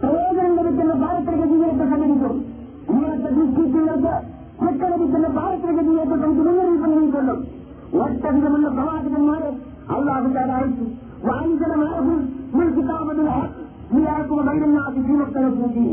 പ്രയോജനം 0.00 0.52
ലഭിക്കുന്ന 0.58 0.94
പാരത്രിക 1.04 1.44
ജീവിതത്തെ 1.44 1.86
സംഘടിക്കും 1.92 2.34
ഇവിടുത്തെ 2.90 3.30
ദുഷ്കൃത്യങ്ങൾക്ക് 3.38 4.14
ശിക്ഷ 4.60 4.82
ലഭിക്കുന്ന 4.92 5.28
പാരത്രിക 5.38 5.80
ജീവിതത്തെ 5.80 6.16
നമുക്ക് 6.16 6.44
മുന്നറിയിപ്പ് 6.48 6.88
നൽകിക്കൊള്ളും 6.88 7.40
ഒറ്റധികമുള്ള 7.98 8.68
പ്രവാചകന്മാരെ 8.70 9.50
അള്ളാഹു 9.88 10.28
താര 10.28 10.50
അയച്ചു 10.52 10.86
വാണിജ്യമാകും 11.26 12.08
കിതാബിൽ 12.76 13.20
നീയാക്കുന്ന 13.92 14.42
വൈദ്യനാഥ് 14.48 15.02
ജീവത്തനെ 15.04 15.50
കൂട്ടി 15.52 15.84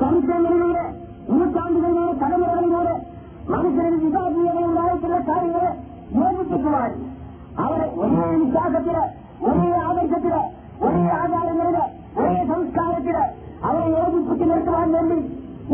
ചരിത്രങ്ങളിലൂടെ 0.00 0.84
നൂറ്റാണ്ടുകളിലൂടെ 1.30 2.14
തലമുറകളിലൂടെ 2.22 2.94
മനുഷ്യരിൽ 3.48 3.96
വിഭാഗീയതയുണ്ടായിട്ടുള്ള 4.04 5.18
കാര്യങ്ങളെ 5.28 5.70
യോജിപ്പിക്കുവാൻ 6.16 6.90
അവരെ 7.58 7.86
ഒരേ 8.00 8.28
വിശ്വാസത്തിൽ 8.36 8.96
ഒരേ 9.46 9.68
ആദർശത്തിൽ 9.82 10.34
ഒരേ 10.82 11.02
ആചാരങ്ങളിൽ 11.18 11.78
ഒരേ 12.18 12.38
സംസ്കാരത്തിൽ 12.44 13.16
അവരെ 13.64 13.86
യോജിപ്പിച്ച് 13.96 14.44
നിർത്തുവാൻ 14.44 14.88
വേണ്ടി 14.92 15.18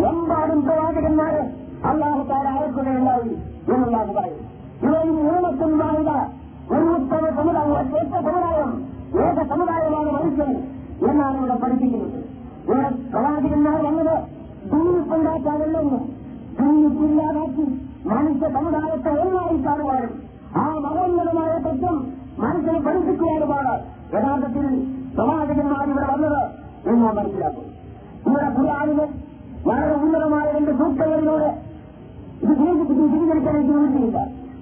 എമ്പാടും 0.05 0.61
പ്രവാചകന്മാര് 0.62 1.43
അള്ളാഹുക്കാർ 1.91 2.47
അയക്കുകയുണ്ടായി 2.49 3.34
എന്നുള്ളത് 3.68 4.12
പറയും 4.16 4.45
ഇവയിൽ 4.82 5.11
ഊണത്തുണ്ടാവുക 5.28 6.11
ഒരു 6.11 6.38
ഉത്തമ 6.70 7.24
സമുദായം 7.36 7.70
ഒറ്റ 7.80 7.94
സമുദായം 8.18 8.70
ഏക 9.24 9.38
സമുദായമാണ് 9.50 10.10
മനുഷ്യൻ 10.16 10.50
എന്നാണ് 11.08 11.36
ഇവിടെ 11.38 11.56
പഠിപ്പിക്കുന്നത്. 11.62 12.18
ഇവിടെ 12.64 12.82
പ്രവാചകന്മാർ 13.12 13.78
വന്നത് 13.86 14.16
ദൂരപ്പുണ്ടാക്കാനല്ലെന്നും 14.72 16.02
ദൂരപ്പില്ലാതാക്കി 16.58 17.66
മനുഷ്യ 18.10 18.48
സമുദായത്തെ 18.56 19.12
ഒന്നായി 19.22 19.56
കാണുവാനും 19.64 20.12
ആ 20.56 20.64
മതോന്നതമായ 20.84 21.52
തത്വം 21.66 21.96
മനസ്സിനെ 22.42 22.80
പഠിപ്പിക്കുവാനുമാണ് 22.80 23.74
യഥാർത്ഥത്തിൽ 24.14 24.66
പ്രവാചകന്മാർ 25.16 25.84
ഇവിടെ 25.88 26.06
വന്നത് 26.12 26.40
എന്ന് 26.88 27.06
മനസ്സിലാക്കും 27.10 27.66
ഇവിടെ 28.26 28.46
ഖുർആാനിന് 28.56 29.06
വളരെ 29.68 29.94
ഉന്നതമായ 29.98 30.46
രണ്ട് 30.56 30.72
സൂക്തങ്ങളിലൂടെ 30.80 31.48
ഇത് 32.42 32.52
സ്വീകരിക്കാൻ 32.52 33.54
എനിക്ക് 33.56 33.74
വേണ്ടിയില്ല 33.76 34.18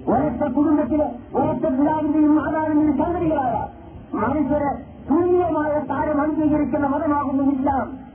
ഒരൊറ്റ 0.07 0.53
കുടുംബത്തിലെ 0.53 1.11
ഒരൊറ്റ 1.35 1.75
പിതാവിന്റെയും 1.75 2.35
മാതാവിന്റെയും 2.35 2.97
സംഗതികളായ 2.97 3.67
മനുഷ്യരെ 4.13 4.73
തുല്യമായ 5.11 5.79
താരം 5.89 6.21
അംഗീകരിക്കുന്ന 6.21 6.87
മതമാകുന്നു 6.87 7.43
ഇസ്ലാം. 7.43 8.07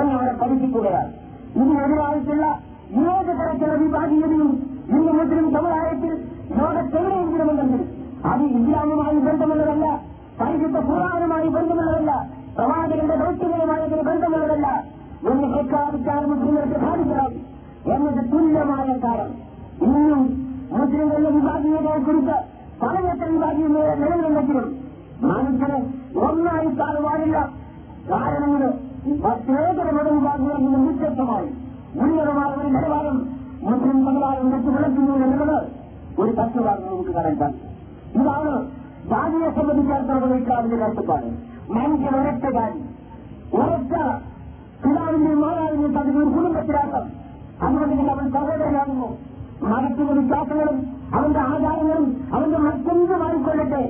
എന്നവരെ 0.00 0.32
പഠിപ്പിക്കുകയാണ്. 0.32 1.12
ഇതിനെതിരായിട്ടുള്ള 1.56 2.58
ഏത് 2.92 3.26
തരത്തിലുള്ള 3.26 3.74
വിഭാഗീയതയും 3.74 4.72
ഇന്ന് 4.88 5.12
മുസ്ലിം 5.12 5.52
സമുദായത്തിൽ 5.52 6.24
ലോകത്തെവിടെയെങ്കിലുമുണ്ടെങ്കിൽ 6.58 7.88
അത് 8.24 8.42
ഇസ്ലാമുമായി 8.42 9.16
ബന്ധമുള്ളതല്ല 9.16 10.00
പരിശുദ്ധ 10.40 10.78
ഖുർആാനുമായി 10.78 11.48
ബന്ധമുള്ളതല്ല 11.48 12.30
പ്രവാചകന്റെ 12.58 13.16
ദൗത്യങ്ങളുമായി 13.16 13.80
അതിന് 13.80 14.02
ബന്ധമുള്ളതല്ല. 14.02 14.84
എന്ന് 15.30 15.54
പ്രഖ്യാപിച്ചാൽ 15.54 16.26
മുസ്ലിങ്ങൾക്ക് 16.26 16.80
സാധിക്കണം. 16.80 17.52
എന്നത് 17.94 18.32
തുല്യമായ 18.32 18.96
കാലം. 19.04 19.34
ഇന്നും 19.82 20.51
മുസ്ലിങ്ങളുടെ 20.72 21.30
വിഭാഗീയതയെക്കുറിച്ച് 21.30 22.36
പലതരത്തിൽ 22.82 23.28
വിഭാഗീയത 23.32 23.78
നിലവിലുണ്ടെങ്കിലും 24.00 24.68
മനുഷ്യനെ 25.22 25.78
ഒന്നായി 26.26 26.66
കാണുവാനില്ല 26.80 27.36
കാരണം 28.10 28.50
ഇത് 28.56 28.68
വിഭാഗീയ 30.10 30.52
നിന്ന് 30.56 30.78
വ്യത്യസ്തമായി 30.86 31.48
ഉന്നതമായ 32.00 32.50
ഒരു 32.56 32.68
നിലവാരം 32.68 33.16
മുസ്ലിം 33.62 34.04
സമുദായം 34.06 34.50
വെച്ച് 34.50 34.68
വിളക്കുന്നു 34.68 35.14
എന്നുള്ളത് 35.26 35.66
ഒരു 36.18 36.32
തത്വമാണ് 36.32 36.80
നമുക്ക് 36.86 37.10
കാണാൻ 37.10 37.52
ഇതാണ് 38.14 38.52
ജാതിയെ 39.10 39.50
സംബന്ധിച്ചിടത്തോളം 39.50 40.30
വഹിക്കാവിന്റെ 40.30 40.76
കാഴ്ചപ്പാട് 40.76 41.28
മനുഷ്യൻ 41.70 42.14
ഒരൊറ്റ 42.16 42.44
ജാതി. 42.56 42.80
ഒരൊറ്റ 43.54 43.94
പിതാവിന്റെയും 44.82 45.40
മാതാവിന്റെയും 45.40 45.98
അതിന് 45.98 46.18
ഒരു 46.18 46.30
കുടുംബത്തിലാക്കാം. 46.36 47.06
അതുകൊണ്ട് 47.62 48.10
അവൻ 48.12 48.26
സഹോദരനാകുന്നു 48.32 49.08
മതത്തിന്റെ 49.62 50.12
വിശ്വാസങ്ങളും 50.12 50.76
അവന്റെ 51.14 51.40
ആചാരങ്ങളും 51.40 52.04
അവന്റെ 52.32 52.58
മറ്റെന്തുമായിക്കൊള്ളട്ടെ 52.58 53.82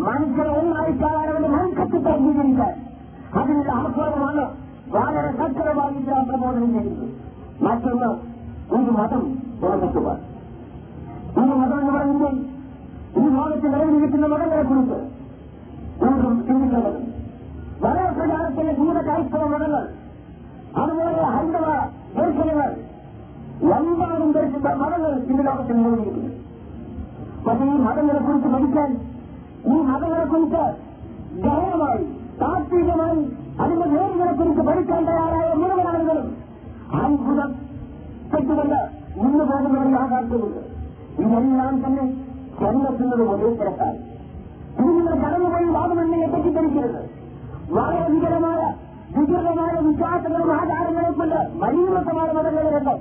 മനുഷ്യരെ 0.00 0.50
ഒന്നായി 0.58 0.92
കാണാൻ 0.92 1.28
അവന്റെ 1.28 1.48
മനുഷ്യത്തെ 1.48 2.10
അംഗീകരിക്കാൻ 2.10 2.74
അതിനുള്ള 3.34 3.72
ആഹ്വാനമാണ് 3.72 4.44
വളരെ 4.90 5.30
സക്രമായി 5.32 5.94
ഇസ്ലാം 5.94 6.24
പ്രബോധനം 6.28 6.70
ചെയ്യുന്നത് 6.72 7.08
മറ്റൊന്ന് 7.60 8.10
ഒരു 8.70 8.90
മതം 8.90 9.22
തുറന്നിട്ടുക 9.62 10.08
ഈ 11.36 11.54
മതം 11.54 11.78
എന്ന് 11.80 11.92
പറയുമ്പോൾ 11.92 12.34
ഈ 13.16 13.24
ലോകത്ത് 13.36 13.68
നിലവിലിരിക്കുന്ന 13.74 14.26
മതങ്ങളെ 14.26 14.62
കുറിച്ച് 14.62 14.98
വീണ്ടും 16.00 16.36
ചിന്തിക്കേണ്ടത് 16.48 17.00
വളരെ 17.80 18.10
പ്രചാരത്തിലെ 18.12 18.72
ജീവിത 18.72 18.98
ക്രൈസ്തവ 19.02 19.46
മതങ്ങൾ 19.46 19.84
അതുപോലെ 20.74 21.12
ഹൈന്ദവ 23.60 24.08
ദർശനങ്ങൾ 24.10 24.18
എമ്പാടും 24.18 24.30
ദർശിച്ച 24.32 24.66
മതങ്ങൾ 24.80 25.12
ഇന്ന് 25.24 25.42
ലോകത്ത് 25.46 25.72
നിലവിലിരിക്കുന്നു 25.76 26.32
പക്ഷേ 27.46 27.64
ഈ 27.64 27.78
മതങ്ങളെ 27.86 28.20
കുറിച്ച് 28.20 28.48
പഠിക്കാൻ 28.48 28.90
ഈ 29.66 29.76
മതങ്ങളെ 29.88 30.24
കുറിച്ച് 30.24 30.62
ഗഹനമായി 31.42 32.04
താത്വികമായി 32.40 33.22
അതിന്റെ 33.60 33.86
നേരുകളെ 33.86 34.32
കുറിച്ച് 34.32 34.62
പഠിക്കാൻ 34.62 35.02
തയ്യാറായ 35.08 35.48
മുഴുവൻ 35.54 35.86
ആളുകളും 35.88 36.28
അത്ഭുതം 37.00 37.50
തെറ്റുകൊണ്ട് 38.32 38.80
മുന്നു 39.16 39.44
പോകുന്നവർ 39.44 39.88
യാഥാർത്ഥ്യമുണ്ട് 39.96 40.60
ഇതെല്ലാം 41.22 41.74
തന്നെ 41.84 42.04
ചെന്നെത്തുന്നത് 42.58 43.22
ഒരേ 43.32 43.50
തിരക്കാൻ 43.54 43.94
ഇത് 44.78 44.88
നിങ്ങൾ 44.88 45.14
കടന്നുപോയി 45.24 45.68
വാദമെന്നെ 45.68 46.26
തെറ്റിദ്ധരിക്കരുത് 46.26 47.00
വളരെ 47.70 48.04
വികലമായ 48.12 48.60
വികൃതമായ 49.16 49.72
വിശ്വാസങ്ങളും 49.80 50.50
ആചാരങ്ങളും 50.52 51.14
കൊണ്ട് 51.18 51.38
മലീമത്തമായ 51.58 52.28
മതങ്ങളുണ്ട് 52.32 52.94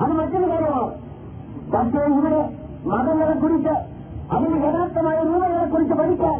അത് 0.00 0.12
മറ്റൊരു 0.12 0.46
കാര്യമാണ് 0.50 0.92
പക്ഷേ 1.72 2.02
ഇവിടെ 2.10 2.40
മതങ്ങളെ 2.86 3.34
കുറിച്ച് 3.34 3.74
അതിന്റെ 4.32 4.58
യഥാർത്ഥമായ 4.66 5.18
രൂപങ്ങളെ 5.22 5.66
കുറിച്ച് 5.66 5.94
പഠിക്കാൻ 5.94 6.38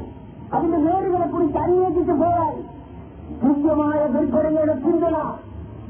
അതിന്റെ 0.53 0.79
നേരുകളെ 0.79 1.27
കുറിച്ച് 1.27 1.59
അന്വേഷിച്ചു 1.59 2.15
പോയാൽ 2.23 2.55
തുല്യമായ 3.43 4.01
ദുർഘടങ്ങളുടെ 4.15 4.75
പിന്തുണ 4.77 5.17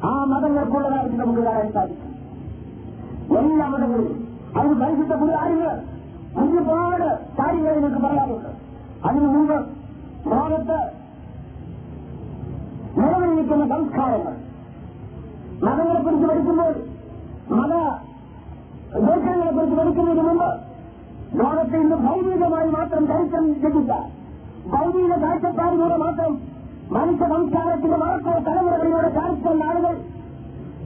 ആ 0.05 0.13
മതങ്ങൾക്കുള്ളതായിട്ട് 0.25 1.17
നമുക്ക് 1.17 1.43
കാണാൻ 1.43 1.69
സാധിക്കും 1.73 2.09
എല്ലാ 3.41 3.67
മതങ്ങളും 3.67 4.09
അതിന് 4.57 4.75
പരിശുദ്ധ 4.81 5.15
പുരാരികൾ 5.15 5.75
ഒരുപാട് 6.43 7.07
കാര്യങ്ങൾ 7.39 7.75
നിങ്ങൾക്ക് 7.75 8.01
പറയാനുണ്ട് 8.01 8.51
അതിനു 9.05 9.29
മുമ്പ് 9.29 9.57
ലോകത്ത് 10.33 10.79
നിലവിലിരിക്കുന്ന 12.97 13.65
സംസ്കാരങ്ങൾ 13.67 14.35
മതങ്ങളെ 15.63 16.01
കുറിച്ച് 16.01 16.27
പഠിക്കുമ്പോൾ 16.27 16.73
മത 17.53 17.75
ദർശനങ്ങളെ 19.03 19.53
കുറിച്ച് 19.53 19.77
പഠിക്കുന്നതിന് 19.77 20.25
മുമ്പ് 20.31 20.49
ലോകത്തെ 21.41 21.77
ഇന്ന് 21.77 21.97
ഭൗതികമായി 22.07 22.71
മാത്രം 22.71 23.05
ചരിത്രം 23.07 23.45
ലഭിച്ച 23.63 23.93
ഭൗതിക 24.73 25.15
കാഴ്ചപ്പാടിലൂടെ 25.23 25.97
മാത്രം 25.97 26.33
മനുഷ്യ 26.93 27.27
സംസ്കാരത്തിന്റെ 27.27 27.97
വളർച്ച 27.97 28.29
തലമുറകളിലൂടെ 28.49 29.11
കാണിക്കുന്ന 29.15 29.65
ആളുകൾ 29.65 29.95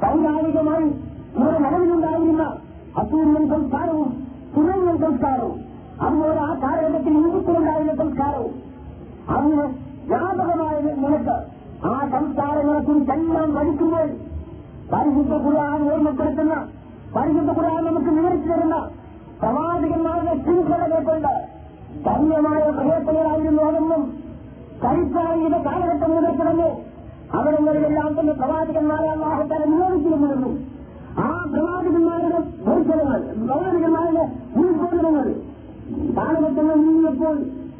പൗരാണികമായി 0.01 0.89
ഇവിടെ 1.37 1.59
നിലവിലുണ്ടായിരുന്ന 1.59 2.45
അസൂര്യൻ 2.99 3.45
സംസ്കാരവും 3.51 4.11
സുരേന്ദ്രൻ 4.55 4.99
സംസ്കാരവും 5.01 5.57
അതുപോലെ 6.01 6.41
ആ 6.41 6.53
കാലഘട്ടത്തിൽ 6.62 7.12
ഇന്ത്യത്തിലുണ്ടായിരുന്ന 7.19 7.95
സംസ്കാരവും 7.95 8.55
അന്ന് 9.37 9.67
വ്യാപകമായ 10.09 10.75
നിലയ്ക്ക് 10.97 11.37
ആ 11.87 11.95
സംസ്കാരങ്ങളെ 12.12 12.81
കുറിച്ചെല്ലാം 12.81 13.51
പഠിക്കുമ്പോൾ 13.57 14.09
പരിശുദ്ധ 14.93 15.34
ഖുർആൻ 15.45 15.80
ഓർമ്മപ്പെടുത്തുന്ന 15.91 16.55
പരിശുദ്ധ 17.16 17.51
ഖുർആൻ 17.53 17.82
നമുക്ക് 17.87 18.11
വിവരിച്ചു 18.11 18.49
തരുന്ന 18.51 18.76
പ്രവാചകന്മാരുടെ 19.41 20.34
ശൃംഖലകൾ 20.45 21.01
കൊണ്ട് 21.05 21.32
ധന്യമായ 22.07 22.62
പ്രയത്നങ്ങളായിരുന്നു 22.76 23.62
അതെന്നും 23.66 24.03
ചരിത്രാംഗിക 24.82 25.57
കാലഘട്ടം 25.66 26.11
മുതൽ 26.11 26.32
തുടങ്ങി 26.41 26.70
അവിടങ്ങളിലെല്ലാം 27.37 28.11
തന്നെ 28.18 28.34
പ്രവാചകന്മാരെ 28.41 29.09
അള്ളാഹുത്താല 29.14 29.62
നിയോഗിച്ചിരുന്നിരുന്നു 29.72 30.51
ആ 31.18 31.30
പ്രവാചകന്മാരുടെ 31.53 32.39
പരിസരങ്ങൾ 32.66 33.20
പ്രവാചകന്മാരുടെ 33.43 34.24
ഉത്ബോധനങ്ങൾ 34.61 35.26
കാലഘട്ടങ്ങൾ 36.18 36.76
നീങ്ങിയപ്പോൾ 36.82 37.37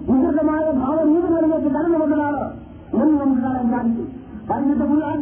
വികൃതമായ 0.09 0.64
ഭാവനീതങ്ങളിലേക്ക് 0.80 1.70
കടന്നു 1.76 1.98
വന്നതാണ് 2.02 2.42
എന്ന് 2.94 3.14
നമുക്ക് 3.20 3.42
കാണാൻ 3.44 3.66
സാധിക്കും. 3.70 4.09
ഖുർആൻ 4.90 5.20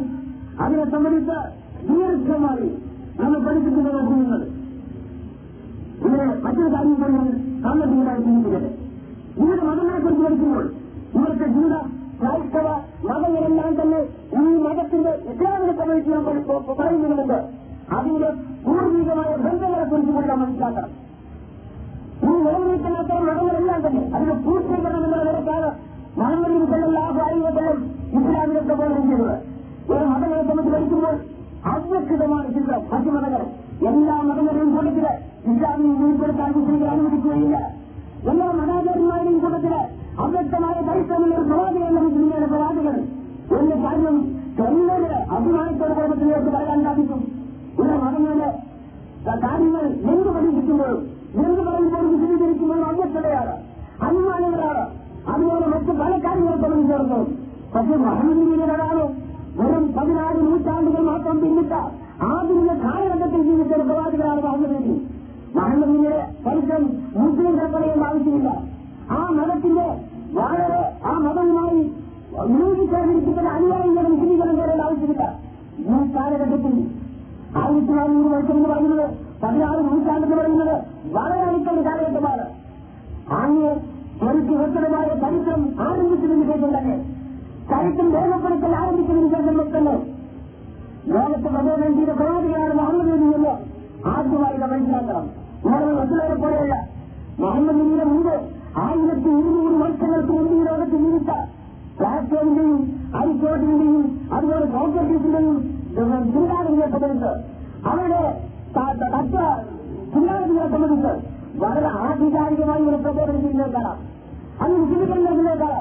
അതിനെ 0.65 0.85
സംബന്ധിച്ച് 0.91 1.37
ദീർഘമായി 1.89 2.69
നമ്മൾ 3.19 3.39
പഠിപ്പിക്കുന്ന 3.47 3.89
നോക്കുന്നത് 3.97 4.47
ഇവിടെ 6.01 6.25
മറ്റൊരു 6.45 6.71
കാര്യം 6.75 6.95
കൂടി 6.95 7.33
സാമ്പത്തികമായി 7.65 8.21
ചിന്തിക്കുന്നത് 8.25 8.71
ഇവിടെ 9.39 9.63
മതങ്ങളെ 9.69 10.01
കുറിച്ച് 10.01 10.25
പഠിക്കുമ്പോൾ 10.25 10.65
ഇവിടുത്തെ 11.15 11.47
ഹിന്ദ 11.55 11.75
ക്രൈസ്തവ 12.19 12.67
മതങ്ങളെല്ലാം 13.07 13.73
തന്നെ 13.81 14.01
ഈ 14.35 14.63
മതത്തിന്റെ 14.65 15.13
ഇസ്ലാമിനെ 15.31 15.73
സംബന്ധിച്ച് 15.73 16.11
നമ്മൾ 16.17 16.37
പറയുന്നുണ്ട് 16.71 17.39
അതിന്റെ 17.95 18.29
പൂർവികമായ 18.65 19.31
ബന്ധങ്ങളെ 19.45 19.85
കുറിച്ച് 19.85 20.13
കൂടി 20.13 20.29
മനസ്സിലാക്കണം. 20.35 20.93
ഈ 22.23 22.35
നിലനിൽക്കുന്ന 22.39 22.99
അത്തരം 22.99 23.25
മതങ്ങളെല്ലാം 23.31 23.81
തന്നെ 23.87 24.03
അതിന്റെ 24.15 24.37
പൂർത്തീകരണം 24.45 24.97
എന്നുള്ള 24.99 25.25
നിലക്കാണ് 25.25 25.71
മുഹമ്മദ് 26.19 26.61
ലാഭ 26.97 27.19
അലൈവസം 27.27 27.79
ഇസ്ലാമിനെ 28.19 28.63
പ്രബോധനം 28.69 29.11
ഒരു 29.91 30.05
മതങ്ങളെ 30.13 30.43
സംബന്ധിച്ച് 30.43 30.73
പഠിക്കുമ്പോൾ 30.75 31.15
അവ്യക്തമാണ് 31.65 32.49
ചിത്രം 32.55 32.83
മറ്റു 32.93 33.11
മതങ്ങൾ 33.11 33.43
എല്ലാ 33.91 34.17
മതങ്ങളെയും 34.23 34.71
കൂട്ടത്തിൽ 34.75 35.07
ഇസ്ലാമിനെ 35.51 35.95
ഉൾപ്പെടുത്താൻ 36.05 36.51
മുസ്ലിങ്ങൾ 36.53 36.89
അനുവദിക്കുകയില്ല 36.89 37.57
എല്ലാ 38.31 38.47
മതാചാര്യന്മാരുടെയും 38.53 39.39
കൂട്ടത്തിൽ 39.41 39.75
അവ്യക്തമായ 40.19 40.77
പരിശ്രമങ്ങൾ 40.89 41.41
പ്രവാചകരുടെ 41.49 42.01
മുസ്ലിങ്ങളുടെ 42.01 42.47
പ്രവാചകൻ 42.47 42.99
എന്ന 43.55 43.75
കാര്യം 43.85 44.17
ചെല്ലത് 44.59 45.15
അഭിമാനത്തോടെ 45.31 45.95
കുടുംബത്തിലേക്ക് 45.95 46.51
പറയാൻ 46.51 46.79
സാധിക്കും 46.85 47.21
ഇവിടെ 47.75 47.97
മതങ്ങളുടെ 47.97 48.51
കാര്യങ്ങൾ 49.45 49.85
എന്ത് 50.07 50.29
പഠിപ്പിക്കുമ്പോഴും 50.29 51.01
എന്ത് 51.39 51.61
പറയുമ്പോഴും 51.61 52.11
വിശദീകരിക്കുമ്പോഴും 52.15 52.85
അവ്യക്തതയാണ് 52.85 53.55
അനുമാനങ്ങളാണ് 54.01 54.85
അതുപോലെ 55.29 55.67
മറ്റ് 55.67 55.93
പല 56.01 56.13
കാര്യങ്ങൾ 56.25 56.57
സംബന്ധിച്ചിടത്തു 56.57 57.21
പക്ഷെ 57.75 57.97
മഹമ്മദീയരാണ് 58.05 59.05
വെറും 59.59 59.85
പതിനാറ് 59.97 60.39
നൂറ്റാണ്ടുകൾ 60.47 61.03
മാത്രം 61.03 61.37
പിന്നിട്ട 61.43 61.73
ആധുനിക 62.29 62.73
കാലഘട്ടത്തിൽ 62.85 63.43
ജീവിച്ച 63.49 63.75
പ്രവാചകരാണ് 63.81 64.43
മുഹമ്മദ് 64.43 64.81
മുഹമ്മദിന്റെ 65.57 66.15
പരിസരം 66.47 66.85
മുസ്ലിം 67.17 67.53
കൽപ്പനയും 67.59 68.03
ആവശ്യമില്ല 68.05 68.49
ആ 69.11 69.21
മതത്തിന്റെ 69.31 69.87
വളരെ 70.39 70.81
ആ 71.05 71.13
മതവുമായി 71.25 71.81
നിയോഗിച്ചേർന്നിരിക്കുന്ന 72.51 73.51
അനുയായികളും 73.51 74.13
മുസ്ലിങ്ങളും 74.13 74.57
തേടേണ്ട 74.61 74.83
ആവശ്യമില്ല 74.83 75.25
ഈ 75.81 75.99
കാലഘട്ടത്തിൽ 76.17 76.75
ആയിരത്തി 77.61 77.93
നാനൂറ് 77.93 78.29
വർഷം 78.35 78.57
എന്ന് 78.57 78.69
പറയുന്നത് 78.69 79.07
പതിനാറ് 79.43 79.81
നൂറ്റാണ്ടെന്ന് 79.89 80.37
പറയുന്നത് 80.37 80.75
വളരെ 81.13 81.43
അടുത്തൊരു 81.49 81.83
കാലഘട്ടമാണ്. 81.89 82.45
അങ്ങ് 83.39 83.71
ശരിക്ക് 84.21 84.55
വ്യക്തമായ 84.61 85.07
ചരിത്രം 85.23 85.61
ആരംഭിച്ചതിന് 85.87 86.45
ശേഷം 86.51 86.71
തന്നെ 86.77 86.97
ചരിത്രം 87.71 88.09
രേഖപ്പെടുത്തൽ 88.17 88.73
ആരംഭിക്കുന്നതിന് 88.81 89.31
ശേഷം 89.35 89.71
തന്നെ 89.77 89.95
ലോകത്ത് 91.13 91.49
പ്രബോധനം 91.55 91.95
ചെയ്ത 91.99 92.13
പ്രവാചകനാണ് 92.21 92.75
മുഹമ്മദ് 92.81 93.11
നബിയെന്ന് 93.13 93.53
ആദ്യമായി 94.13 94.57
നമ്മൾ 94.63 94.73
മനസ്സിലാക്കണം. 94.75 95.27
നമ്മൾ 95.65 95.93
മറ്റുള്ളവരെ 95.99 96.37
പോലെയല്ല. 96.45 96.75
മുഹമ്മദ് 97.43 97.77
നബിയുടെ 97.81 98.07
മുമ്പ് 98.13 98.35
ആയിരത്തി 98.85 99.31
ഇരുന്നൂറ് 99.39 99.77
വർഷങ്ങൾക്ക് 99.83 100.33
മുമ്പ് 100.33 100.55
ഈ 100.55 100.63
ലോകത്ത് 100.69 100.97
ജീവിച്ച 101.05 101.31
പ്ലാറ്റോണിന്റെയും 101.99 102.79
അരിസ്റ്റോട്ടിന്റെയും 103.19 104.03
അതുപോലെ 104.37 104.67
സോക്രട്ടീസിന്റെയും 104.75 105.57
ചിന്താഗതിയെ 106.35 106.87
സംബന്ധിച്ച് 106.95 107.33
അവരുടെ 107.91 108.23
തത്വ 108.77 109.43
ചിന്താഗതിയെ 110.15 110.67
സംബന്ധിച്ച് 110.75 111.13
വളരെ 111.63 111.91
ആധികാരികമായി 112.07 112.85
ഒരു 112.91 112.99
പ്രബോധനം 113.05 113.41
ചെയ്യുന്നേക്കാണ് 113.43 113.93
അത് 114.63 114.73
വിശദീകരണത്തിലേക്കാണ് 114.81 115.81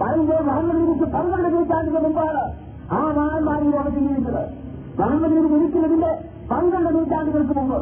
പറയുമ്പോൾ 0.00 0.40
മുഹമ്മദ് 0.48 0.80
നബിക്ക് 0.80 1.06
പന്ത്രണ്ട് 1.14 1.48
നൂറ്റാണ്ടിന് 1.54 2.00
മുമ്പാണ് 2.06 2.42
ആ 2.96 3.00
മഹാന്മാർ 3.16 3.62
അവർ 3.80 3.88
ജീവിച്ചത് 3.98 4.42
മുഹമ്മദ് 4.98 5.32
നബി 5.36 5.48
ജനിക്കുന്നതിന്റെ 5.54 6.10
പന്ത്രണ്ട് 6.50 6.90
നൂറ്റാണ്ടുകൾക്ക് 6.96 7.54
മുമ്പ്. 7.58 7.78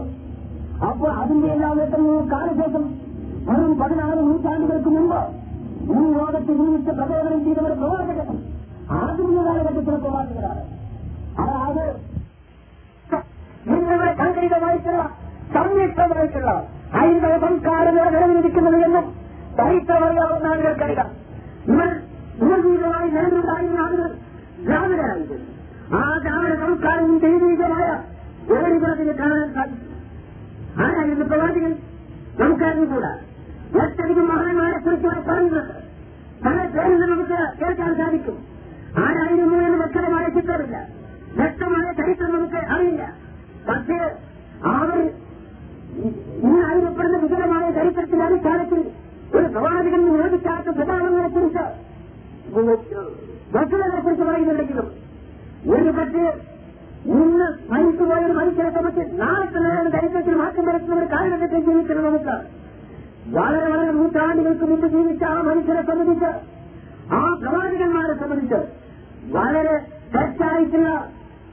അപ്പോൾ 0.88 1.10
അതിന്റെ 1.22 1.48
എല്ലാം 1.48 1.76
നേട്ടങ്ങളും 1.78 2.30
കാലശേഷം 2.32 2.84
വെറും 3.48 3.78
പതിനാറ് 3.80 4.18
നൂറ്റാണ്ടുകൾക്ക് 4.18 4.88
മുമ്പ് 4.88 5.20
ഈ 5.96 6.12
ലോകത്ത് 6.16 6.52
ജീവിച്ച 6.60 6.88
പ്രചോദനം 6.90 7.44
ചെയ്തവർ 7.44 7.72
പ്രവാചകൻ 7.80 8.38
ആധുനിക 8.96 9.40
കാലഘട്ടത്തിലെ 9.48 9.96
പ്രവാചകരാണ്. 9.96 10.62
അതായത് 11.42 11.84
നിങ്ങളുടെ 13.68 14.14
സംഘടിതമായിട്ടുള്ള 14.22 15.02
സംയുക്തമായിട്ടുള്ള 15.54 16.50
ഹൈന്ദവ 16.96 17.38
സംസ്കാരങ്ങളെ 17.46 18.10
നിലനിൽക്കുന്നത് 18.16 18.76
എന്നും 18.86 19.06
ചരിത്രമറിയാവുന്ന 19.58 20.46
ആളുകൾക്കറിയാം. 20.46 21.08
ഇവർ 21.72 21.90
ദൈവീകമായി 22.40 23.10
നിലനിലുണ്ടായിരുന്ന 23.10 23.78
ആളുകൾ 23.80 24.08
ദ്രാവിഡരായിരുന്നു 24.64 25.56
ആ 25.96 26.18
ദ്രാവിഡ 26.22 26.58
സംസ്കാരവും 26.58 27.18
ദൈവീകമായ 27.18 28.02
ഏഴുകുളത്തിന് 28.54 29.12
കാണാൻ 29.12 29.54
സാധിക്കും 29.54 29.96
ആരായിരുന്നു 30.84 31.26
പ്രവാചകൻ? 31.26 31.76
നമുക്കറിഞ്ഞുകൂടാ 32.40 33.18
ഒറ്റധികം 33.74 34.28
മഹാന്മാരെ 34.28 34.78
കുറിച്ചാണ് 34.78 35.24
പറയുന്നത് 35.24 35.86
പല 36.44 36.66
പേരിൽ 36.68 37.00
നമുക്ക് 37.00 37.64
കേൾക്കാൻ 37.64 37.94
സാധിക്കും. 37.94 38.38
ആരായിരുന്നു 38.98 39.56
എന്ന് 39.56 39.78
വ്യക്തമായ 39.78 40.40
ചിത്രമില്ല. 40.40 40.88
വ്യക്തമായ 41.36 41.92
ചരിത്രം 41.92 42.34
നമുക്ക് 42.34 42.72
അറിയില്ല. 42.72 43.12
പക്ഷേ 43.68 44.16
അവർ 44.64 45.10
ഇന്ന് 46.44 46.66
അറിയപ്പെടുന്ന 46.66 47.16
വിജയമായ 47.16 47.70
ചരിത്രത്തിന്റെ 47.70 48.24
അടിസ്ഥാനത്തിൽ 48.24 48.90
ഒരു 49.34 49.46
പ്രവാചകൻ 49.46 50.12
നിരോധിക്കാത്ത 50.12 50.76
സ്വഭാവങ്ങളെ 50.76 51.28
വസ്തുതകളെ 52.58 54.00
കുറിച്ച് 54.00 54.24
പറയുന്നുണ്ടെങ്കിലും 54.24 54.92
ഒരു 55.74 55.90
പക്ഷേ 55.90 56.40
ഇന്ന് 57.06 57.72
മരിച്ചുപോയ 57.72 58.18
ഒരു 58.18 58.32
മനുഷ്യനെ 58.32 58.70
സംബന്ധിച്ച് 58.70 59.20
നാളെ 59.20 59.58
നേരം 59.58 59.88
ദരിദ്രത്തിൽ 59.88 60.34
മാറ്റം 60.34 60.66
വരുത്തുന്ന 60.66 60.94
ഒരു 60.94 61.04
കാലഘട്ടത്തിൽ 61.04 61.64
ജീവിക്കണം 61.64 62.04
നമുക്ക്. 62.04 62.66
വളരെ 63.28 63.70
വളരെ 63.70 63.90
നൂറ്റാണ്ടുകൾക്ക് 63.90 64.64
മുമ്പ് 64.64 64.86
ജീവിച്ച 64.86 65.22
ആ 65.24 65.40
മനുഷ്യരെ 65.40 65.82
സംബന്ധിച്ച് 65.82 66.30
ആ 67.12 67.38
പ്രവാചകന്മാരെ 67.42 68.14
സംബന്ധിച്ച് 68.14 68.54
വളരെ 69.32 69.78
തെറ്റായിട്ടുള്ള 70.14 71.10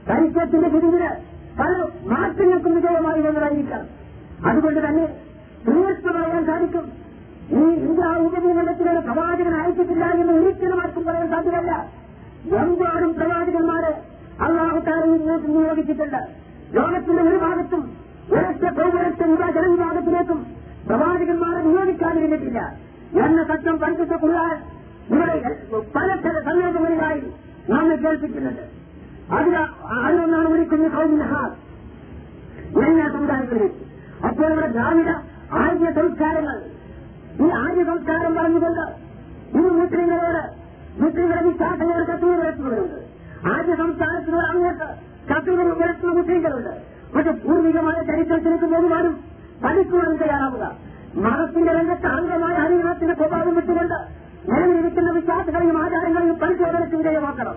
ചരിത്രത്തിന്റെ 0.08 0.68
പിരിവിന് 0.68 1.08
പല 1.58 1.86
മാറ്റങ്ങൾക്കും 2.04 2.74
വിജയമായി 2.74 3.20
വന്നതായിരിക്കാം. 3.20 3.86
അതുകൊണ്ട് 4.46 4.88
തന്നെ 4.88 5.06
തീർച്ച 5.68 6.06
പറയാൻ 6.06 6.46
സാധിക്കും. 6.46 6.92
ഈ 7.52 7.62
ഇന്ത്യ 7.86 8.04
ഉപഭൂഖണ്ഡത്തിലെ 8.26 9.00
പ്രവാചകൻ 9.00 9.54
അയച്ചിട്ടില്ല 9.54 10.04
എന്ന് 10.04 10.32
ഒരിക്കലും 10.32 10.80
ആർക്കും 10.82 11.04
പറയാൻ 11.04 11.28
സാധ്യമല്ല. 11.28 11.72
എമ്പാടും 12.60 13.14
പ്രവാചകന്മാരെ 13.14 13.92
അള്ളാഹുത്താരെയും 14.40 15.20
നിയോഗിച്ചിട്ടുണ്ട്? 15.54 16.22
ലോകത്തിന്റെ 16.72 17.22
ഒരു 17.22 17.36
ഭാഗത്തും 17.36 17.82
ഒരൊറ്റ 18.32 18.64
ഒരൊറ്റ 18.80 19.22
യുവ 19.22 19.50
ജനവിഭാഗത്തിലേക്കും 19.56 20.46
പ്രവാചകന്മാരെ 20.86 21.60
നിയോഗിക്കാതിരുന്നിട്ടില്ല 21.62 22.60
എന്ന 23.24 23.44
സത്യം 23.44 23.78
പഠിപ്പിച്ച 23.78 24.12
കുറാൻ 24.12 24.56
ഇവിടെ 25.12 25.36
പല 25.96 26.16
ചില 26.16 26.40
സന്ദേശങ്ങളിലായി 26.40 27.22
നമ്മെ 27.68 27.96
കേൾപ്പിക്കുന്നുണ്ട്. 27.96 28.64
അതിൽ 29.30 29.56
അതിലൊന്നാണ് 29.56 30.48
വിളിക്കുന്നത്? 30.48 30.92
കൗമിനഹാർ 30.92 31.50
എല്ലാ 32.86 33.08
സമുദായത്തിലേക്ക് 33.08 33.80
അപ്പോൾ 34.26 34.52
ഇവിടെ 34.52 34.66
ദ്രാവിഡ 34.66 35.10
ആദ്യ 35.62 35.90
സംസ്കാരങ്ങൾ 35.92 36.56
ഈ 37.42 37.50
ആദ്യ 37.50 37.84
സംസ്കാരം 37.84 38.34
പറഞ്ഞുകൊണ്ട് 38.34 38.84
ഈ 39.58 39.62
മുസ്ലിങ്ങളോട് 39.80 40.42
മുസ്ലിങ്ങളുടെ 41.02 41.42
വിശ്വാസങ്ങളോട് 41.48 42.06
കത്തുകൾ 42.10 42.38
ഉയർത്തുന്നവരുണ്ട് 42.44 42.98
ആദ്യ 43.52 43.74
സംസ്കാരത്തിനോട് 43.74 44.46
അങ്ങോട്ട് 44.46 44.88
കത്തുകൾ 45.30 45.66
ഉയർത്തുന്ന 45.72 46.14
മുസ്ലിങ്ങളുണ്ട്. 46.20 46.72
പക്ഷെ 47.14 47.30
പൂർവികമായ 47.30 48.02
ചരിത്രത്തിലേക്ക് 48.02 48.64
പോകുവാനും 48.64 49.14
പഠിക്കുവാനും 49.64 50.16
തയ്യാറാവുക. 50.16 50.64
മതത്തിന്റെ 51.24 51.72
രംഗത്ത് 51.72 52.06
അംഗമായ 52.06 52.54
ഹരിനാഥത്തിന്റെ 52.54 53.14
സ്വഭാവം 53.14 53.54
വിട്ടുകൊണ്ട് 53.54 53.98
നിലവിലിരിക്കുന്ന 54.48 55.10
വിശ്വാസങ്ങളെയും 55.10 55.76
ആചാരങ്ങളെയും 55.84 56.38
പരിശോധനയ്ക്ക് 56.38 56.96
വിധേയമാക്കണം. 56.96 57.56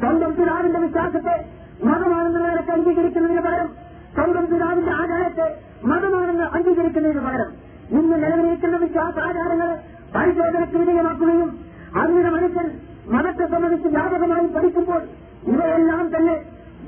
സ്വന്തം 0.00 0.34
പിതാവിന്റെ 0.34 0.78
വിശ്വാസത്തെ 0.78 1.36
മതമാണെന്ന 1.84 2.38
നിലയ്ക്ക് 2.38 2.70
അംഗീകരിക്കുന്നതിന് 2.70 3.40
പകരം 3.40 3.68
സ്വന്തം 4.14 4.46
പിതാവിന്റെ 4.46 4.92
ആചാരത്തെ 4.92 5.46
മതമാണെന്ന് 5.84 6.44
അംഗീകരിക്കുന്നതിന് 6.56 7.20
പകരം 7.20 7.63
ഇന്ന് 7.90 8.16
നിലവിലിരിക്കുന്ന 8.16 8.76
വിശ്വാസാചാരങ്ങൾ 8.76 9.70
പരിശോധനയ്ക്ക് 10.14 10.78
വിധേയമാക്കുകയും 10.78 11.48
അങ്ങനെ 11.94 12.30
മനുഷ്യൻ 12.30 12.66
മതത്തെ 13.10 13.46
സംബന്ധിച്ച് 13.46 13.88
വ്യാപകമായി 13.88 14.46
പഠിക്കുമ്പോൾ 14.46 15.02
ഇവയെല്ലാം 15.46 16.14
തന്നെ 16.14 16.36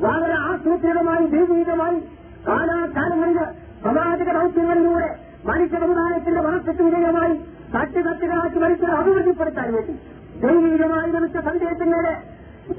വളരെ 0.01 0.37
ആസൂത്രിതമായി 0.47 1.27
ദൈവീകമായി 1.27 1.99
കാലാകാലങ്ങളിൽ 2.47 3.39
സമാജിക 3.85 4.31
ദൗത്യങ്ങളിലൂടെ 4.33 5.09
മനുഷ്യ 5.45 5.79
സമുദായത്തിന്റെ 5.79 6.41
വളർച്ചയ്ക്ക് 6.41 6.83
വിധേയമായി 6.83 7.35
തട്ടുതട്ടുകളാക്കി 7.75 8.59
മനുഷ്യരെ 8.59 8.93
അഭിവൃദ്ധിപ്പെടുത്താൻ 8.93 9.69
വേണ്ടി 9.75 9.95
ദൈവീകമായി 10.41 11.11
ലഭിച്ച 11.13 11.39
സന്ദേശങ്ങളുടെ 11.45 12.15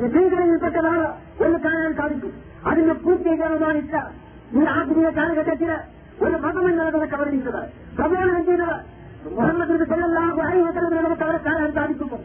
സ്വീകരിക്കപ്പെട്ടതാണ് 0.01 1.05
എന്ന് 1.45 1.59
കാണാൻ 1.59 1.91
സാധിക്കും. 1.93 2.31
അതിന്റെ 2.65 2.93
പൂർത്തീകരണമാണിച്ച 2.93 3.93
ഈ 4.53 4.63
ആധുനിക 4.73 5.09
കാലഘട്ടത്തിന് 5.17 5.77
ഒരു 6.21 6.35
മതമെന്നാണ് 6.37 6.91
നമുക്ക് 6.91 7.17
പ്രബോധനം 7.99 8.45
ചെയ്തത് 8.45 8.97
മുഹമ്മദ് 9.33 9.89
സെല്ലാഹു 9.89 10.41
അഴിവത്തരത്തിൽ 10.41 11.03
നമുക്ക് 11.03 11.21
അവരെ 11.21 11.37
കാണാൻ 11.37 11.71
സാധിക്കുന്നു. 11.71 12.15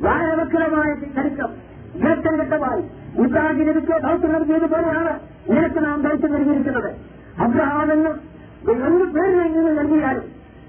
വളരെ 0.00 0.36
വക്രമായ 0.36 0.94
ചരിത്രം. 0.94 1.76
ഘട്ടം 2.08 2.36
ഘട്ടമായി 2.36 2.82
ഇബ്രാഹിം 3.22 3.66
നബിക്ക് 3.66 4.02
ദൗത്യം 4.02 4.32
നൽകിയതുപോലെയാണ് 4.32 5.20
നിനക്ക് 5.50 5.84
നാം 5.84 6.02
ദൗത്യം 6.02 6.32
നൽകിയിരിക്കുന്നത്. 6.32 6.90
അബ്രഹാം 7.38 7.92
എന്ന് 7.92 8.10
എന്ത് 8.70 9.04
പേര് 9.04 9.56
നിങ്ങൾ 9.56 9.72
നൽകിയാലും 9.72 10.22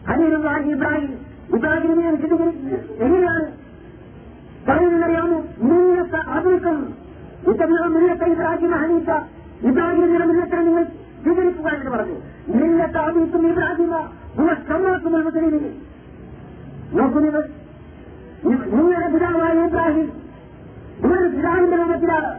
അനിരുമായി 0.07 0.63
ഇബ്രാഹിം 0.63 1.19
ഇബ്രാഹിമിനെ 1.55 2.09
എങ്ങനെയാണ്? 3.03 3.45
പറയുന്നറിയാമോ 4.69 5.43
മുന്നത്തെ 5.57 6.17
അഭിക്കം 6.17 6.93
ഇത്തരം 7.47 7.93
മുന്നത്തെ 7.93 8.25
ഇബ്രാഹിം 8.25 8.71
ഹനീഫ. 8.71 9.09
ഇബ്രാഹിമിന്റെ 9.65 10.25
മുന്നത്തെ 10.25 10.55
നിങ്ങൾ 10.55 10.83
സ്വീകരിക്കുക 11.23 11.67
എന്ന് 11.67 11.91
പറഞ്ഞു. 11.91 12.19
മുന്നത്തെ 12.47 12.99
അഭിക്കം 12.99 13.47
ഇബ്രാഹിമ. 13.47 14.09
മുസ്ലിമിനെ 14.37 15.71
നോക്കൂ 16.97 17.19
നിങ്ങൾ 17.19 17.43
നിങ്ങളുടെ 18.45 19.07
പിതാവായ 19.13 19.53
ഇബ്രാഹിം 19.65 20.07
നിങ്ങളുടെ 21.01 21.29
പിതാവിന്റെ 21.35 21.77
രൂപത്തിലാണ് 21.77 22.31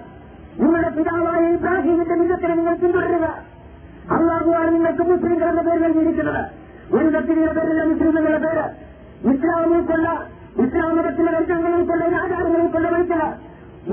നിങ്ങളുടെ 0.60 0.90
പിതാവായ 0.96 1.42
ഇബ്രാഹിമിന്റെ 1.54 2.14
മുന്നത്തിനെ 2.14 2.54
നിങ്ങൾ 2.54 2.74
പിന്തുടരുക. 2.74 3.26
അള്ളാഹുവാണ് 4.16 4.70
നിങ്ങൾക്ക് 4.74 5.04
മുസ്ലിംകൾ 5.10 5.48
എന്ന 5.48 5.62
പേര് 5.62 5.80
നൽകിയിരിക്കുന്നത്. 5.84 6.42
ഉന്നത്തിയുടെ 6.92 7.52
പേരില്ല 7.58 7.82
മുസ്ലിമുകളുടെ 7.84 8.40
പേര്. 8.46 8.64
ഇസ്ലാമിൽ 9.32 9.82
കൊള്ള 9.90 10.08
ഇസ്ലാം 10.64 10.96
മതത്തിലെ 10.96 11.30
വർഗങ്ങളിൽ 11.36 11.82
കൊള്ള 11.90 12.04
ആചാരങ്ങളിൽ 12.22 12.68
കൊള്ള 12.74 12.88
വഹിച്ചത് 12.94 13.28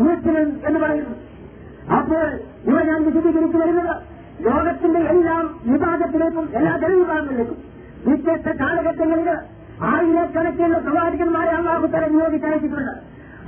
മുസ്ലിം 0.06 0.50
എന്ന് 0.68 0.80
പറയുന്നു. 0.80 1.16
അപ്പോൾ 1.98 2.24
ഇവ 2.70 2.78
ഞാൻ 2.90 3.00
വിശദീകരിച്ചു 3.08 3.58
വരുന്നത് 3.58 3.94
ലോകത്തിന്റെ 4.46 5.00
എല്ലാ 5.00 5.36
വിഭാഗത്തിലേക്കും 5.66 6.46
എല്ലാ 6.60 6.72
ജനവിഭാഗങ്ങളിലേക്കും 6.78 7.58
വ്യത്യസ്ത 8.08 8.50
കാലഘട്ടങ്ങളിൽ 8.62 9.30
ആയിരക്കണക്കിനുള്ള 9.92 10.78
പ്രവാചകന്മാരെ 10.78 11.52
അള്ളാഹുത്തല 11.52 12.08
നിയോഗിച്ചയച്ചിട്ടുണ്ട് 12.08 12.94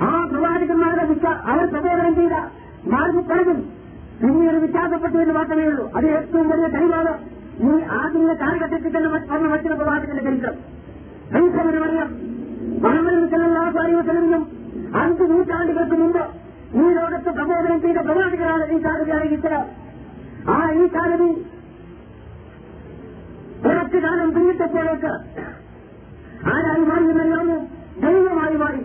ആ 0.05 0.11
പ്രവാചകന്മാരുടെ 0.31 1.03
അവർ 1.51 1.65
പ്രബോധനം 1.73 2.15
ചെയ്ത 2.15 2.35
മാർഗപ്പലതും 2.93 3.59
പിന്നീട് 4.21 4.57
വിശ്വാസപ്പെട്ടു 4.57 5.17
എന്ന് 5.17 5.33
മാത്രമേ 5.33 5.63
ഉള്ളൂ. 5.63 5.85
അത് 5.95 6.05
ഏറ്റവും 6.07 6.45
വലിയ 6.49 6.67
തെളിവാണ് 6.67 7.11
ഈ 7.63 7.73
ആധുനിക 7.97 8.33
കാലഘട്ടത്തിൽ 8.41 8.91
തന്നെ 8.95 9.09
വന്ന 9.09 9.47
മറ്റൊരു 9.47 9.75
പ്രവാചകന്റെ 9.75 10.23
ചരിത്രം. 10.23 10.55
ഐസമെന്ന് 11.37 11.81
പറയാം 11.85 12.09
മുഹമ്മദ് 12.83 13.27
സല്ലാഹു 13.33 13.77
അലൈഹി 13.79 13.97
വസല്ലമിനും 13.99 14.43
അഞ്ച് 15.01 15.23
നൂറ്റാണ്ടുകൾക്ക് 15.23 15.97
മുമ്പ് 16.01 16.23
ഈ 16.81 16.85
ലോകത്ത് 16.97 17.29
പ്രബോധനം 17.37 17.79
ചെയ്ത 17.81 17.99
പ്രവാചകരാണ് 18.07 18.65
ഈ 18.75 18.77
സാധതി 18.79 19.11
അറിയിച്ചത് 19.11 19.59
ആ 20.49 20.57
ഈ 20.71 20.87
സാധതി 20.87 21.29
കുറച്ചു 23.65 23.97
കാലം 23.97 24.33
പിന്നിട്ടപ്പോഴേക്ക് 24.33 25.11
ആരായി 26.53 26.83
മാറിയെന്നറിയാമോ 26.89 27.57
ദൈവമായി 28.03 28.55
മാറി. 28.55 28.81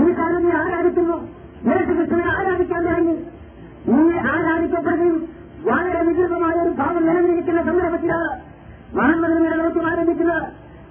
ഈ 0.00 0.12
കാലം 0.18 0.42
നീ 0.44 0.52
ആരാധിക്കുന്നു? 0.52 1.16
യേശു 1.66 1.92
കൃഷ്ണനെ 1.98 2.24
ആരാധിക്കാൻ 2.36 2.82
തുടങ്ങി 2.84 3.16
നീ 3.88 4.18
ആരാധിക്കപ്പെടുകയും 4.32 5.28
വളരെ 5.64 6.00
വികൃതമായ 6.02 6.54
ഒരു 6.62 6.70
ഭാവം 6.70 7.06
നിലനിൽക്കുന്ന 7.06 7.62
സന്ദർഭത്തിലാണ് 7.62 8.30
മുഹമ്മദ് 8.96 9.32
നബിയുടെ 9.32 9.56
ദൗത്യം 9.56 9.86
ആരംഭിക്കുന്നത്. 9.90 10.46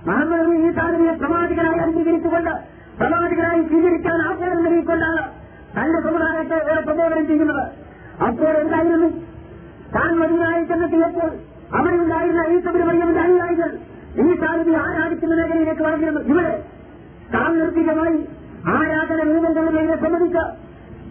മുഹമ്മദ് 0.08 0.42
നബി 0.42 0.56
ഈ 0.68 0.72
സാധനയെ 0.72 1.14
പ്രവാചകനായി 1.14 1.80
അംഗീകരിച്ചുകൊണ്ട് 1.80 2.54
പ്രവാചകനായി 3.00 3.62
സ്വീകരിക്കാൻ 3.62 4.18
ആഗ്രഹം 4.30 4.64
നൽകിക്കൊണ്ടാണ് 4.64 5.24
തന്റെ 5.76 6.00
സമുദായത്തെ 6.02 6.58
പ്രബോധനം 6.82 7.28
ചെയ്യുന്നത്. 7.28 7.64
അപ്പോൾ 8.28 8.54
എന്തായിരുന്നു? 8.64 9.10
താൻ 9.96 10.12
മതിയായി 10.20 10.64
ചെന്നെത്തിയപ്പോൾ 10.64 11.32
അവിടെ 11.76 11.96
ഉണ്ടായിരുന്ന 11.96 12.42
ഈ 12.54 12.62
ശബരിമലയുടെ 12.64 13.20
അനുയായികൾ 13.20 13.70
ഈ 14.24 14.40
സാധനയെ 14.40 14.78
ആരാധിക്കുന്ന 14.78 15.36
മേഖലയിലേക്ക് 15.36 15.82
വളർന്നിരുന്നു. 15.82 16.22
ഇവിടെ 16.22 16.64
സാങ്കേതികമായി 17.32 18.18
ആരാധന 18.68 19.20
രൂപങ്ങളിലെ 19.32 19.96
സംബന്ധിച്ച് 19.96 20.44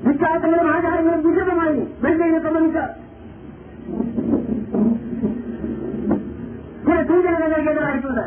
വിശ്വാസങ്ങളും 0.08 0.70
ആചാരങ്ങളും 0.70 1.22
വിശദമായി 1.28 1.78
വെള്ളയെ 2.02 2.38
സംബന്ധിച്ച് 2.38 2.84
ചില 6.86 7.02
സൂചനകൾ 7.02 7.48
നൽകേണ്ടതായിട്ടുണ്ട്. 7.48 8.24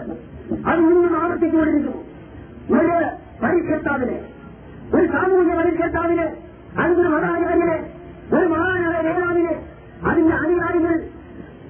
അത് 0.68 0.80
ഇന്നും 0.80 1.24
ആവർത്തിച്ചുകൊണ്ടിരിക്കുന്നു. 1.24 2.04
ഒരു 2.78 2.92
പരിഷ്കർത്താവിന് 3.44 4.18
ഒരു 4.96 5.08
സാമൂഹിക 5.08 5.56
പരിഷ്കർത്താവിന് 5.56 6.28
അതിന്റെ 6.80 7.10
മതാചാര്യന് 7.10 7.78
ഒരു 8.36 8.46
മഹാനായ 8.46 9.02
നേതാവിന് 9.02 9.54
അതിന്റെ 10.10 11.13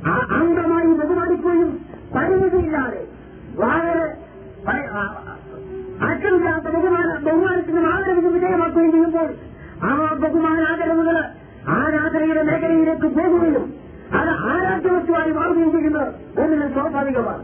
അനുയായികൾ 0.06 0.34
അംഗമായി 0.38 0.94
ബഹുമാനിക്കുകയും 1.02 1.70
പരിമിതിയില്ലാതെ 2.16 3.02
വളരെ 3.62 4.06
അക്ഷമില്ലാത്ത 6.08 6.68
ബഹുമാന 6.76 7.10
ബഹുമാനത്തിന് 7.26 7.82
ആദരവിന് 7.92 8.30
വിധേയമാക്കുകയും 8.36 8.92
ചെയ്യുമ്പോൾ 8.94 9.30
ആ 9.84 9.92
ബഹുമാന 10.24 10.60
ആദരവുകൾ 10.72 11.18
ആരാധനയുടെ 11.76 12.44
മേഖലയിലേക്ക് 12.44 13.08
പോകുകയും 13.18 13.66
അത് 14.18 14.32
ആരാധ്യവസ്തുവായി 14.50 15.32
മാറുകയും 15.38 15.70
ചെയ്യുന്നത് 15.76 16.10
ഒന്നിനും 16.42 16.70
സ്വാഭാവികമാണ്. 16.74 17.44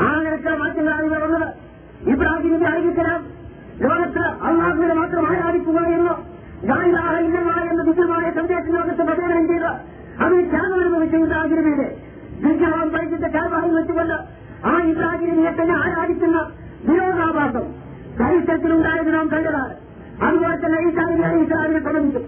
ആ 0.00 0.08
നിരക്ക് 0.18 0.52
മാറ്റങ്ങളാണ് 0.60 1.08
നടന്നത് 1.12 1.48
ഇബ്രാഹിമിന്റെ 2.12 2.66
ആയിരിക്കണം 2.70 3.20
ലോകത്ത് 3.82 4.24
അള്ളാഹുവിനെ 4.48 4.94
മാത്രം 4.94 5.24
ആരാധിക്കുക 5.30 5.78
എന്നോ 5.96 6.14
ഗായിലാഹ 6.64 7.14
ഇന്നമായ 7.26 7.62
എന്ന 7.72 7.82
വിജയമായ 7.88 8.30
സന്ദേശം 8.38 8.72
ലോകത്ത് 8.78 9.02
പ്രചോദനം 9.08 9.46
ചെയ്ത് 9.48 9.70
അത് 10.20 10.50
ത്യാഗം 10.50 10.80
അനുഭവിച്ച 10.80 11.14
ഇബ്രാഹിമിനെ 11.14 11.88
വിഗ്രഹം 12.42 12.88
പഠിച്ചിട്ട് 12.90 13.28
കാൽവാഹിൽ 13.32 13.72
വെച്ചുകൊണ്ട് 13.74 14.16
ആ 14.66 14.82
ഇബ്രാഹിമിനെ 14.82 15.52
തന്നെ 15.52 15.74
ആരാധിക്കുന്ന 15.74 16.50
വിരോധാഭാസം. 16.88 17.66
ചരിത്രത്തിലുണ്ടായത് 18.18 19.14
നാം 19.14 19.28
കണ്ടതാണ്. 19.28 19.74
അതുപോലെ 20.22 20.56
തന്നെ 20.56 20.78
ഈ 20.80 20.96
കാര്യങ്ങൾ 20.96 21.42
ഇസ്രായേലിനെ 21.42 21.80
തുടങ്ങിച്ചു 21.80 22.20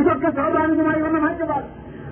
ഇതൊക്കെ 0.00 0.30
സ്വാഭാവികമായി 0.30 1.02
വന്ന 1.02 1.18
മാറ്റമാണ്. 1.18 1.66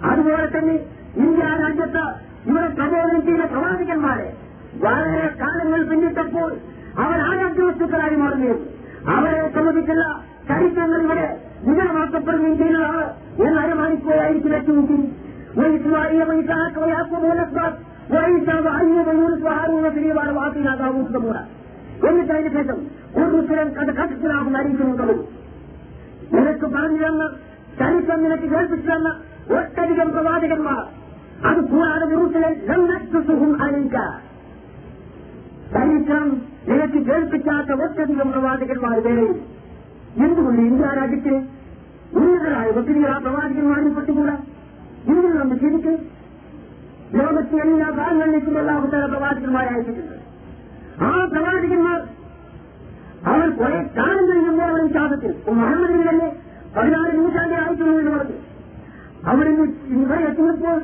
അതുപോലെ 0.05 0.47
തന്നെ 0.47 0.75
ഇന്ത്യ 1.17 1.43
രാജ്യത്ത് 1.63 2.05
ഇവരെ 2.51 2.69
പ്രബോധനം 2.69 3.23
ചെയ്ത 3.27 3.45
പ്രവാചകന്മാരെ 3.45 4.29
വളരെ 4.75 5.35
കാലങ്ങൾ 5.41 5.89
പിന്നിട്ടപ്പോൾ 5.89 6.51
അവർ 6.99 7.19
ആരാധ്യ 7.21 7.65
വസ്തുക്കളായി 7.65 8.17
മാറുകയും 8.17 8.61
അവരെ 9.09 9.49
സംബന്ധിച്ചുള്ള 9.55 10.05
ചരിത്രങ്ങൾ 10.49 11.03
ഇവിടെ 11.03 11.27
വിജയമാക്കപ്പെടുകയും 11.67 12.59
ചെയ്യുന്നതാണ് 12.59 13.05
എന്ന് 13.39 13.61
അനുമാനിക്കുകയായിരിക്കും 13.61 14.55
ഏറ്റവും 14.55 14.87
وإسماعيل 15.58 16.22
وإسحاق 16.24 16.74
ويعقوب 16.78 17.24
والأسباط 17.24 17.74
وعيسى 18.10 18.56
وأيوب 18.66 19.08
ويونس 19.10 19.42
وهارون 19.44 19.84
وسليمان 19.86 20.30
وآتينا 20.32 20.72
داوود 20.76 21.08
زبورا 21.14 21.44
എന്നിട്ട് 22.00 22.32
അതിന് 22.34 22.52
ശേഷം 22.58 22.78
ഉറുസുരൻ 23.22 23.68
കഥ 23.78 23.90
കഥത്തിലാകുന്ന 23.92 24.58
അറിയിക്കുന്നു 24.58 24.96
തുടങ്ങും 25.00 25.28
നിനക്ക് 26.34 26.68
പറഞ്ഞു 26.76 27.02
തന്ന 27.04 27.24
ചരിത്രം 27.80 28.20
നിനക്ക് 28.26 28.48
കേൾപ്പിച്ചു 28.54 28.90
തന്ന 28.90 29.10
ഒട്ടധികം 29.58 30.10
പ്രവാചകന്മാർ 30.16 30.82
അത് 31.50 31.60
കൂടാതെ 31.72 32.06
ഉറുസുരൻ 32.16 32.54
ലംഘിച്ചും 32.70 33.26
അറിയിക്ക 33.66 33.98
ചരിത്രം 35.74 36.28
നിനക്ക് 36.70 37.00
കേൾപ്പിക്കാത്ത 37.10 37.80
ഒട്ടധികം 37.86 38.30
പ്രവാചകന്മാർ 38.36 38.98
വേറെയും 39.08 39.38
എന്തുകൊണ്ട് 40.26 40.62
ഇന്ത്യ 40.70 40.92
രാജ്യത്തെ 41.00 41.36
ഉന്നതരായ 42.18 42.68
ഒത്തിരി 42.80 43.02
ആ 43.14 43.18
പ്രവാചകന്മാരിൽ 43.26 43.92
പെട്ടുകൂടാ 43.98 44.36
ഇതിൽ 45.05 45.39
നമ്മൾ 45.39 45.55
ജീവിച്ച് 45.55 45.89
ലോകത്തെ 47.15 47.57
എല്ലാ 47.57 47.91
ഭാഗങ്ങളിലേക്കും 47.91 48.71
അവസര 48.71 49.05
പ്രവാചകന്മാരെ 49.05 49.69
അയച്ചിട്ടുണ്ട്. 49.69 50.17
ആ 51.05 51.25
പ്രവാചകന്മാർ 51.25 52.01
അവർ 53.27 53.51
കുറെ 53.51 53.91
കാലം 53.97 54.25
കഴിഞ്ഞപ്പോൾ 54.29 54.63
അവർ 54.63 54.93
ശാസത്തിൽ 54.93 55.35
മുഹമ്മദിന് 55.49 56.09
തന്നെ 56.09 56.37
പതിനാല് 56.77 57.19
നൂറ്റാണ്ട് 57.19 57.55
ആയിട്ടുണ്ട് 57.55 57.99
എന്ന് 57.99 58.11
പറഞ്ഞു. 58.11 58.39
അവരിന്ന് 59.25 59.67
ഇവിടെ 59.87 60.21
എത്തിയപ്പോൾ 60.21 60.83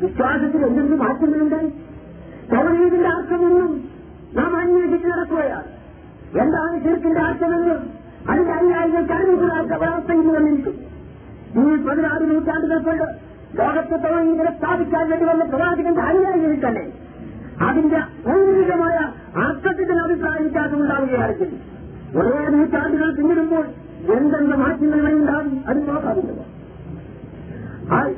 വിശ്വാസത്തിൽ 0.00 0.66
എന്തെങ്കിലും 0.66 0.98
മാറ്റങ്ങളുണ്ട്? 0.98 1.90
തവണീതിന്റെ 2.52 3.08
അർത്ഥമൊന്നും 3.08 3.88
നാം 4.34 4.56
അന്വേഷിച്ച് 4.56 5.08
നടക്കുകയാണ്. 5.08 5.64
എന്താണ് 6.40 6.84
ചെറുക്കിന്റെ 6.84 7.20
അർത്ഥമെന്ന് 7.20 7.74
അതിന്റെ 8.30 8.52
അനുയായികൾക്ക് 8.52 9.12
അറിവില്ലാത്ത 9.12 10.12
ഇന്ന് 10.12 10.34
വന്നിരിക്കും. 10.34 10.76
ഈ 11.60 11.86
പതിനാറ് 11.86 12.30
നൂറ്റാണ്ടുകൾ 12.30 12.78
കൊണ്ട് 12.78 13.29
ലോകത്തെ 13.58 13.96
തവണീതിനെ 13.96 14.52
സ്ഥാപിക്കാൻ 14.58 15.10
വേണ്ടി 15.10 15.26
വന്ന 15.26 15.44
പ്രവാചകന്റെ 15.44 16.00
അനുയായികളിൽ 16.00 16.60
തന്നെ 16.66 16.84
അതിന്റെ 17.68 17.98
അർത്ഥത്തിന് 19.42 20.00
അഭിപ്രായം 20.04 20.42
വ്യത്യാസം 20.42 20.82
ഉണ്ടാവുകയാണെങ്കിൽ 20.82 21.50
ഒരേ 22.16 22.48
നൂറ്റാണ്ടുകൾ 22.48 23.16
പിന്നിടുമ്പോൾ 23.16 23.64
എന്തെന്ത് 24.16 24.56
മാറ്റങ്ങൾ 24.56 25.12
ഉണ്ടാകും 25.12 25.64
അത് 25.66 25.88
നോക്കാറുണ്ട്. 25.88 26.44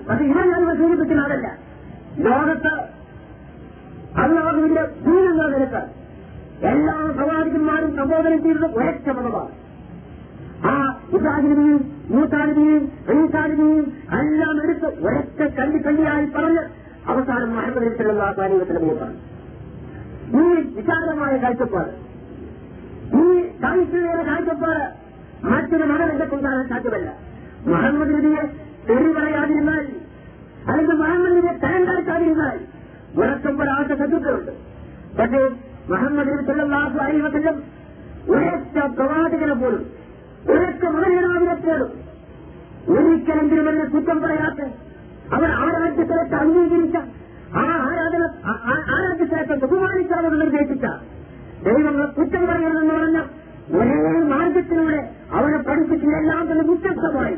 പക്ഷെ 0.09 0.25
ഇവിടെ 0.25 0.45
ഞാൻ 0.51 0.77
സൂചിപ്പിക്കുന്ന 0.79 1.23
അതല്ല. 1.23 1.49
ലോകത്ത് 2.19 2.73
അള്ളാഹുവിന്റെ 4.23 4.83
ദൂരെന്ന 5.07 5.45
നിരക്ക് 5.53 5.83
എല്ലാ 6.71 6.97
പ്രവാചകന്മാരും 7.17 7.91
പ്രബോധനം 7.97 8.43
ചെയ്തത് 8.43 8.67
ഒരേ 8.79 8.91
ക്ഷമതമാണ് 8.99 9.53
ആ 10.69 10.75
ഇബ്രാഹിമിനെയും 11.15 11.81
മൂത്താലിനെയും 12.11 12.93
റീസാലിനെയും 13.09 13.87
എല്ലാം 14.21 14.57
എടുത്ത് 14.65 14.89
ഒരൊറ്റ 15.07 15.41
കണ്ടി 15.59 15.79
കണ്ടിയായി 15.79 16.27
പറഞ്ഞ് 16.27 16.63
അവസാനം 17.07 17.51
മുഹമ്മദ് 17.55 17.87
പറഞ്ഞു. 19.03 19.21
ഈ 20.41 20.45
വിശാലമായ 20.77 21.37
കാഴ്ചപ്പാട് 21.37 21.93
ഈ 23.21 23.25
സാഹിത്യയുടെ 23.63 24.23
കാഴ്ചപ്പാട് 24.23 24.85
മറ്റൊരു 25.45 25.85
മകൻ 25.85 26.09
എന്റെ 26.13 26.25
കൊണ്ടാകാൻ 26.25 26.69
സാധ്യമല്ല. 26.69 27.09
മുഹമ്മദ് 27.67 28.15
നബിയെ 28.15 28.45
തെറി 28.89 29.13
പറയാതിരുന്നാൽ 29.13 29.85
അല്ലെങ്കിൽ 30.69 30.97
മുഹമ്മദ് 31.03 31.37
നബിയെ 31.37 31.55
തരം 31.65 31.85
കാഴ്ചാതിരുന്നാൽ 31.87 32.59
ഉറക്കപ്പെടാത്ത 33.17 33.93
ശത്രുക്കളുണ്ട്. 34.01 34.53
പക്ഷേ 35.19 35.43
മുഹമ്മദ് 35.91 36.29
നബി 36.29 36.45
സല്ലാഹു 36.47 36.99
അലൈവസം 36.99 37.59
ഒരൊറ്റ 38.29 38.77
പ്രവാചകനെ 38.99 39.55
പോലും 39.55 40.02
മകനാവിനെ 40.49 41.55
പോലും 41.55 42.13
ഒരിക്കലെങ്കിലും 42.97 43.69
എന്നെ 43.69 43.85
കുറ്റം 43.85 44.21
പറയാത്ത 44.23 44.69
അവർ 45.35 45.51
ആരാധ്യ 45.51 46.35
അംഗീകരിച്ച 46.37 46.97
ആ 47.57 47.63
ആരാധന 47.63 48.29
ആരാധ്യ 48.95 49.27
സ്ഥലത്തെ 49.27 49.67
ബഹുമാനിച്ച് 49.67 50.15
അവർ 50.15 50.39
നിർദ്ദേശിച്ച 50.39 50.85
ദൈവങ്ങൾ 51.65 52.07
കുറ്റം 52.07 52.47
പറയണമെന്ന് 52.47 52.95
പറഞ്ഞ 52.95 53.23
ഒരേ 53.77 54.21
മാർഗത്തിലൂടെ 54.29 55.11
അവരെ 55.33 55.59
പഠിപ്പിക്കുന്ന 55.59 56.17
എല്ലാം 56.17 56.53
തന്നെ 56.53 56.65
വ്യത്യസ്തമായി. 56.65 57.37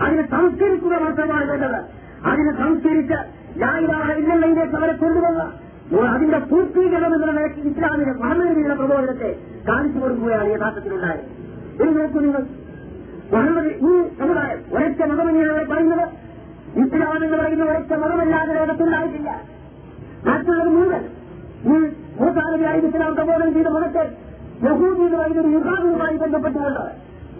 അതിനെ 0.00 0.30
സംസ്കരിക്കുക 0.30 0.90
മാത്രമാണ് 0.90 1.50
വേണ്ടത്. 1.50 1.84
അതിനെ 2.24 2.52
സംസ്കരിച്ച് 2.58 3.18
യാതൊരാളെ 3.60 4.14
ഇല്ലെങ്കിലേക്ക് 4.14 4.76
അവരെ 4.76 4.92
കൊണ്ടുവന്ന 4.92 5.52
അതിന്റെ 6.08 6.38
പൂർത്തീകരണം 6.38 7.14
എന്നുള്ള 7.14 7.40
ഇസ്ലാമിന്റെ 7.40 8.12
മഹമ്മദിനുള്ള 8.12 8.74
പ്രബോധനത്തെ 8.74 9.38
കാണിച്ചു 9.68 9.98
കൊടുക്കുകയാണ് 9.98 10.48
യഥാർത്ഥത്തിലുണ്ടായത്. 10.48 11.43
ഇത് 11.74 11.90
നോക്കൂ 11.98 12.20
നിങ്ങൾ 12.20 12.42
മുഹമ്മദ് 13.32 13.70
ഈ 13.88 13.92
സമുദായം 14.18 14.58
ഒരൊറ്റ 14.74 15.00
മതമെന്നാണ് 15.10 15.66
പറയുന്നത്. 15.70 16.06
ഇസ്ലാം 16.82 17.24
എന്ന് 17.24 17.36
പറയുന്ന 17.36 17.64
ഒരൊറ്റ 17.64 17.92
മതമല്ലാതെ 18.02 18.52
ലോകത്തുണ്ടായിട്ടില്ല. 18.58 19.30
മറ്റുള്ളത് 20.26 20.70
മുഴുവൻ 20.76 21.02
ഈ 21.66 21.76
മൂസാനബിയായി 22.20 22.80
ഇസ്ലാം 22.88 23.14
പ്രബോധനം 23.14 23.54
ചെയ്ത 23.54 23.66
മതത്തെ 23.66 24.04
യഹൂദി 24.66 25.02
എന്ന് 25.06 25.16
പറയുന്ന 25.16 25.40
ഒരു 25.40 25.48
വിഭാഗവുമായി 25.48 26.16
ബന്ധപ്പെട്ടുകൊണ്ട് 26.16 26.84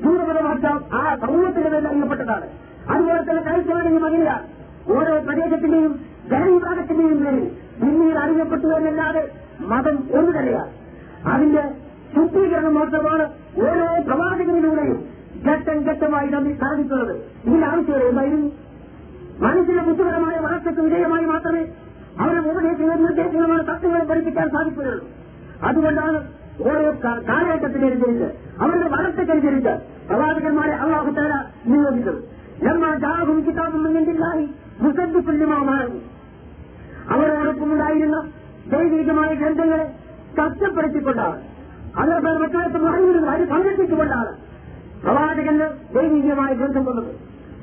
ദൂരപരമാറ്റം 0.04 0.76
ആ 0.98 1.16
സമൂഹത്തിന്റെ 1.22 1.70
പേരിൽ 1.70 1.88
അറിയപ്പെട്ടതാണ്. 1.88 2.46
അതുപോലെ 2.90 3.22
തന്നെ 3.28 3.42
ക്രൈസ്തവരുടെയും 3.42 4.04
അറിയില്ല 4.06 4.32
ഓരോ 4.94 5.12
പ്രദേശത്തിന്റെയും 5.26 5.92
ജനവിഭാഗത്തിന്റെയും 6.30 7.18
പേരിൽ 7.24 7.46
പിന്നീട് 7.80 8.18
അറിയപ്പെട്ടു 8.24 8.66
എന്നല്ലാതെ 8.78 9.22
മതം 9.72 9.96
ഒന്നു 10.18 10.32
തന്നെയാണ് 10.38 10.72
അതിന്റെ 11.32 11.62
ശുദ്ധീകരണം 12.14 12.74
മാത്രമാണ് 12.74 13.24
ഓരോ 13.66 13.86
പ്രവാചകനിലൂടെയും 14.08 14.98
ഘട്ടം 15.46 15.78
ഘട്ടമായി 15.88 16.28
നമ്മൾ 16.28 16.52
സാധിക്കുന്നത്. 16.52 17.14
ഇതിന്റെ 17.46 17.66
ആവശ്യം 17.66 18.08
എന്തായിരുന്നു? 18.08 18.50
മനുഷ്യന്റെ 19.40 19.82
ബുദ്ധിപരമായ 19.82 20.36
വളർച്ചയ്ക്ക് 20.38 20.80
വിധേയമായി 20.80 21.24
മാത്രമേ 21.24 21.62
അവരെ 22.20 22.40
ഉപദേശങ്ങളും 22.50 23.04
നിർദ്ദേശങ്ങളുമാണ് 23.04 23.62
തത്വങ്ങളെ 23.68 24.04
പഠിപ്പിക്കാൻ 24.04 24.48
സാധിക്കുകയുള്ളൂ. 24.48 25.06
അതുകൊണ്ടാണ് 25.68 26.18
ഓരോ 26.60 26.90
കാലഘട്ടത്തിനനുസരിച്ച് 27.28 28.28
അവരുടെ 28.62 28.88
വളർച്ചയ്ക്കനുസരിച്ച് 28.88 29.74
പ്രവാചകന്മാരെ 30.08 30.72
അള്ളാഹുത്താര 30.72 31.32
നിയോഗിച്ചത്. 31.66 32.20
ജാഹും 33.04 33.38
കിതാബും 33.46 33.82
മുന്നിലായി 33.84 34.48
മുസദ്ദിപ്പുല്യമാകും 34.80 36.02
അവരോടൊപ്പം 37.10 37.72
ഉണ്ടായിരുന്ന 37.72 38.16
ദൈവികമായ 38.70 39.34
ഗ്രന്ഥങ്ങളെ 39.34 39.86
കഷ്ടപ്പെടുത്തിക്കൊണ്ടാണ് 40.38 41.53
അവരുടെ 41.98 42.32
മക്കളെ 42.42 42.68
അറിയുന്നത് 42.92 43.28
അത് 43.34 43.44
സംരക്ഷിച്ചുകൊണ്ടാണ് 43.52 44.32
പ്രവാചകന് 45.04 45.66
ദൈവീകമായ 45.94 46.50
ഗ്രന്ഥം 46.60 46.84
വന്നത് 46.88 47.10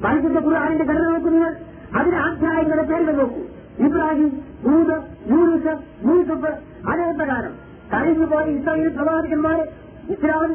പരിശുദ്ധ 0.04 0.38
ഖുർആാനിന്റെ 0.46 0.86
ഘടന 0.90 1.06
നോക്കുന്നത് 1.14 1.50
അതിന്റെ 1.98 2.20
അധ്യായങ്ങളുടെ 2.28 2.84
പേരുകൾ 2.92 3.16
നോക്കൂ. 3.22 3.42
ഇബ്രാഹിം 3.86 4.30
ഭൂത് 4.66 4.96
യൂനിസ് 5.32 5.74
യൂസഫ് 6.08 6.52
അതേ 6.92 7.08
പ്രകാരം. 7.20 7.54
കഴിഞ്ഞുപോയ 7.94 8.44
ഇസ്രായേൽ 8.58 8.90
പ്രവാചകന്മാരെ 8.98 9.66
ഇസ്ലാമിൽ 10.14 10.52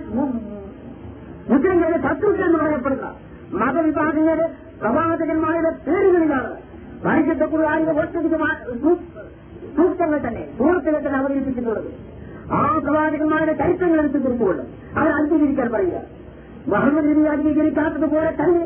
മുസ്ലിംകളുടെ 1.50 1.98
ശത്രുക്കൾ 2.06 2.44
എന്ന് 2.46 2.58
പറയപ്പെടുന്ന 2.62 3.08
മതവിഭാഗങ്ങളുടെ 3.60 4.46
പ്രവാചകന്മാരുടെ 4.80 5.70
പേരുകളിലാണ് 5.86 6.52
പരിശുദ്ധ 7.04 7.44
ഖുർആാനിന്റെ 7.52 7.92
ഒറ്റ 8.02 8.14
സൂക്തങ്ങൾ 9.76 10.18
തന്നെ 10.26 10.42
സൂറത്തിലെ 10.58 10.98
തന്നെ 11.06 11.18
അവതരിപ്പിച്ചിട്ടുള്ളത്. 11.18 11.88
ആ 12.52 12.78
പ്രവാചകന്മാരുടെ 12.84 13.52
ചരിത്രങ്ങൾ 13.52 13.98
എടുത്ത് 13.98 14.22
കുറിച്ചുകൊണ്ട് 14.22 14.62
അവർ 14.98 15.08
അംഗീകരിക്കാൻ 15.08 15.72
പറയുക. 15.72 16.00
മുഹമ്മദ് 16.66 17.08
നബി 17.08 17.20
അംഗീകരിക്കാത്തതുപോലെ 17.20 18.30
തന്നെ 18.30 18.64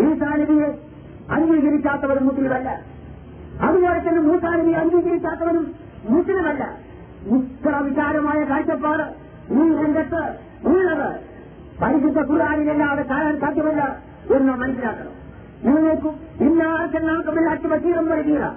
ഈസാ 0.00 0.36
നബിയെ 0.36 0.78
അംഗീകരിക്കാത്തവരും 1.30 2.26
മുസ്ലിമല്ല. 2.26 2.82
അതുപോലെ 3.62 3.98
തന്നെ 3.98 4.20
മൂസാ 4.20 4.48
അംഗീകരിക്കാത്തവരും 4.80 5.74
മുസ്ലിമല്ല. 6.04 6.78
ഇത്ര 7.26 7.76
വിചാരമായ 7.76 8.44
കാഴ്ചപ്പാട് 8.44 9.02
ഈ 9.52 9.84
രംഗത്ത് 9.84 10.22
ഉള്ളത് 10.68 11.20
പരിശുദ്ധ 11.82 12.18
ഖുർആാനിലല്ലാതെ 12.18 13.02
കാണാൻ 13.02 13.40
സാധ്യമല്ല 13.40 13.98
എന്ന് 14.36 14.52
മനസ്സിലാക്കണം. 14.52 15.12
നിങ്ങൾ 15.64 15.80
നോക്കൂ 15.80 16.10
ഇന്നാർക്കെല്ലാവർക്കുമില്ലാത്ത 16.40 17.66
ഒരു 17.66 17.98
നൽകിയ 17.98 18.50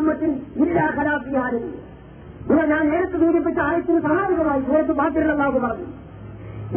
മറ്റും 0.00 0.32
ഇല്ലാ 0.56 0.86
കലാഫിയാരും 0.96 1.93
ഇത് 2.50 2.70
ഞാൻ 2.70 2.90
നേരത്തെ 2.90 3.18
സൂചിപ്പിച്ച 3.18 3.58
ആയത്തിന് 3.58 4.00
സഹായകമായി 4.00 4.60
സൂറത്ത് 4.60 4.92
ബാക്കിയുള്ളതാവ് 4.92 5.58
പറഞ്ഞു. 5.58 5.86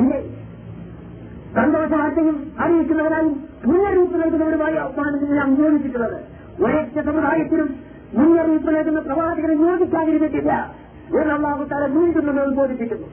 ഇല്ലേ? 0.01 0.45
സന്തോഷവാർത്തയും 1.55 2.51
അറിയിക്കുന്നവരായി 2.59 3.23
മുന്നറിയിപ്പ് 3.65 4.23
നൽകുന്നവരുമായി 4.23 4.75
അവസാനം 4.75 5.35
ഞാൻ 5.35 5.53
നിയോഗിച്ചിട്ടുള്ളത് 5.53 6.15
ഒരൊറ്റ 6.63 7.05
സമുദായത്തിനും 7.05 7.75
മുന്നറിയിപ്പ് 8.13 8.75
നൽകുന്ന 8.75 8.99
പ്രവാചകരെ 8.99 9.55
നിയോഗിക്കാതിരുന്നിട്ടില്ല 9.55 10.75
എന്നല്ലാഹു 11.21 11.63
തല 11.63 11.87
നീണ്ടുന്നത് 11.87 12.53
ബോധിപ്പിക്കുന്നു. 12.53 13.07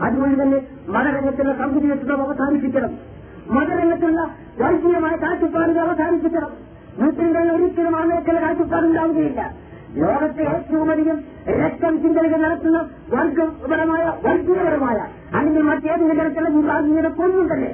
അതുകൊണ്ട് 0.00 0.42
തന്നെ 0.42 0.66
മതരംഗത്തുള്ള 0.88 1.52
സൗകര്യത്വം 1.52 2.22
അവസാനിപ്പിക്കണം. 2.22 2.98
മതരംഗത്തുള്ള 3.50 4.34
രാഷ്ട്രീയമായ 4.60 5.16
കാഴ്ചപ്പാടുകൾ 5.16 5.80
അവസാനിപ്പിക്കണം. 5.80 6.50
മുസ്ലിംകൾ 6.98 7.52
ഒരിക്കലും 7.52 7.96
ആ 7.96 8.04
മേഖല 8.04 8.42
കാഴ്ചപ്പാടുണ്ടാവുകയില്ല. 8.42 9.54
ലോകത്തെ 9.96 10.42
ഏറ്റവും 10.42 10.90
അധികം 10.90 11.18
രക്തം 11.48 12.02
ചിന്തകൾ 12.02 12.36
നടത്തുന്ന 12.42 12.78
വർഗപരമായ 13.14 14.04
വർഗീയപരമായ 14.26 14.98
അല്ലെങ്കിൽ 15.34 15.62
മറ്റേതെങ്കിലും 15.62 16.18
തരത്തിലുള്ള 16.18 16.50
വിഭാഗീയത 16.56 17.08
കൊന്നും 17.08 17.46
തന്നെ 17.52 17.70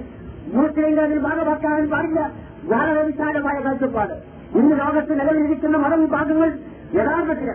മുസ്ലിംകൾ 0.54 1.02
അതിൽ 1.02 1.18
ഭാഗമാക്കാൻ 1.18 1.88
പാടില്ല. 1.90 2.20
വളരെ 2.64 3.02
വിശാലമായ 3.02 3.56
കാഴ്ചപ്പാട്. 3.64 4.14
ഇന്ന് 4.58 4.74
ലോകത്ത് 4.80 5.20
നിലവിലിരിക്കുന്ന 5.20 5.76
മതവിഭാഗങ്ങൾ 5.76 6.50
യഥാർത്ഥത്തിൽ 6.94 7.50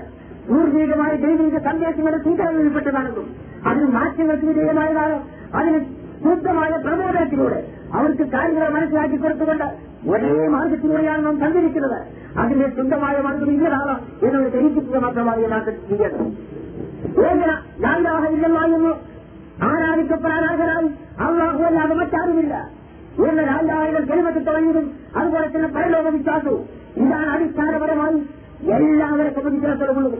പൂർവികമായ 0.47 1.15
ദൈവിക 1.25 1.57
സന്ദേശങ്ങളുടെ 1.57 2.23
സ്വീകരണത്തിൽപ്പെട്ടതാണെന്നും 2.23 3.27
അതിന് 3.67 3.87
മാറ്റങ്ങൾക്ക് 3.97 4.45
വിധേയമായതാണ്. 4.45 5.17
അതിന് 5.57 5.79
ശുദ്ധമായ 6.23 6.69
പ്രബോധനത്തിലൂടെ 6.85 7.59
അവർക്ക് 7.93 8.25
കാര്യങ്ങളെ 8.35 8.69
മനസ്സിലാക്കി 8.69 9.17
കൊടുത്തുകൊണ്ട് 9.17 9.92
ഒരേ 10.11 10.47
മാർഗത്തിലൂടെയാണ് 10.47 11.25
നാം 11.25 11.39
സഞ്ചരിക്കുന്നത് 11.39 11.97
അതിന്റെ 12.37 12.69
ശുദ്ധമായ 12.69 13.21
മാർഗം 13.21 13.51
ഇന്നതാണ് 13.51 13.93
എന്നത് 14.25 14.53
ധരിപ്പിക്കുക 14.53 14.97
മാത്രമാണ് 14.97 15.41
യഥാർത്ഥത്തിൽ 15.41 15.89
ചെയ്യേണ്ടത് 15.89 16.25
ഏകന 17.25 17.51
ലാലാഹയില്ല 17.79 18.59
എന്ന് 18.65 18.93
ആരാധിക്കപ്പെടാനാകരായി 19.63 20.89
അള്ളാഹു 21.25 21.63
അല്ലാതെ 21.63 21.95
മറ്റാരുമില്ല. 21.95 22.53
എന്ന 23.29 23.41
ലാലാഹികൾ 23.41 24.03
ജന്മത്തിൽ 24.05 24.43
തുടങ്ങിയതും 24.43 24.93
അതുപോലെ 25.15 25.47
തന്നെ 25.47 25.67
പരലോക 25.67 26.07
വിശ്വാസവും. 26.07 26.63
ഇതാണ് 26.97 27.29
അടിസ്ഥാനപരമായി 27.29 28.19
എല്ലാവരെ 28.77 29.29
സംബന്ധിച്ചിടത്തോളമുള്ളത്. 29.29 30.17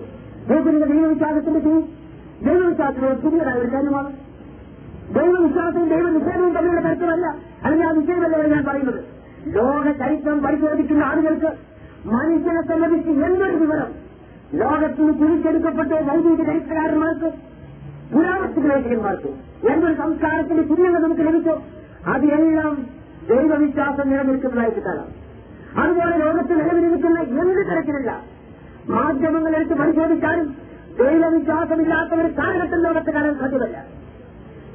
നോക്കുന്ന 0.49 0.86
ദൈവവിശ്വാസത്തിന്റെ 0.86 1.59
ചെയ്യും 1.59 1.84
ദൈവവിശ്വാസത്തിനുള്ള 2.43 3.13
പുതിയതായ 3.13 3.53
ഒരു 3.53 3.71
കാര്യമാണ് 3.73 4.11
ദൈവവിശ്വാസവും 5.17 5.89
ദൈവനിഷേധവും 5.89 6.53
തമ്മിലുള്ള 6.53 6.81
തരത്തിലല്ല 6.88 7.27
അല്ലെങ്കിൽ 7.63 7.88
ആ 7.88 7.91
വിഷയമല്ല 7.91 8.47
ഞാൻ 8.55 8.65
പറയുന്നത്. 8.65 9.12
ലോക 9.47 9.91
ചരിത്രം 9.91 10.41
പരിശോധിക്കുന്ന 10.41 11.03
ആളുകൾക്ക് 11.03 11.51
മനുഷ്യനെ 12.07 12.61
സംബന്ധിച്ച് 12.61 13.09
എന്തൊരു 13.09 13.55
വിവരം? 13.55 13.93
ലോകത്തിന് 14.53 15.13
തിരിച്ചെടുക്കപ്പെട്ട 15.13 15.89
വൈദിക 15.89 16.45
ചരിത്രകാരന്മാർക്ക് 16.45 17.53
പുരാവസ്തു 18.13 18.59
ലേഖകന്മാർക്ക് 18.59 19.27
എന്തൊരു 19.67 19.93
സംസ്കാരത്തിന് 19.93 20.63
കുഞ്ഞുങ്ങൾ 20.63 21.01
നമുക്ക് 21.01 21.21
ലഭിച്ചോ? 21.21 21.63
അതെല്ലാം 22.07 22.87
ദൈവവിശ്വാസം 23.29 24.09
നിലനിൽക്കുന്നതായിട്ട് 24.09 24.79
കാണാം. 24.79 25.07
അതുപോലെ 25.83 26.17
ലോകത്ത് 26.17 26.59
നിലവിലിരിക്കുന്ന 26.59 27.19
എന്ത് 27.19 27.67
തരത്തിലുള്ള 27.67 28.21
മാധ്യമങ്ങൾ 28.89 29.55
എടുത്ത് 29.55 29.73
പരിശോധിച്ചാലും 29.73 30.55
ദൈവവിശ്വാസമില്ലാത്ത 30.97 32.13
ഒരു 32.13 32.33
കാലഘട്ടം 32.33 32.83
ലോകത്ത് 32.83 33.11
കാണാൻ 33.11 33.39
സാധ്യമല്ല. 33.39 33.85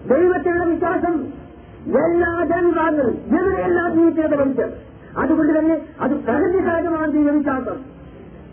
ദൈവത്തിലുള്ള 0.09 0.65
വിശ്വാസം 0.65 1.38
എല്ലാ 1.89 2.45
ജനവിഭാഗങ്ങളും 2.45 3.41
എവിടെയെല്ലാം 3.41 3.99
ജീവിക്കേണ്ട 3.99 4.35
മനുഷ്യർ 4.35 4.73
അതുകൊണ്ട് 5.19 5.59
തന്നെ 5.59 5.81
അത് 6.01 6.11
പ്രകൃതി 6.11 6.65
സഹജമാണ് 6.65 7.13
ദൈവവിശ്വാസം 7.13 7.99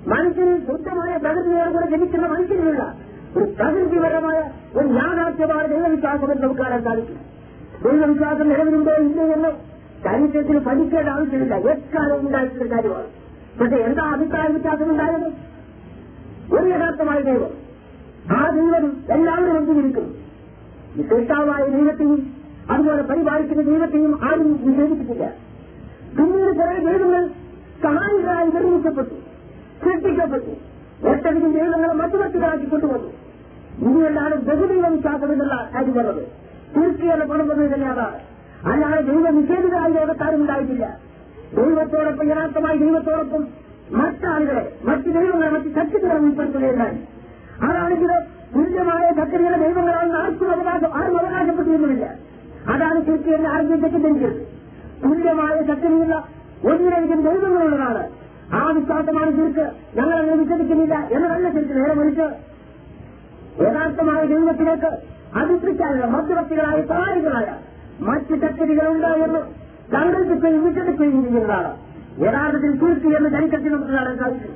മനുഷ്യന് 0.08 0.58
ശുദ്ധമായ 0.68 1.18
പ്രകൃതിയോടുകൂടെ 1.18 1.90
ജനിക്കുന്ന 1.90 2.28
മനുഷ്യനുള്ള 2.28 2.96
ഒരു 3.38 3.46
പ്രകൃതിപരമായ 3.46 4.52
ഒരു 4.76 4.88
യാഥാർത്ഥ്യമാണ് 4.88 5.70
ദൈവവിശ്വാസം 5.70 6.32
എന്ന് 6.32 6.44
നമുക്ക് 6.44 6.62
കാണാൻ 6.62 6.84
സാധിക്കും. 6.84 7.20
ദൈവവിശ്വാസം 7.92 8.50
നിലവിലുണ്ടോ 8.50 8.92
ഇല്ലേ 8.92 9.24
എന്ന് 9.24 9.50
ചരിത്രത്തിൽ 10.04 10.60
പഠിക്കേണ്ട 10.60 11.10
ആവശ്യമില്ല. 11.10 11.56
എക്കാലം 11.56 12.28
ഉണ്ടായിട്ടുള്ള 12.28 12.76
കാര്യമാണ്. 12.76 13.06
പക്ഷെ 13.62 13.76
എന്താ 13.76 14.04
അഭിപ്രായ 14.04 14.48
വ്യത്യാസം 14.48 14.90
ഉണ്ടായത്? 14.90 15.34
ഒരു 16.56 16.68
യഥാർത്ഥമായ 16.68 17.22
ദൈവം. 17.22 17.50
ആ 18.38 18.50
ദൈവം 18.50 18.98
എല്ലാവരും 19.10 19.58
അംഗീകരിക്കുന്നു 19.58 20.10
സൃഷ്ടാവായ 21.04 21.70
ദൈവത്തെയും 21.70 22.35
അതുപോലെ 22.74 23.02
പരിപാലിക്കുന്ന 23.02 23.64
ദൈവത്തെയും 23.64 24.14
ആരും 24.28 24.48
നിഷേധിച്ചിട്ടില്ല 24.68 25.26
പിന്നീട് 26.18 26.52
കുറെ 26.60 26.76
ദൈവങ്ങൾ 26.88 27.24
സഹായികളായി 27.84 28.50
നിർമ്മിക്കപ്പെട്ടു 28.56 29.16
സൃഷ്ടിക്കപ്പെട്ടു 29.84 30.54
ഒട്ടധികം 31.12 31.52
ദൈവങ്ങളെ 31.58 31.94
മറ്റു 31.94 32.18
മറ്റുകളാക്കി 32.18 32.66
കൊണ്ടുവന്നു 32.66 33.12
ഇനിയല്ലാതെ 33.86 34.36
ബഹുദൈവ 34.50 34.88
വിശ്വാസം 34.90 35.32
എന്നുള്ള 35.32 35.56
കാര്യം 35.74 35.96
വന്നത് 35.98 36.24
തീർച്ചയായും 36.76 37.28
കൊണ്ടുവന്നത് 37.28 37.74
തന്നെ 37.74 37.90
അല്ലാതെ 38.72 39.02
ദൈവ 39.10 39.30
നിഷേധിതരായി 39.30 39.94
ലോകത്താരും 39.94 40.42
ഉണ്ടായിട്ടില്ല. 40.42 40.86
ദൈവത്തോടൊപ്പം 41.58 42.26
യഥാർത്ഥമായി 42.30 42.78
ദൈവത്തോടൊപ്പം 42.78 43.42
മറ്റാളുകളെ 44.00 44.64
മറ്റ് 44.88 45.10
ദൈവങ്ങളെ 45.18 45.50
മറ്റ് 45.56 45.70
ശക്തികളെ 45.76 46.16
ഉൾപ്പെടുത്തുകയുണ്ടായി 46.20 46.98
അതാണെങ്കിലും 47.68 48.22
തുല്യമായ 48.56 49.06
ശക്തികളെ 49.20 49.58
ദൈവങ്ങളാണെന്ന് 49.66 50.18
ആർക്കും 50.24 50.52
അവകാശം 50.52 50.92
ആരും 51.00 51.18
അവകാശപ്പെട്ടിരുന്നില്ല. 51.20 52.06
അതാണ് 52.72 53.00
തീർച്ചയായും 53.08 53.82
തെറ്റിദ്ധരിച്ചത് 53.84 54.38
തുല്യമായ 55.02 55.56
ശക്തിയുള്ള 55.70 56.16
ഒന്നിലധികം 56.70 57.20
ദൈവങ്ങളുള്ളതാണ്. 57.26 58.04
ആ 58.56 58.62
വിശ്വാസമാണ് 58.78 59.32
തീർക്ക് 59.38 59.66
ഞങ്ങൾ 59.98 60.16
അങ്ങനെ 60.16 60.36
വിശ്വസിക്കുന്നില്ല 60.42 60.96
എന്നതല്ല 61.16 61.48
ശരിക്കും 61.56 61.78
നേരെ 61.80 61.94
മറിച്ച് 62.00 62.26
യഥാർത്ഥമായ 63.62 64.22
ദൈവത്തിലേക്ക് 64.32 64.90
അതിർത്തിക്കാനുള്ള 65.40 66.08
മധ്യവർത്തികളായ 66.16 66.80
സഹായികളായ 66.92 67.48
മറ്റ് 68.08 68.36
ശക്തികളുണ്ട് 68.44 69.10
എന്ന് 69.26 69.42
സങ്കല്പിക്കുകയും 69.94 70.62
വിശ്വസിക്കുകയും 70.68 71.18
ചെയ്യുന്നതാണ് 71.26 71.72
യഥാർത്ഥത്തിൽ 72.26 72.74
തീർത്തി 72.82 73.10
എന്ന് 73.18 73.30
ചരിത്രത്തിൽ 73.36 73.74
നമുക്ക് 73.74 73.94
കാണാൻ 73.98 74.16
സാധിക്കും 74.22 74.54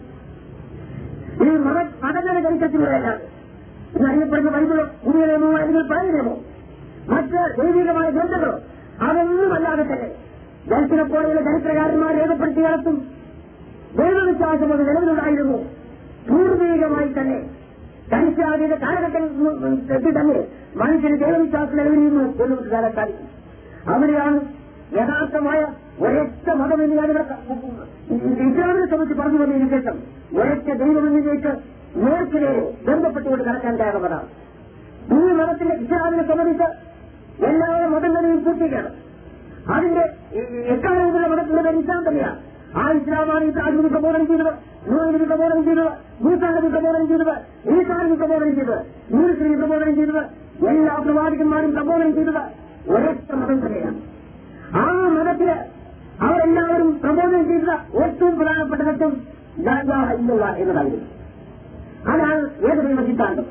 ഈ 1.42 1.58
മത 1.66 1.78
മതങ്ങളുടെ 2.04 2.42
ചരിത്രത്തിലൂടെയല്ല 2.48 3.10
പുതിയ 5.04 5.24
നിയമമോ 5.24 5.52
അല്ലെങ്കിൽ 5.58 5.86
പഴയ 5.92 6.08
നിയമമോ 6.10 6.36
മറ്റ് 7.10 7.62
ദൈവികമായ 7.62 8.10
ഗ്രന്ഥങ്ങളോ 8.10 8.60
അതൊന്നുമല്ലാതെ 9.02 9.84
തന്നെ. 9.84 10.12
ദർശന 10.68 11.02
പോലെയുള്ള 11.02 11.42
ചരിത്രകാരന്മാർ 11.42 12.16
രേഖപ്പെടുത്തി 12.16 12.60
നടത്തും. 12.60 13.08
ദൈവവിശ്വാസം 13.98 14.74
അത് 14.74 14.90
നിലവിലുണ്ടായിരുന്നു. 14.90 15.58
പൂർവീകമായി 16.30 17.08
തന്നെ. 17.08 17.50
തനിച്ചാതിന്റെ 18.14 18.76
കാലഘട്ടത്തിൽ 18.76 20.20
തന്നെ 20.20 20.44
മനുഷ്യന് 20.76 21.20
ദൈവവിശ്വാസം 21.20 21.78
നിലവിലിരുന്നു 21.78 22.24
എന്ന് 22.24 22.46
നമുക്ക് 22.46 22.70
കാണാൻ 22.70 23.14
അവിടെയാണ് 23.88 24.40
യഥാർത്ഥമായ 24.94 25.68
ഒരൊറ്റ 26.00 26.50
മതമെന്ന് 26.50 26.96
ഞാനിവിടെ 26.96 27.22
ഇസ്ലാമിനെ 27.22 28.86
സംബന്ധിച്ച് 28.86 29.24
പറഞ്ഞു 29.24 29.38
വന്നതിന് 29.40 29.70
ശേഷം 29.70 30.00
ഒരൊറ്റ 30.40 30.74
ദൈവമെന്നിലേക്ക് 30.74 31.52
നേർക്കിനേരെ 31.96 32.78
ബന്ധപ്പെട്ടുകൊണ്ട് 32.88 33.44
കടക്കാൻ 33.44 33.80
കാരണമാണ് 33.80 34.28
ഈ 35.12 35.32
മതത്തിന്റെ 35.32 35.76
ഇസ്ലാമിനെ 35.76 36.28
സംബന്ധിച്ച് 36.28 36.99
എല്ലാ 37.48 37.68
തന്നെ 38.06 38.36
പൂർത്തിക്കണം 38.46 38.94
അതിന്റെ 39.76 40.04
എക്കാലത്തിലെ 40.74 41.28
മതത്തിന്റെ 41.32 41.62
പേര് 41.64 41.80
ഇസ്ലാം 41.80 42.02
തന്നെയാണ്. 42.08 42.38
ആ 42.80 42.84
ഇസ്ലാമാണ് 42.92 43.44
ഈ 43.46 43.50
ഇസ്ലാമിന് 43.50 43.90
പ്രബോധനം 43.90 44.28
ചെയ്തത് 44.28 44.52
നൂറിന് 44.90 45.26
പ്രബോധനം 45.26 45.64
ചെയ്തത് 45.68 45.92
ഭൂസാന്റെ 46.24 46.70
പ്രബോധനം 46.76 47.08
ചെയ്തത് 47.08 47.34
ഈസാലിന് 47.74 48.16
പ്രബോധനം 48.16 48.56
ചെയ്തത് 48.56 48.80
യൂറിസിന് 49.14 49.58
പ്രബോധനം 49.58 49.96
ചെയ്തത് 49.96 50.22
എല്ലാ 50.72 50.96
പ്രവാചകന്മാരും 51.06 51.72
പ്രബോധനം 51.76 52.12
ചെയ്തത് 52.18 52.42
ഒരൊറ്റ 52.94 53.32
മതം 53.42 53.60
തന്നെയാണ്. 53.66 54.00
ആ 54.82 54.84
മതത്തിൽ 55.16 55.50
അവരെല്ലാവരും 56.28 57.00
പ്രബോധനം 57.04 57.44
ചെയ്ത 57.52 57.70
ഏറ്റവും 58.04 58.34
പ്രധാനപ്പെട്ട 58.40 58.82
സത്യം 58.82 59.14
ഇല്ല 60.20 60.44
എന്നതായിരുന്നു. 60.64 61.08
അതാണ് 62.12 62.44
ഏത് 62.70 62.82
ദൈവ 62.88 63.06
സിദ്ധാന്തം? 63.08 63.48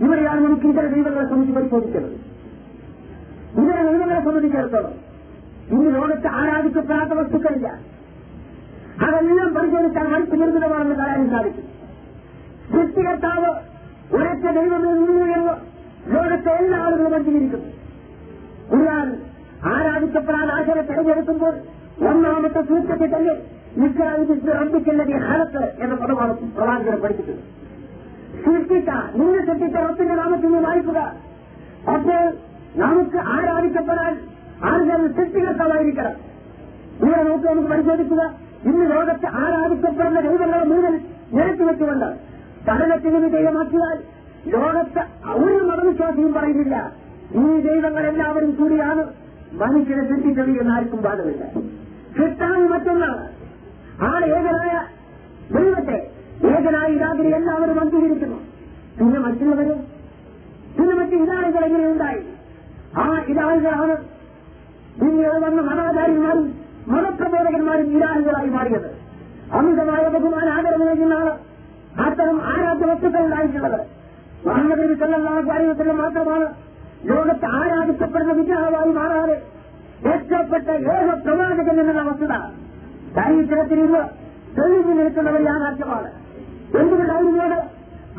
ഇവിടെയാണ് 0.00 0.40
നമുക്ക് 0.44 0.66
ഇതര 0.66 0.86
ദൈവങ്ങളെ 0.86 1.24
സംബന്ധിച്ച് 1.24 1.54
പരിശോധിക്കുന്നത് 1.58 2.16
ഇതര 3.62 3.82
ദൈവങ്ങളെ 3.82 4.20
സംബന്ധിച്ചിടത്തോളം 4.24 4.94
ഇന്ന് 5.72 5.94
ലോകത്ത് 5.94 6.26
ആരാധിക്കപ്പെടാത്ത 6.26 7.12
വസ്തുക്കളില്ല. 7.18 7.68
അതെല്ലാം 9.06 9.54
പരിശോധിച്ചാൽ 9.54 10.06
മനസ്സ് 10.06 10.32
നിർമ്മിതമാണെന്ന് 10.32 10.94
കാണാൻ 10.94 11.30
സാധിക്കും. 11.30 11.66
സൃഷ്ടികർത്താവ് 12.72 13.50
ഒരൊറ്റ 14.16 14.46
ദൈവമേ 14.58 14.90
ഉള്ളൂ 14.92 15.14
എന്ന് 15.36 15.54
ലോകത്തെ 16.14 16.50
എല്ലാ 16.50 16.78
ആളുകളും 16.78 17.14
അംഗീകരിക്കുന്നു. 17.14 17.68
ഖുർആൻ 18.72 19.08
ആരാധിക്കപ്പെടാൻ 19.72 20.46
ആശയം 20.50 20.86
തെരഞ്ഞെടുക്കുമ്പോൾ 20.86 21.54
ഒന്നാമത്തെ 22.08 22.60
സൂക്ഷിച്ചിട്ടല്ലേ 22.60 23.34
തന്നെ 23.76 24.52
റബ്ബിക്കല്ലതി 24.52 25.12
ഹലത്ത് 25.12 25.62
എന്ന 25.80 25.94
പദമാണ് 25.94 26.32
പ്രവാചകർ 26.56 26.96
പഠിപ്പിച്ചത്. 27.00 27.61
സൃഷ്ടിച്ച 28.44 28.88
നിന്നെ 29.14 29.46
സൃഷ്ടിച്ച 29.46 29.76
റബ്ബിന്റെ 29.76 30.14
നാമത്തിൽ 30.14 30.46
നിന്ന് 30.46 30.68
വായിക്കുക 30.68 30.98
അപ്പോൾ 31.88 32.32
നമുക്ക് 32.76 33.16
ആരാധിക്കപ്പെടാൻ 33.16 34.20
ആളുകൾ 34.64 35.06
സൃഷ്ടികർത്താവായിരിക്കണം. 35.06 36.12
ഇവിടെ 37.00 37.22
നോക്കി 37.22 37.44
നമുക്ക് 37.44 37.68
പരിശോധിക്കുക. 37.68 38.34
ഇന്ന് 38.64 38.90
ലോകത്ത് 38.90 39.26
ആരാധിക്കപ്പെടുന്ന 39.26 40.20
ദൈവങ്ങളെ 40.20 40.64
മുഴുവൻ 40.64 41.00
നിരത്തി 41.32 41.62
വെച്ചുകൊണ്ട് 41.62 42.06
പഠനത്തിന് 42.68 43.16
വിധേയമാക്കിയാൽ 43.16 43.98
ലോകത്ത് 44.46 45.02
ഒരു 45.28 45.64
മതവിശ്വാസിയും 45.64 46.32
പറയുന്നില്ല. 46.32 46.92
ഈ 47.34 47.60
ദൈവങ്ങളെല്ലാവരും 47.60 48.50
കൂടിയാണ് 48.50 49.06
മനുഷ്യനെ 49.52 50.08
സൃഷ്ടിച്ചത് 50.08 50.50
എന്ന് 50.50 50.74
ആർക്കും 50.74 51.02
പാടുമില്ല 51.02 51.44
സൃഷ്ടാവ് 52.16 52.68
മറ്റൊന്നാണ്. 52.68 53.28
ആ 54.02 54.20
ഏകനായ 54.24 54.72
ദൈവത്തെ 55.54 56.11
ഏകനായി 56.44 56.92
ഇതാകിനെ 56.92 57.36
എല്ലാവരും 57.36 57.80
അംഗീകരിക്കുന്നു. 57.80 58.36
പിന്നെ 58.98 59.20
മറ്റുള്ളവര്? 59.20 59.74
പിന്നെ 60.78 60.94
മറ്റ് 60.94 61.12
ഇതാളുകൾ 61.12 61.64
എങ്ങനെയുണ്ടായി? 61.64 62.22
ആ 62.96 63.18
ഇതാളുകളാണ് 63.28 63.96
പിന്നീട് 65.00 65.38
വന്ന 65.44 65.60
മതാചാര്യന്മാരും 65.60 66.54
മതപ്രബോധകന്മാരും 66.88 67.96
ഇതാളുകളായി 67.96 68.48
മാറിയത്. 68.48 69.02
അമിതമായ 69.52 70.08
ബഹുമാന 70.08 70.48
ആദരവ് 70.48 70.88
നൽകുന്നതാണ് 70.88 71.38
അത്തരം 72.06 72.42
ആരാധ്യ 72.42 72.86
വസ്തുക്കൾ 72.86 73.24
ഉണ്ടായിട്ടുള്ളത് 73.24 73.80
മുഹമ്മദ് 74.46 75.50
അലൈഹി 75.50 75.70
വസല്ലം 75.70 75.98
മാത്രമാണ് 75.98 76.46
ലോകത്ത് 77.04 77.44
ആരാധിക്കപ്പെടുന്ന 77.44 78.32
വിഗ്രഹമായി 78.32 78.90
മാറാതെ 78.90 79.42
രക്ഷപ്പെട്ട 80.06 80.68
ഏക 80.70 81.14
പ്രവാചകൻ 81.14 81.80
എന്നുള്ള 81.80 82.02
വസ്തുത. 82.02 82.34
ചരിത്രത്തിൽ 83.14 83.78
നിന്ന് 83.84 84.02
തെളിഞ്ഞു 84.58 84.94
നിൽക്കുന്ന 84.94 85.30
ഒരു 85.30 85.42
യാഥാർത്ഥ്യമാണ്. 85.42 86.21
എന്തുകൊണ്ടായിരുന്നു 86.80 87.60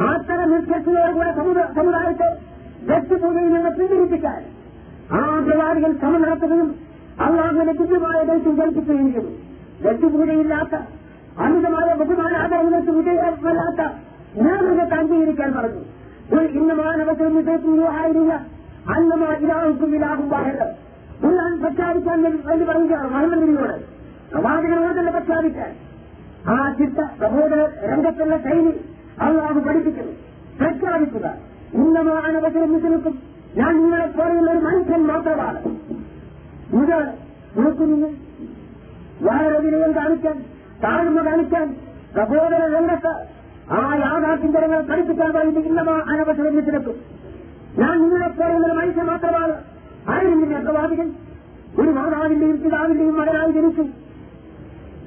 അത്തരം 0.10 0.50
നിഷ്കർഷയോടുകൂടെ 0.54 1.64
സമുദായത്തെ 1.78 2.30
വ്യക്തിപൂജയിൽ 2.90 3.52
നിന്ന് 3.56 3.72
പിന്തിരിപ്പിക്കാൻ 3.78 4.42
ആ 5.18 5.22
പ്രവാദികൾ 5.48 5.92
ശ്രമം 6.02 6.22
നടത്തുകയും 6.22 6.70
അള്ളാഹുവിന്റെ 7.26 7.74
തുല്യമായ 7.80 8.20
ദൈത്യം 8.30 8.56
ജനിപ്പിക്കുകയും 8.60 9.10
ചെയ്തു. 9.14 9.32
വ്യക്തിപൂജയില്ലാത്ത 9.84 10.76
അമിതമായ 11.44 11.90
ബഹുമാനാദരങ്ങൾക്ക് 12.00 12.92
വിജയമല്ലാത്ത 12.98 13.82
ഞാനൊക്കെ 14.46 14.96
അംഗീകരിക്കാൻ 14.96 15.50
പറഞ്ഞു. 15.58 15.84
ഇന്ന് 16.60 16.74
മാനവത്തിൽ 16.74 17.28
വിജയിക്കുകയായിരുന്നില്ല 17.38 18.34
അന്നമാ 18.96 19.30
ഇലാഹുക്കും 19.44 19.92
ഇലാഹും 19.98 20.28
വാഹത് 20.30 20.66
ഖുർആൻ 21.24 21.54
പ്രഖ്യാപിക്കാൻ 21.62 22.18
വേണ്ടി 22.24 22.66
പറയുകയാണ് 22.70 23.10
മുഹമ്മദ് 23.14 23.42
നബിയോട് 23.42 23.76
പ്രവാചകനോട് 24.32 25.00
തന്നെ 25.00 25.12
പ്രഖ്യാപിക്കാൻ. 25.12 25.72
ആ 26.48 26.76
ചിട്ട 26.78 26.98
സഹോദര 27.20 27.68
രംഗത്തുള്ള 27.86 28.38
ശൈലി 28.38 28.86
അള്ളാഹു 29.20 29.60
പഠിപ്പിക്കുന്നു. 29.60 30.12
പ്രഖ്യാപിക്കുക. 30.60 31.34
ഇന്നമാണ് 31.74 32.46
നിൽക്കും 32.84 33.20
ഞാൻ 33.56 33.78
നിങ്ങളെ 33.78 34.08
പോലെയുള്ള 34.08 34.52
ഒരു 34.52 34.60
മനുഷ്യൻ 34.60 35.08
മാത്രമാണ്. 35.08 35.60
ഇത് 36.76 37.14
നോക്കുന്നു 37.58 38.08
വളരെ 39.22 39.60
വിനയം 39.60 39.96
കാണിക്കാൻ 39.96 40.44
താഴ്മ 40.84 41.26
കാണിക്കാൻ 41.26 41.76
സഹോദര 42.16 42.76
രംഗത്ത് 42.76 43.28
ആ 43.72 43.96
യാഥാർത്ഥ്യം 43.96 44.54
ജനങ്ങൾ 44.54 44.82
പഠിപ്പിക്കാൻ 44.82 45.32
വേണ്ടി 45.32 45.62
ഇന്നമാ 45.62 46.06
അനവസരം 46.10 46.56
നിൽക്കും 46.56 46.96
ഞാൻ 47.78 48.02
നിങ്ങളെ 48.02 48.28
പോലെയുള്ള 48.28 48.68
ഒരു 48.68 48.74
മനുഷ്യൻ 48.74 49.06
മാത്രമാണ്. 49.06 49.54
ആയിരുന്നില്ല 50.10 50.60
പ്രവാചകൻ 50.60 51.14
ഒരു 51.80 51.90
മാതാവിന്റെയും 51.90 52.64
പിതാവിന്റെയും 52.64 53.20
മകനായി 53.20 53.52
ജനിച്ചു. 53.52 53.88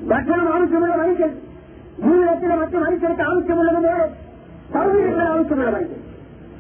ഭക്ഷണം 0.03 0.55
ആവശ്യമുള്ള 0.55 0.94
മനുഷ്യൻ 0.94 1.30
ജീവിതത്തിലെ 2.01 2.57
മറ്റു 2.57 2.76
മനുഷ്യർക്ക് 2.76 3.22
ആവശ്യമുള്ളതുപോലെ 3.22 4.09
സൗകര്യങ്ങൾ 4.72 5.28
ആവശ്യമുള്ള 5.28 5.70
മനുഷ്യൻ. 5.70 6.01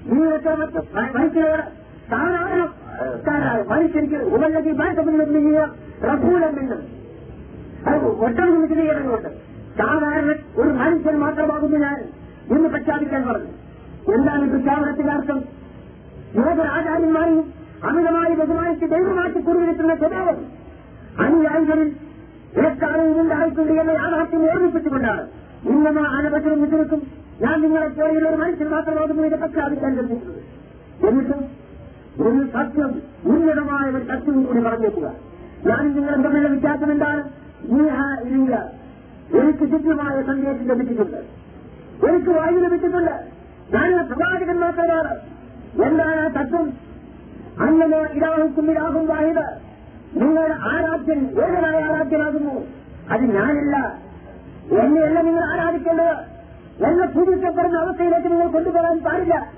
ജീവിതത്തിലെ 0.06 0.56
മറ്റ് 0.56 0.80
മനുഷ്യരുടെ 1.14 1.62
സാധാരണക്കാരായ 2.10 3.62
മനുഷ്യർക്ക് 3.62 4.14
ഉപല്ലതി 4.14 4.72
ഭാഷപ്പെടുന്ന 4.72 5.66
പ്രഭൂലം 6.02 6.60
എന്നും 6.60 6.96
അത് 7.86 8.04
ഒട്ടും 8.04 8.62
വിശദീകരണമുണ്ട് 8.62 9.28
സാധാരണ 9.78 10.34
ഒരു 10.56 10.68
മനുഷ്യൻ 10.68 11.18
മാത്രമാകുന്നു 11.18 11.78
ഞാൻ 11.78 12.08
എന്ന് 12.50 12.68
പ്രഖ്യാപിക്കാൻ 12.68 13.28
പറഞ്ഞു. 13.28 13.52
എന്താണ് 14.14 14.50
പ്രഖ്യാപനത്തിന്റെ 14.50 15.12
അർത്ഥം? 15.12 15.38
യോഗ 16.34 16.60
ആചാര്യന്മാരെയും 16.60 17.52
അമിതമായി 17.84 18.34
ബഹുമാനിച്ച് 18.34 18.86
ദൈവമാക്കി 18.86 19.40
കുറിവിടുത്തുന്ന 19.40 19.96
സ്വഭാവം. 19.96 20.46
അനുയായികളിൽ 21.24 21.96
എക്കാലവും 22.64 23.20
ഉണ്ടായിട്ടുണ്ട് 23.20 23.72
എന്ന് 23.72 23.92
യാഥാർത്ഥ്യം 23.92 24.50
ഓർമ്മിപ്പിച്ചുകൊണ്ടാണ്. 24.50 25.28
ഇന്നമ 25.64 26.06
ആനപത്രം 26.06 26.62
വിതിർക്കും 26.62 27.02
ഞാൻ 27.40 27.62
നിങ്ങളെ 27.62 27.88
പോലെയുള്ള 27.88 28.28
ഒരു 28.28 28.36
മനുഷ്യൻ 28.36 28.68
മാത്രമാകുന്നു 28.68 29.22
ഇത് 29.22 29.38
പ്രഖ്യാപിക്കാൻ 29.38 29.94
ശ്രമിക്കുന്നത് 29.94 30.42
എന്നിട്ടും 31.08 31.40
ഒരു 32.20 32.46
സത്യം 32.52 33.02
ഉന്നതമായ 33.24 33.90
ഒരു 33.90 34.04
സത്യവും 34.04 34.42
കൂടി 34.44 34.60
പറഞ്ഞേക്കുക 34.60 35.14
ഞാൻ 35.66 35.94
നിങ്ങളെ 35.94 36.14
തമ്മിലുള്ള 36.14 36.48
വ്യത്യാസം 36.48 36.92
എന്താണ്? 36.92 37.22
ഇല്ല. 38.22 38.72
എനിക്ക് 39.34 39.70
ശുദ്ധമായ 39.70 40.22
സന്ദേശം 40.22 40.68
ലഭിച്ചിട്ടുണ്ട്. 40.68 41.16
എനിക്ക് 42.06 42.30
വായു 42.30 42.58
ലഭിച്ചിട്ടുണ്ട്. 42.58 43.14
ഞാൻ 43.74 44.06
പ്രവാചകൻ 44.06 44.60
മാത്രമാണ് 44.60 45.14
എന്താണ് 45.82 46.20
ആ 46.20 46.42
തത്വം 46.42 46.72
അങ്ങനെ 47.60 47.98
ഇതാവും 48.00 48.70
ഇരാഹും 48.70 49.06
വാഹിത് 49.06 49.65
നിങ്ങളുടെ 50.16 50.54
ആരാധ്യൻ 50.54 51.26
ഏകനായ 51.26 51.82
ആരാധ്യനാകുന്നു? 51.82 52.66
അത് 53.10 53.22
ഞാനല്ല. 53.22 53.98
എന്നെയല്ല 54.82 55.20
നിങ്ങൾ 55.20 55.44
ആരാധിക്കേണ്ടത്. 55.44 56.36
എന്നെ 56.84 57.06
പൂജിക്കപ്പെടുന്ന 57.06 57.78
അവസ്ഥയിലേക്ക് 57.78 58.26
നിങ്ങൾ 58.26 58.48
കൊണ്ടുപോകാൻ 58.48 58.98
പാടില്ല. 58.98 59.52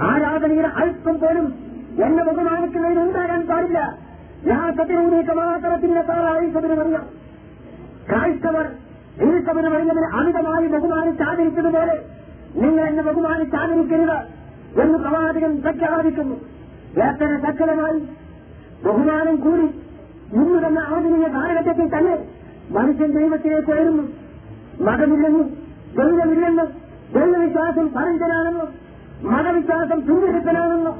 ആരാധനയുടെ 0.00 0.68
അല്പം 0.68 1.18
പോലും 1.18 1.54
എന്നെ 2.04 2.24
ബഹുമാനിക്കുന്നതിന് 2.24 3.00
ഉണ്ടാകാൻ 3.00 3.46
പാടില്ല. 3.46 3.98
ഞാൻ 4.44 4.76
സത്യനൂനീക്ക 4.76 5.32
മാത്രത്തിന്റെ 5.32 6.02
താറായിസതിന് 6.02 6.80
അറിയാം 6.80 7.06
ക്രൈസ്തവർ 8.10 8.66
ഈസവന് 9.22 9.66
അറിയുന്നതിന് 9.66 10.16
അമിതമായി 10.16 10.66
ബഹുമാനിച്ചാദരിച്ചതുപോലെ 10.66 12.04
നിങ്ങൾ 12.56 12.84
എന്നെ 12.84 13.02
ബഹുമാനിച്ചാദരിക്കരുത് 13.02 14.18
എന്ന് 14.80 14.98
പ്രവാചകൻ 14.98 15.62
പ്രഖ്യാപിക്കുന്നു. 15.62 16.34
ഏറ്റവും 17.02 17.42
സക്കലമായി 17.42 17.98
ബഹുമാനം 18.84 19.36
കൂടി 19.36 19.85
ഇന്ന് 20.32 20.66
തന്നെ 20.66 20.80
ആധുനിക 20.90 21.26
കാലഘട്ടത്തിൽ 21.34 21.96
തന്നെ 21.96 22.14
മനുഷ്യൻ 22.70 23.10
ദൈവത്തിലേക്ക് 23.12 23.70
ഉയരുന്നു. 23.70 24.04
മതമില്ലെന്നും 24.80 25.48
ദൈവമില്ലെന്നും 25.96 26.68
ദൈവവിശ്വാസം 27.14 27.86
പരഞ്ചനാണെന്നും 27.88 28.68
മതവിശ്വാസം 29.24 30.00
പിന്തുടരുത്തനാണെന്നും 30.00 30.96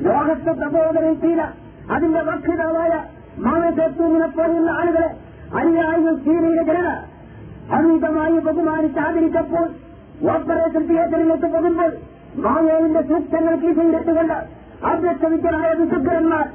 ലോകത്തെ 0.00 0.52
പ്രബോധനം 0.52 1.20
ചെയ്ത 1.20 1.42
അതിന്റെ 1.90 2.20
വക്ഷിതാവായ 2.20 2.92
മാനസത്വമിനെ 3.38 4.26
പോലുള്ള 4.28 4.70
ആളുകളെ 4.70 5.08
അനുയായികൾ 5.54 6.14
ചീനയിലെ 6.16 6.62
ജനത 6.62 6.90
അമിതമായി 7.72 8.38
ബഹുമാനിച്ച് 8.38 8.98
ആദരിച്ചപ്പോൾ 8.98 9.66
ഓപ്പറേഷൻ 10.32 10.86
തിയേറ്ററിലേക്ക് 10.86 11.46
പോകുമ്പോൾ 11.46 11.90
മാവേലിന്റെ 12.44 13.02
സൂക്തങ്ങൾ 13.02 13.54
കീഴിലിട്ടുകൊണ്ട് 13.54 14.36
അഭ്യസ്തവിദ്യരായ 14.84 15.72
വിശുദ്ധന്മാർ 15.72 16.46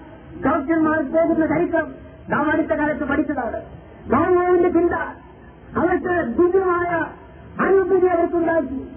ഡോക്ടർമാർ 0.43 0.99
പോകുന്ന 1.15 1.45
ചരിത്രം 1.45 1.87
നാം 2.29 2.51
അടുത്ത 2.51 2.67
കാലത്ത് 2.67 3.03
പഠിച്ചതാണ്. 3.03 3.61
മാവേലിന്റെ 4.11 4.69
ചിന്ത. 4.69 4.93
അവർക്ക് 5.77 6.37
ദിവ്യമായ 6.37 7.05
അനുഭൂതി 7.65 8.05
അവർക്കുണ്ടാക്കി. 8.05 8.87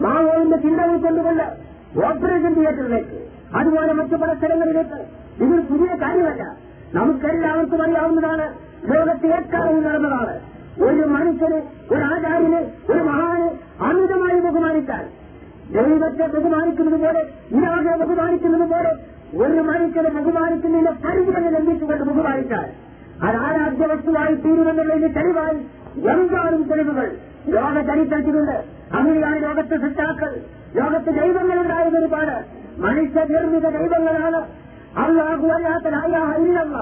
മാവോവിന്റെ 0.00 0.56
ചിന്ത 0.56 0.80
ഉൾക്കൊണ്ടുകൊണ്ട് 0.80 1.42
ഓപ്പറേഷൻ 2.04 2.54
തിയേറ്ററിലേക്ക് 2.54 3.28
അതുപോലെ 3.54 3.92
മറ്റു 3.92 4.14
പല 4.14 4.34
സ്ഥലങ്ങളിലേക്ക്. 4.34 5.06
ഇതൊരു 5.44 5.60
പുതിയ 5.60 5.86
കാര്യമല്ല. 5.86 6.56
നമുക്കെല്ലാവർക്കും 6.94 7.82
അറിയാവുന്നതാണ്. 7.82 8.54
ലോകത്തെ 8.84 9.26
എക്കാലവും 9.26 9.82
നടന്നതാണ്. 9.82 10.40
ഒരു 10.80 11.02
മനുഷ്യന് 11.02 11.62
ഒരു 11.90 12.00
ആചാര്യന് 12.00 12.92
ഒരു 12.92 12.98
മഹാന് 12.98 13.50
അമിതമായി 13.82 14.40
ബഹുമാനിച്ചാൽ 14.40 15.08
ദൈവത്തെ 15.72 16.26
ബഹുമാനിക്കുന്നത് 16.26 17.00
പോലെ 17.00 17.20
ഇരാകെ 17.50 17.96
ബഹുമാനിക്കുന്നത് 17.96 18.70
പോലെ 18.70 18.90
ഒരു 19.34 19.60
മനുഷ്യനെ 19.60 20.10
ബഹുമാനിക്കുന്നതിന്റെ 20.10 20.90
പരിധികളെ 20.90 21.50
ലംഘിച്ചുകൊണ്ട് 21.50 22.04
ബഹുമാനിച്ചാൽ? 22.04 22.70
അത് 23.22 23.36
ആരാധ്യ 23.36 23.86
വസ്തുവായി 23.86 24.34
തീരുമെന്നുള്ളതിന് 24.34 25.14
തെളിവായി 25.14 25.56
എന്താണും 26.08 26.62
തെളിവുകൾ? 26.62 27.16
ലോക 27.48 27.86
ചരിത്രത്തിലുണ്ട് 27.86 28.64
അങ്ങനെയാണ് 28.96 29.42
ലോകത്തെ 29.42 29.76
സൃഷ്ടാക്കൾ. 29.76 30.40
ലോകത്ത് 30.76 31.06
ദൈവങ്ങളുണ്ടായത് 31.06 31.98
ഒരുപാട് 31.98 32.44
മനുഷ്യ 32.80 33.24
നിർമ്മിത 33.24 33.68
ദൈവങ്ങളാണ്. 33.68 34.46
അള്ളാഹു 34.96 35.46
അല്ലാത്ത 35.48 35.86
ഇല്ലല്ല. 36.36 36.76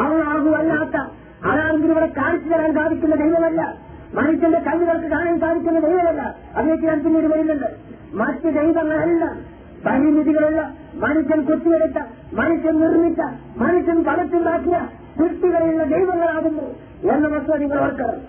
അള്ളാഹു 0.00 0.48
അല്ലാത്ത 0.48 0.96
അതാണെങ്കിൽ 1.44 1.90
ഇവിടെ 1.90 2.06
കാണിച്ചു 2.06 2.48
തരാൻ 2.48 2.74
സാധിക്കുന്ന 2.74 3.14
ദൈവമല്ല. 3.14 3.76
മനുഷ്യന്റെ 4.14 4.58
കണ്ണുകൾക്ക് 4.58 5.06
കാണാൻ 5.06 5.40
സാധിക്കുന്ന 5.40 5.78
ദൈവമല്ല. 5.78 6.34
അതിലേക്ക് 6.56 6.84
ഞാൻ 6.84 7.04
പിന്നീട് 7.04 7.26
വരുന്നുണ്ട് 7.26 7.66
മറ്റ് 8.14 8.54
ദൈവങ്ങളെല്ലാം 8.54 9.59
പരിമിതികളുള്ള 9.86 10.74
മനുഷ്യൻ 10.94 11.42
കുത്തിയെടുത്ത 11.42 11.98
മനുഷ്യൻ 12.32 12.80
നിർമ്മിച്ച 12.80 13.20
മനുഷ്യൻ 13.56 14.04
പണത്തുണ്ടാക്കിയ 14.04 14.80
സൃഷ്ടികളിലുള്ള 15.18 15.84
ദൈവങ്ങളാകുന്നു 15.84 16.66
എന്ന 17.12 17.28
വസ്തു 17.28 17.56
നിങ്ങൾ 17.56 17.80
ഓർക്കണം. 17.80 18.20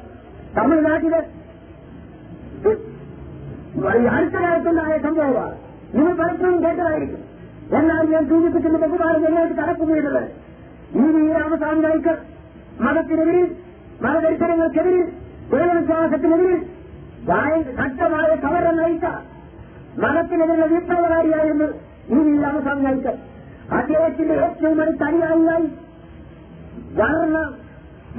തമിഴ്നാട്ടിൽ 0.57 1.15
അടുത്ത 4.07 4.33
കാലത്തുണ്ടായ 4.33 4.97
സംഭവമാണ്. 4.97 5.57
നിങ്ങൾ 5.93 6.13
പലപ്പോഴും 6.13 6.63
കേട്ടതായിരിക്കും. 6.63 7.31
എന്നാൽ 7.77 8.09
ഞാൻ 8.09 8.29
സൂചിപ്പിക്കുന്ന 8.29 8.77
ബഹുമാനം 8.77 9.27
എങ്ങോട്ട് 9.27 9.55
കടക്കുകയുള്ളത് 9.55 10.23
ഈ 10.95 11.31
രാമസ്വാമി 11.31 11.81
മതത്തിനെതിരിൽ 12.81 13.55
മതദർശനങ്ങൾക്കെതിരിൽ 14.01 15.05
ദൈവവിശ്വാസത്തിനെതിരിൽ 15.51 16.61
ശക്തമായ 17.75 18.35
സമരം 18.41 18.77
നയിച്ച 18.77 19.05
മതത്തിനെതിരെ 19.97 20.67
വിപ്ലവകാരിയായിരുന്നു 20.67 21.67
ഈ 22.09 22.41
രാമസ്വാമി 22.41 22.81
നായ്ക്കർ 22.81 23.17
അദ്ദേഹത്തിന്റെ 23.77 24.33
ഏറ്റവും 24.33 24.83
ഒരു 24.83 24.91
തനിയായി 24.91 25.67
വളർന്ന 26.95 27.53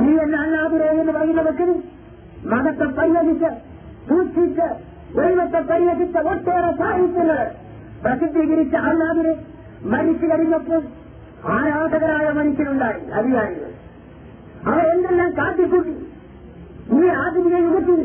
ഈ 0.03 0.17
എന്ന 0.17 0.37
അണ്ണാതുരേ 0.37 0.87
എന്ന് 0.87 1.13
പറയുന്ന 1.13 1.41
വ്യക്തി 1.41 1.65
മതത്തെ 2.49 2.85
പരിഹരിച്ച് 2.85 3.51
സൂക്ഷിച്ച് 4.09 4.67
ദൈവത്തെ 5.17 5.61
പരിഹരിച്ച 5.61 6.17
ഒട്ടേറെ 6.17 6.73
സാഹിത്യങ്ങൾ 6.73 7.51
പ്രസിദ്ധീകരിച്ച 8.03 8.75
അല്ലാതിരെ 8.75 9.35
മരിച്ചു 9.85 10.27
കഴിഞ്ഞപ്പോൾ 10.27 10.83
ആരാധകരായ 11.49 12.33
മനുഷ്യരുണ്ടായി 12.33 13.11
അധികാരികൾ. 13.11 13.71
അവർ 14.67 14.87
എന്തെല്ലാം 14.87 15.33
കാട്ടിക്കൂട്ടി? 15.33 15.91
ഈ 16.93 17.09
ആധുനിക 17.09 17.55
യുഗത്തിൽ 17.55 18.01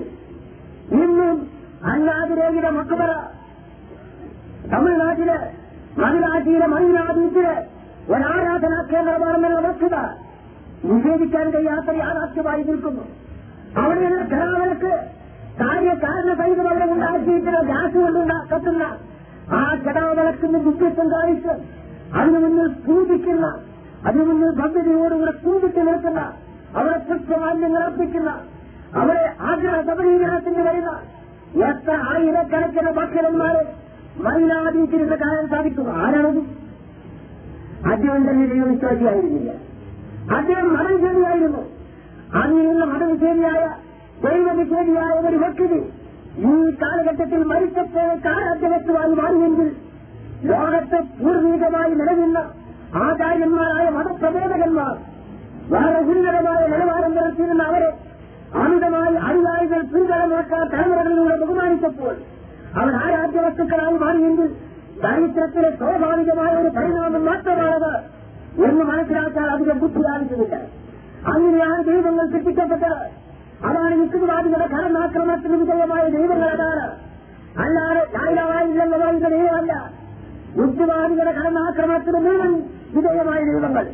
ഇന്നും 0.92 1.50
അല്ലാതിരേഖയുടെ 1.84 2.70
മക്കുപറ 2.70 3.37
തമിഴ്നാട്ടിൽ 4.72 5.30
മതിലാറ്റിയിലെ 6.02 6.68
മണിനാദീത്തിൽ 6.74 7.46
ഒരാരാധനാ 8.14 8.80
കേന്ദ്രമാണെന്നുള്ള 8.92 9.60
വസ്തുത 9.68 9.96
നിഷേധിക്കാൻ 10.90 11.46
കഴിയാത്ത 11.54 11.90
യാഥാർത്ഥ്യമായി 12.02 12.64
നിൽക്കുന്നു. 12.64 13.06
അവിടെയുള്ള 13.82 14.24
ഖരാവനക്ക് 14.34 14.92
കാര്യകാരണ 15.62 16.32
സഹിതം 16.40 16.68
അവിടെ 16.72 16.86
ഉണ്ടാക്കിയിട്ടുള്ള 16.96 17.62
ഗ്യാസ് 17.70 17.98
കൊണ്ടുണ്ടാക്കുന്ന 17.98 18.84
ആ 19.58 19.64
കടാവിളക്കിന് 19.86 20.60
ദുഃഖത്വം 20.68 21.08
കാണിച്ച് 21.16 21.54
അതിനു 22.18 22.40
മുന്നിൽ 22.44 22.70
പൂജിക്കുന്ന 22.88 23.46
അതിനു 24.08 24.24
മുന്നിൽ 24.24 24.52
ഭദ്രതയോടുകൂടെ 24.60 25.34
പൂജിച്ച് 25.44 25.82
നിൽക്കുന്ന 25.90 26.22
അവിടെ 26.76 26.98
പുഷ്പമാന്യങ്ങൾ 27.10 27.82
അർപ്പിക്കുന്ന 27.84 28.32
അവരെ 28.96 29.26
ആഗ്രഹ 29.50 29.76
സബലീകരണത്തിന് 29.90 30.64
വരുന്ന 30.68 30.92
എത്ര 31.68 31.94
ആയിരക്കണക്കിന് 32.12 32.92
ഭക്ഷണന്മാരെ 33.00 33.64
മൈനാദീച്ചിരുന്ന് 34.20 35.16
കാണാൻ 35.16 35.48
സാധിക്കും 35.48 36.02
ആരാണത്? 36.02 36.42
അദ്ദേഹം 37.92 38.30
തന്നെ 38.30 38.46
ദൈവവിശ്വാസിയായിരുന്നില്ല. 38.48 39.52
അദ്ദേഹം 40.38 40.74
മതവിശേഷിയായിരുന്നു 40.74 41.62
അങ്ങനെയുള്ള 42.34 42.86
മതവിശേഷിയായ 42.86 43.64
ദൈവവിശേഷിയായ 44.24 45.30
ഒരു 45.30 45.38
വ്യക്തി 45.38 45.80
ഈ 46.40 46.72
കാലഘട്ടത്തിൽ 46.82 47.44
മരിച്ചപ്പോൾ 47.44 48.10
കാരാധ്യവത്വമായി 48.26 49.14
മാറിയെങ്കിൽ 49.14 49.70
ലോകത്തെ 50.44 51.00
പൂർവീകമായി 51.20 51.92
നിലനിന്ന 51.92 52.40
ആചാര്യന്മാരായ 52.96 53.90
മതപ്രബോധകന്മാർ 53.90 54.96
വളരെ 55.70 56.00
ഉന്നതമായ 56.00 56.68
നിലവാരം 56.68 57.12
പുലർത്തിയിരുന്ന 57.12 57.64
അവരെ 57.64 57.90
അമിതമായി 58.56 59.16
അനുയായികൾ 59.30 59.82
പിൻതലമാക്കാൻ 59.82 60.70
തലമുറകളിലൂടെ 60.74 61.38
ബഹുമാനിച്ചപ്പോൾ 61.38 62.16
അവർ 62.76 62.94
ആ 62.94 63.26
വസ്തുക്കളായി 63.48 63.98
മാറിയെങ്കിൽ 63.98 64.48
ദരിദ്രത്തിലെ 65.04 65.72
സ്വാഭാവികമായ 65.72 66.56
ഒരു 66.56 66.70
പരിണാമം 66.70 67.26
മാത്രമാണത് 67.26 68.18
എന്ന് 68.64 68.84
മനസ്സിലാക്കാൻ 68.84 69.46
അധികം 69.46 69.80
ബുദ്ധി 69.80 70.02
ആവശ്യമില്ല 70.14 70.56
അങ്ങനെയാണ് 71.28 71.84
ദൈവങ്ങൾ 71.84 72.32
സൃഷ്ടിക്കപ്പെട്ടത്. 72.32 73.28
അതാണ് 73.66 73.96
യുക്തിവാദികളുടെ 73.96 74.68
കടന്നാക്രമണത്തിന് 74.68 75.56
വിധേയമായ 75.58 76.10
ദൈവങ്ങൾ 76.10 76.50
അതാണ്. 76.50 76.98
അല്ലാതെ 77.60 78.06
ചായലായില്ലെന്ന് 78.06 78.98
പറയുന്ന 78.98 79.30
ദൈവമല്ല 79.30 79.92
യുക്തിവാദികളുടെ 80.58 81.32
കടന്നാക്രമണത്തിന് 81.32 82.26
മുഴുവൻ 82.26 82.64
വിധേയമായ 82.96 83.40
ദൈവങ്ങൾ. 83.44 83.86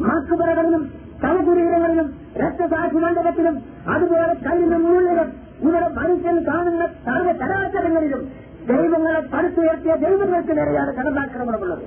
മാക്കുപറകളിലും 0.00 0.90
തലപുരീരങ്ങളിലും 1.24 2.14
രക്തസാക്ഷി 2.36 2.96
മണ്ഡപത്തിലും 2.96 3.62
അതുപോലെ 3.88 4.34
കല്ലിനും 4.34 4.84
മുള്ളിലും 4.84 5.43
ഇവിടെ 5.68 5.88
മനുഷ്യൻ 5.88 6.44
കാണുന്ന 6.46 6.86
സർവ 6.86 7.32
ചരാചരങ്ങളിലും 7.32 8.28
ദൈവങ്ങളെ 8.68 9.20
പടുത്തുയർത്തിയ 9.20 9.94
ദൈവങ്ങൾക്ക് 9.94 10.58
നേരെയാണ് 10.58 10.96
കടന്നാക്രമണമുള്ളത്. 10.96 11.82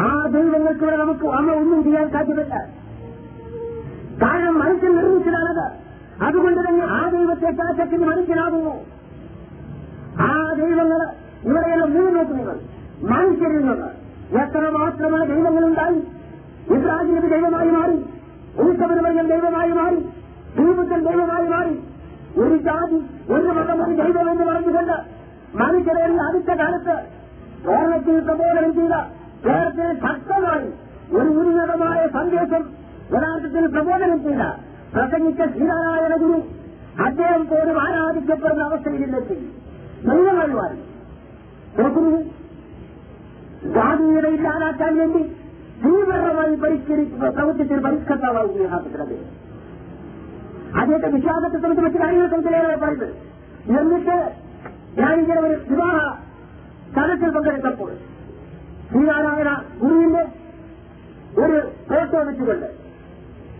ആ 0.00 0.26
ദൈവങ്ങൾക്ക് 0.26 0.84
ഇവിടെ 0.84 0.96
നമുക്ക് 0.96 1.26
അമ്മ 1.26 1.52
ഒന്നും 1.52 1.84
ചെയ്യാൻ 1.84 2.10
സാധ്യമല്ല. 2.10 2.54
കാരണം 4.22 4.58
മനുഷ്യൻ 4.58 4.96
നിർമ്മിച്ചതാണത്. 4.96 5.90
അതുകൊണ്ട് 6.24 6.60
തന്നെ 6.60 6.86
ആ 6.86 7.08
ദൈവത്തെ 7.08 7.50
ശാസത്തിന് 7.50 8.04
മനുഷ്യനാകുന്നു. 8.04 8.74
ആ 10.20 10.54
ദൈവങ്ങൾ 10.58 11.08
ഇവിടെയുള്ള 11.44 11.84
മൂന്ന് 11.84 12.16
നോക്കുന്നത് 12.16 12.60
മനുഷ്യരിൽ 13.04 13.58
നിന്ന് 13.58 13.86
എത്ര 14.42 14.70
മാത്രമാണ് 14.70 15.26
ദൈവങ്ങളുണ്ടായി? 15.26 16.02
ഇബ്രാഹിം 16.74 17.16
നബി 17.16 17.28
ദൈവമായി 17.28 17.68
മാറി 17.68 17.96
ഉത്സവനമയം 18.60 19.28
ദൈവമായി 19.28 19.70
മാറി 19.70 19.96
ദൈവത്തിൽ 20.56 21.10
ദൈവമായി 21.10 21.48
മാറി 21.48 21.89
ഒരു 22.38 22.56
ജാതി 22.64 22.98
ഒരു 23.32 23.48
മതം 23.50 23.78
ഒരു 23.84 23.94
ദൈവം 24.00 24.28
എന്ന് 24.32 24.44
പറഞ്ഞുകൊണ്ട് 24.44 24.96
മനുഷ്യരെ 25.54 26.04
അടുത്ത 26.26 26.50
കാലത്ത് 26.60 26.96
കേരളത്തിൽ 27.64 28.18
പ്രബോധനം 28.26 28.72
ചെയ്ത 28.74 28.94
കേരളത്തിൽ 29.44 29.88
ശക്തമായി 30.04 30.68
ഒരു 31.12 31.30
ഉന്നതമായ 31.40 32.00
സന്ദേശം 32.08 32.62
യഥാർത്ഥത്തിൽ 33.14 33.64
പ്രബോധനം 33.68 34.18
ചെയ്ത 34.22 34.42
പ്രസംഗിച്ച 34.92 35.40
ശ്രീനാരായണ 35.52 36.14
ഗുരു 36.16 36.38
അദ്ദേഹം 37.04 37.42
പോലും 37.46 37.76
ആരാധിക്കപ്പെടുന്ന 37.82 38.62
അവസ്ഥയിലെത്തി 38.62 39.36
ദൈവമായി 40.06 40.52
മാറി. 40.52 40.78
നോക്കുന്നു 41.76 42.18
ജാതീയത 43.74 44.26
ഇല്ലാതാക്കാൻ 44.28 44.92
വേണ്ടി 44.98 45.22
തീവ്രമായി 45.82 46.54
പരിഷ്കരിക്കുന്ന 46.56 47.28
പ്രവൃത്തിത്തിൽ 47.30 47.78
പരിഷ്കർത്താവായി 47.80 48.50
യഥാർത്ഥത്തിലത് 48.60 49.16
അദ്ദേഹത്തെ 50.78 51.08
വിശ്വാസത്തെ 51.08 51.56
സംബന്ധിച്ച് 51.56 51.84
മറ്റു 51.86 51.98
കാര്യങ്ങളെ 51.98 52.28
സംബന്ധിച്ചേറെ 52.28 52.76
പറയുന്നത് 52.76 53.08
എന്നിട്ട് 53.74 54.16
ഞാനിങ്ങനെ 54.96 55.40
ഒരു 55.40 55.56
വിവാഹ 55.68 55.96
സദസ്സിൽ 56.94 57.30
പങ്കെടുത്തപ്പോൾ 57.30 57.90
ശ്രീനാരായണ 58.88 59.50
ഗുരുവിന്റെ 59.80 60.22
ഒരു 61.38 61.56
ഫോട്ടോ 61.88 62.20
വെച്ചുകൊണ്ട് 62.28 62.68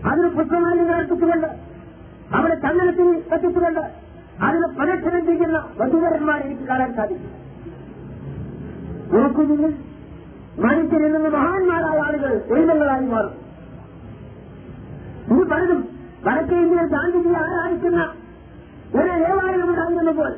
അതിന് 0.05 0.29
പുഷ്പമാലിന്യങ്ങൾ 0.29 0.99
എത്തിച്ചുകൊണ്ട് 1.03 1.49
അവിടെ 2.35 2.55
ചന്ദനത്തിൽ 2.63 3.07
എത്തിച്ചുകൊണ്ട് 3.35 3.83
അതിന് 4.43 4.67
പ്രദക്ഷിണം 4.77 5.23
ചെയ്യുന്ന 5.25 5.57
വധുവരന്മാരെ 5.79 6.43
എനിക്ക് 6.43 6.63
കാണാൻ 6.63 6.91
സാധിക്കും 6.95 7.31
നോക്കുന്നു 9.13 9.69
മനുഷ്യരിൽ 10.63 11.11
നിന്ന് 11.13 11.29
മഹാന്മാരായ 11.29 11.97
ആളുകൾ 12.05 12.31
ദൈവങ്ങളായി 12.49 13.05
മാറും. 13.05 13.35
ഇത് 15.31 15.43
പലതും 15.51 15.79
വടക്കേ 16.25 16.57
ഇന്ത്യയിൽ 16.57 16.87
ഗാന്ധിജിയെ 16.95 17.37
ആരാധിക്കുന്ന 17.43 18.01
ഒരു 18.95 19.11
ദേവാലയം 19.23 19.69
ഉണ്ടായിരുന്നപ്പോൾ 19.69 20.31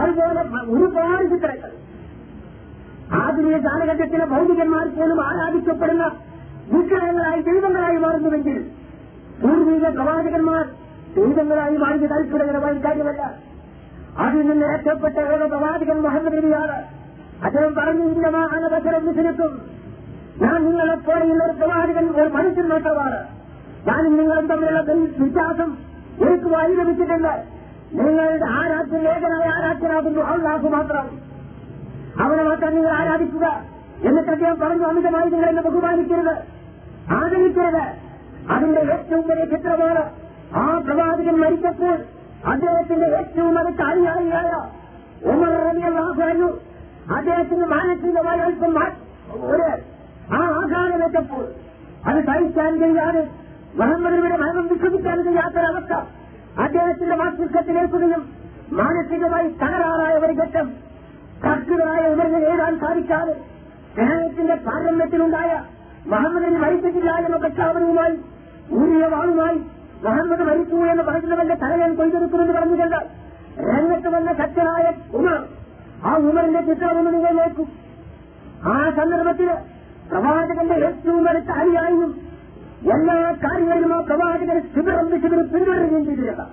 അതുപോലെ 0.00 0.42
ഒരുപാട് 0.74 1.24
ചിത്രങ്ങൾ. 1.30 1.70
ആധുനിക 3.20 3.56
കാലഘട്ടത്തിലെ 3.56 4.26
ഭൗതികന്മാർ 4.26 4.86
പോലും 4.88 5.18
ആരാധിക്കപ്പെടുന്ന 5.26 6.04
വിഗ്രഹങ്ങളായി 6.72 7.40
ദൈവങ്ങളായി 7.40 7.96
മാറുന്നുവെങ്കിൽ 7.96 8.58
പൂർവീക 9.42 9.88
പ്രവാചകന്മാർ 9.88 10.64
ദൈവങ്ങളായി 11.16 11.76
മാറിയ 11.76 12.06
താല്പര്യകരമായ 12.06 12.72
കാര്യമല്ല. 12.72 13.22
അതിൽ 14.18 14.46
നിന്ന് 14.48 14.66
രക്ഷപ്പെട്ട 14.74 15.16
ഏക 15.18 15.42
പ്രവാചകൻ 15.42 15.98
മുഹമ്മദ് 16.02 16.36
നബിയാണ്. 16.36 16.78
അദ്ദേഹം 17.44 17.74
പറഞ്ഞു 17.74 18.04
ഇന്നമാ 18.14 18.42
അനവസരം 18.56 19.06
വിസിനിക്കും 19.06 19.52
ഞാൻ 20.42 20.64
നിങ്ങളെപ്പോലെയുള്ള 20.64 21.44
ഒരു 21.44 21.52
പ്രവാചകൻ 21.52 22.06
ഒരു 22.22 22.28
മനുഷ്യൻ 22.28 22.68
മാത്രമാണ്. 22.68 23.39
ഞാനും 23.86 24.16
നിങ്ങളും 24.16 24.46
തമ്മിലുള്ള 24.46 24.80
വിശ്വാസം 25.24 25.76
എനിക്ക് 26.20 26.44
വഴി 26.44 26.74
ലഭിച്ചിട്ടുണ്ട്. 26.74 27.44
നിങ്ങളുടെ 27.92 28.46
ആരാധ്യൻ 28.46 29.08
ഏകനായ 29.08 29.48
ആരാധ്യനാകുന്നു. 29.48 30.20
അള്ളാഹു 30.20 30.68
മാത്രം. 30.68 31.20
അവനെ 32.24 32.42
മാത്രം 32.42 32.74
നിങ്ങൾ 32.74 32.92
ആരാധിക്കുക. 32.92 33.62
എന്നിട്ട് 34.04 34.30
അദ്ദേഹം 34.30 34.60
പറഞ്ഞു 34.60 34.84
അമിതമായി 34.86 35.30
നിങ്ങൾ 35.30 35.48
എന്നെ 35.48 35.62
ബഹുമാനിക്കരുത്. 35.62 36.36
ആദരിക്കരുത്. 37.10 38.10
അതിന്റെ 38.50 38.80
ഏറ്റവും 38.80 39.28
വലിയ 39.28 39.44
ചിത്രമാണ് 39.44 40.10
ആ 40.54 40.78
പ്രവാചകൻ 40.78 41.40
മരിച്ചപ്പോൾ 41.40 41.98
അദ്ദേഹത്തിന്റെ 42.50 43.06
ഏറ്റവും 43.06 43.58
അടുത്ത 43.58 43.80
അനുയായിയായ 43.80 44.70
ഉമർ 45.28 45.68
റബി 45.68 45.80
അള്ളാഹു 45.80 46.58
അദ്ദേഹത്തിന് 47.14 47.66
മാനസികമായി 47.66 48.38
അല്പം 48.38 48.78
ഒരു 49.42 49.62
ആ 50.34 50.42
ആഘാതമേറ്റപ്പോൾ 50.42 51.48
അത് 52.04 52.24
സഹിക്കാൻ 52.24 52.80
കഴിയാതെ 52.80 53.28
മുഹമ്മദിയുടെ 53.78 54.36
മരണം 54.36 54.66
വിശ്വസിക്കാൻ 54.70 55.18
യാത്രാവസ്ഥ 55.36 55.92
അദ്ദേഹത്തിന്റെ 56.60 57.16
മസ്തിഷ്കത്തിലേക്കുകയും 57.20 58.22
മാനസികമായി 58.78 59.48
തകരാറായ 59.60 60.14
ഒരു 60.20 60.34
ഘട്ടം 60.40 60.66
കർഷകരായ 61.44 62.02
ഉയർന്നു 62.12 62.40
എഴുതാൻ 62.46 62.74
സാധിക്കാതെ 62.82 63.34
സ്നേഹത്തിന്റെ 63.92 64.56
പാരമ്യത്തിലുണ്ടായ 64.66 65.52
മുഹമ്മദിന് 66.06 66.58
മരിച്ചിട്ടില്ല 66.64 67.10
എന്ന 67.20 67.38
പ്രഖ്യാപനവുമായി 67.42 68.16
ഊരിയ 68.76 69.04
വാളുമായി 69.14 69.58
മുഹമ്മദ് 70.04 70.44
മരിച്ചു 70.50 70.76
എന്ന് 70.92 71.04
പറഞ്ഞവന്റെ 71.08 71.56
തലയൻ 71.62 71.92
കൊയ്തെടുക്കുമെന്ന് 71.98 72.54
പറഞ്ഞുകൊണ്ട് 72.58 73.00
രംഗത്ത് 73.68 74.10
വന്ന 74.14 74.30
ശക്തനായ 74.38 74.84
ഉമർ 75.18 75.38
ആ 76.02 76.12
ഉമറിന്റെ 76.22 76.60
ചിത്രമൊന്ന് 76.68 77.10
നിങ്ങൾ 77.14 77.32
നോക്കൂ. 77.40 77.64
ആ 78.66 78.76
സന്ദർഭത്തിൽ 78.96 79.48
പ്രവാചകന്റെ 80.10 80.76
ഏറ്റവും 80.86 81.24
അടുത്ത 81.30 81.50
അനുയായിയും 81.60 82.10
എല്ലാ 82.82 83.34
കാര്യങ്ങളിലും 83.44 83.94
ആ 83.94 84.00
പ്രവാചകന് 84.00 84.60
ശിബിരം 84.60 85.10
ശിബിരം 85.10 85.48
പിന്തുടരുകയും 85.48 86.04
ചെയ്തിരുന്ന. 86.04 86.46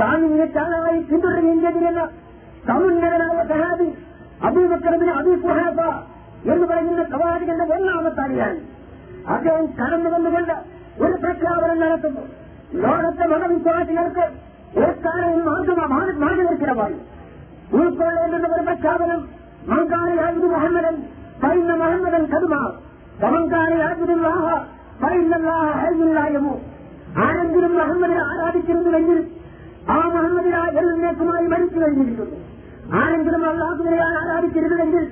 താങ്ങിനെ 0.00 0.46
താനായി 0.46 1.00
പിന്തുടരുകയും 1.00 1.60
ചെയ്തിരുന്ന. 1.60 2.08
സമുന്നതനായ 2.66 3.44
സഹാബി 3.48 3.94
അബൂബക്കറിന് 4.42 5.10
അബി 5.10 5.34
സുഹാബ 5.34 5.80
എന്ന് 6.52 6.66
പറയുന്ന 6.66 7.02
പ്രവാചകന്റെ 7.02 7.74
ഒന്നാമത്തെ 7.74 8.20
അനുയായി. 8.20 8.58
അദ്ദേഹം 9.28 9.66
കടന്നു 9.66 10.10
വന്നുകൊണ്ട് 10.10 10.52
ഒരു 11.02 11.12
പ്രഖ്യാപനം 11.12 11.80
നടത്തുന്നു. 11.80 12.20
ലോകത്തെ 12.72 13.26
മതവിശ്വാസികൾക്ക് 13.26 14.24
ഏക്കാരെയും 14.78 15.44
മാർഗനിർത്തിടമായി 15.44 16.94
ഉൾക്കൊള്ളേണ്ടുന്ന 17.72 18.56
ഒരു 18.56 18.62
പ്രഖ്യാപനം 18.62 19.28
മങ്കാളിയായത് 19.66 20.50
മുഹമ്മദൻ 20.52 21.02
പൈന്ന 21.42 21.74
മുഹമ്മദൻ 21.74 22.24
കടുമാർ 22.24 22.72
സമങ്കാളിയാകുലാഹ 23.20 24.42
പൈന്നല്ലാഹ 24.42 24.83
ഹൈല്ലായമോ 25.04 26.60
ആരെങ്കിലും 27.18 27.72
മുഹമ്മദിനെ 27.78 28.20
ആരാധിച്ചിരുന്നുവെങ്കിൽ 28.20 29.18
ആ 29.90 29.96
മുഹമ്മദിനെ 29.96 30.60
എന്നേക്കുമായി 30.80 31.46
മരിച്ചു 31.46 31.78
കഴിഞ്ഞിരിക്കുന്നു. 31.78 32.36
ആരെങ്കിലും 32.94 33.42
അള്ളാഹുവിനെ 33.50 34.02
ആരാധിച്ചിരുന്നുവെങ്കിൽ 34.02 35.04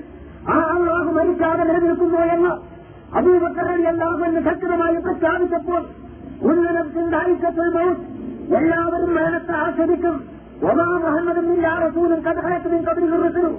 ആ 0.48 0.56
അള്ളാഹു 0.76 1.10
മരിക്കാതെ 1.18 1.64
നിലനിൽക്കുന്നു 1.64 2.18
എന്ന് 2.18 2.52
അബൂബക്കറി 3.16 3.82
അള്ളാഹു 3.82 4.24
എന്ന് 4.24 4.40
ശക്തമായി 4.40 4.96
പ്രഖ്യാപിച്ചപ്പോൾ 4.96 5.82
ഉന്നതത്തിന്റെ 6.42 7.16
എല്ലാവരും 8.56 9.14
മരണത്തെ 9.14 9.52
ആസ്വദിക്കും. 9.52 10.16
ഒമാ 10.62 10.86
മുഹമ്മദും 11.04 11.54
ഇല്ലാ 11.54 11.72
റസൂലും 11.86 12.20
കഥഹയത്തിനും 12.20 12.82
കബരി 12.82 13.06
നിർത്തുന്നു 13.06 13.50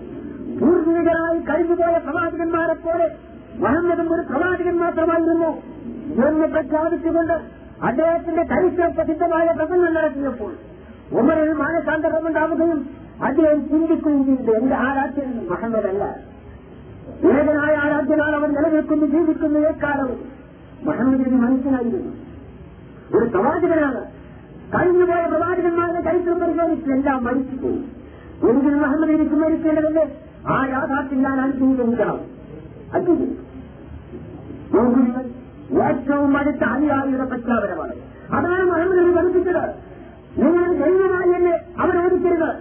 പൂർവികരായി 0.60 1.40
കഴിഞ്ഞുപോയ 1.40 1.98
പ്രവാചകന്മാരെ 1.98 2.74
പോലെ 2.74 3.08
മുഹമ്മദും 3.58 4.14
ഒരു 4.14 4.22
പ്രവാചകൻ 4.22 4.76
മാത്രമായിരുന്നു. 4.78 5.73
എന്ന് 6.06 6.48
പ്രഖ്യാപിച്ചുകൊണ്ട് 6.48 7.34
അദ്ദേഹത്തിന്റെ 7.84 8.44
ചരിത്ര 8.44 8.86
പ്രസിദ്ധമായ 8.86 9.54
പ്രസംഗം 9.58 9.94
നടത്തിയപ്പോൾ 9.94 10.54
ഉമറിൽ 11.12 11.54
മാനസാന്തരമുണ്ടാവുകയും 11.54 12.90
അദ്ദേഹം 13.24 13.70
ചിന്തിക്കുകയും 13.70 14.26
ചെയ്തു 14.26 14.52
എന്റെ 14.52 14.76
ആരാധ്യൻ 14.76 15.48
മഹമ്മദല്ല. 15.50 16.04
ഏകനായ 17.28 17.76
ആരാധ്യനാണ് 17.76 18.36
അവൻ 18.36 18.54
നിലനിൽക്കുന്നു 18.54 19.06
ജീവിക്കുന്നു 19.06 19.60
ഏക്കാലം. 19.60 20.18
മഹമ്മദിന് 20.84 21.36
മനസ്സിലായിരുന്നു. 21.36 22.14
ഒരു 23.18 23.30
പ്രവാചകനാണ്. 23.30 24.06
കഴിഞ്ഞുപോയ 24.76 25.26
പ്രവാചകന്മാരുടെ 25.26 26.02
ചരിത്രം 26.02 26.40
പരിശോധിച്ച് 26.40 26.92
എല്ലാം 26.92 27.24
മരിച്ചു 27.24 27.56
പോയി 27.56 27.84
ഒരിക്കലും 28.44 28.82
മുഹമ്മദ് 28.82 29.12
എനിക്ക് 29.12 29.36
മരിക്കേണ്ടതല്ലേ 29.36 30.18
ആ 30.48 30.66
യാഥാർത്ഥ്യം 30.66 31.24
ഞാൻ 31.24 31.42
അനുഭവിക്കണം 31.42 32.20
അച്ഛൻ 32.94 33.36
ഏറ്റവും 35.82 36.38
അടുത്ത 36.38 36.64
അനുയായിയുടെ 36.64 37.26
പ്രഖ്യാപനമാണ്. 37.26 37.94
അതാണ് 38.34 38.64
മുഹമ്മദ് 38.64 39.16
പഠിപ്പിച്ചത്. 39.16 39.94
നിങ്ങൾ 40.38 40.74
ദൈവമായി 40.74 41.36
എന്നെ 41.36 41.60
അവരോധിക്കരുത്. 41.80 42.56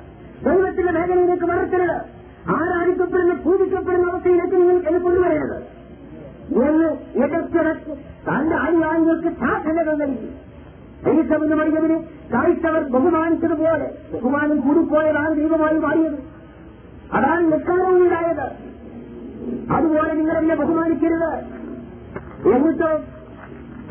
ദൈവത്തിന്റെ 0.45 0.93
മേഖലയിലേക്ക് 0.93 1.45
വളർത്തരുത്. 1.45 2.23
ആരാധിക്കപ്പെടുന്ന 2.49 3.35
പൂജിക്കപ്പെടുന്ന 3.35 4.11
അവസ്ഥയിലേക്ക് 4.11 4.57
നിങ്ങൾ 4.57 4.75
എന്നെ 4.75 4.99
കൊണ്ടുവരരുത്. 4.99 5.83
എന്ന് 6.65 7.19
എതിർത്തിറക്കി 7.25 7.95
തന്റെ 7.95 8.57
അനുയായികൾക്ക് 8.57 9.29
സാധനകൾ 9.29 9.97
നൽകി. 9.97 10.35
ദൈവമെന്ന് 11.05 11.57
പറഞ്ഞതിന് 11.57 12.03
ക്രൈസ്തവർ 12.03 12.83
ബഹുമാനിച്ചതുപോലെ 12.83 13.99
ബഹുമാനം 14.15 14.61
കൂടിപ്പോയതാണ് 14.61 15.37
ദൈവമായി 15.37 15.79
മാറിയത്. 15.79 16.19
അതാണ് 17.13 17.53
നിസ്കാരമുണ്ടായത് 17.53 18.73
അതുപോലെ 19.73 20.15
നിങ്ങളെന്നെ 20.15 20.55
ബഹുമാനിക്കരുത്. 20.55 21.62
എന്നിട്ട്? 22.49 23.03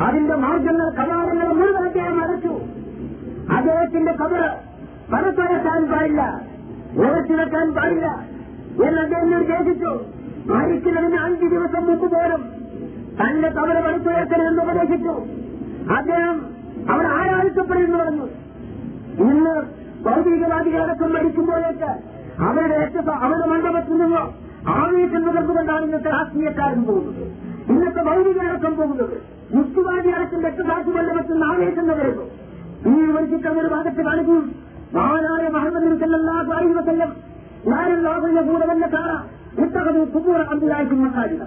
അതിന്റെ 0.02 0.36
മാർഗങ്ങൾ 0.36 0.90
കവാടങ്ങൾ 0.90 1.54
മുഴുവൻ 1.54 1.84
മറച്ചു 1.84 2.00
അടച്ചു 2.00 2.60
അദ്ദേഹത്തിന്റെ 3.54 4.12
കബറ് 4.12 4.72
പരത്തുരക്കാൻ 5.14 5.92
പാടില്ല. 5.92 6.42
ഉറച്ചു 6.98 7.34
വെക്കാൻ 7.34 7.74
പാടില്ല. 7.74 8.06
എന്ന് 8.88 9.02
അദ്ദേഹം 9.02 9.30
നിർദ്ദേശിച്ചു 9.30 10.06
മരിക്കുന്നതിന് 10.46 11.18
അഞ്ചു 11.18 11.46
ദിവസം 11.46 11.86
മുമ്പ് 11.86 12.06
പോലും 12.06 12.42
തന്റെ 13.22 13.50
കബറ് 13.50 13.84
പടുത്തുയർത്തണമെന്ന് 13.84 14.64
ഉപദേശിച്ചു. 14.64 15.26
അദ്ദേഹം 15.94 16.46
അവർ 16.92 17.06
ആരാധിക്കപ്പെടുന്നു 17.06 17.98
പറഞ്ഞു. 17.98 18.26
ഇന്ന് 19.24 19.62
ഭൗതികവാദികളടക്കം 20.04 21.14
മരിക്കുമ്പോഴേക്ക് 21.14 22.22
അവരുടെ 22.42 23.12
അവരുടെ 23.12 23.48
മണ്ഡപത്തിൽ 23.48 23.94
നിന്നോ 23.94 24.34
ആവേശം 24.68 25.22
കൊണ്ടാണ് 25.54 25.86
ഇന്നത്തെ 25.86 26.10
രാഷ്ട്രീയക്കാരൻ 26.10 26.84
പോകുന്നത്. 26.84 27.24
ഇന്നത്തെ 27.70 28.02
ഭൗതികരടക്കം 28.02 28.76
പോകുന്നത്. 28.76 29.16
മുസ്തുവാദി 29.54 30.10
അടക്കം 30.10 30.42
രക്തസാക്ഷി 30.46 30.90
മണ്ഡപത്തിൽ 30.90 31.34
നിന്ന് 31.34 31.46
ആവേശം 31.46 31.88
നുകരുന്നു 31.88 32.26
ഈ 32.86 33.02
വിമർശിക്കുന്ന 33.02 33.60
ഒരു 33.62 33.68
ഭാഗത്ത് 33.68 34.02
കാണിക്കും 34.02 34.56
മഹാനായ 34.94 35.48
മഹമ്മദ് 35.48 36.00
സല്ലാഹു 36.00 36.52
അലൈഹി 36.54 36.74
വസല്ലം 36.74 37.12
ഞാനെല്ലാവരുടെ 37.68 38.42
കൂടെ 38.42 38.66
വന്ന 38.66 38.88
കാറ 38.88 39.12
ഇത്തകത് 39.64 40.08
കുബൂർ 40.14 40.42
അബ്ദുലാഹിക്കും 40.42 41.06
മക്കാരിക 41.06 41.44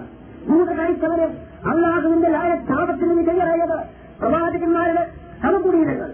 ഭൂത 0.47 0.69
കഴിച്ചവര് 0.73 1.27
അള്ളാഹുവിന്റെ 1.65 2.29
ലായ 2.29 2.55
ക്ഷാപത്തിന് 2.55 3.13
വിധേയരായത് 3.13 3.77
പ്രവാചകന്മാരുടെ 4.19 5.03
സമകുടീരങ്ങൾ 5.43 6.11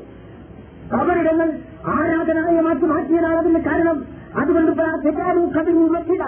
കബറിടങ്ങൾ 0.94 1.49
ആരാധനാലയമാക്കി 1.88 2.86
മാറ്റിയതാണ് 2.86 3.38
അതിന്റെ 3.38 3.60
കാരണം. 3.60 4.06
അതുകൊണ്ട് 4.36 4.72
തെറ്റാനും 5.06 5.49
കവിഞ്ഞു 5.49 5.88
മറ്റില്ല 5.88 6.26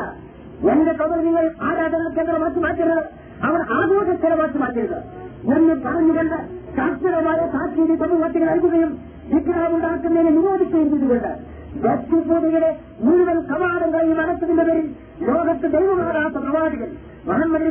എന്റെ 0.72 0.92
കബർ 0.92 1.26
നിങ്ങൾ 1.26 1.52
ആരാധന 1.62 2.14
കേന്ദ്രമാക്കി 2.18 2.60
മാറ്റരുത്. 2.60 3.04
അവർ 3.44 3.62
ആഘോഷ 3.62 4.18
സ്ഥലമാക്കി 4.18 4.58
മാറ്റരുത്. 4.58 5.24
എന്ന് 5.58 5.84
പറഞ്ഞുകൊണ്ട് 5.84 6.36
ശാസ്ത്രമായ 6.76 7.48
സാക്ഷി 7.48 7.96
സമൂഹത്തിന് 7.96 8.50
നൽകുകയും 8.50 9.00
വിഗ്രഹമുണ്ടാക്കുന്നതിനെ 9.34 10.30
നിരോധിക്കുകയും 10.30 10.90
ചെയ്തുകൊണ്ട് 10.90 11.54
ഭക്തിപൂതികളെ 11.84 12.78
മുഴുവൻ 13.00 13.40
കവാടങ്ങളെയും 13.40 14.18
നടത്തുന്ന 14.18 14.64
പേരിൽ 14.64 14.96
ലോകത്ത് 15.22 15.72
ദൈവമാകാത്ത 15.72 16.34
പ്രവാചകൻ 16.34 16.92
മുഹമ്മദ് 17.26 17.64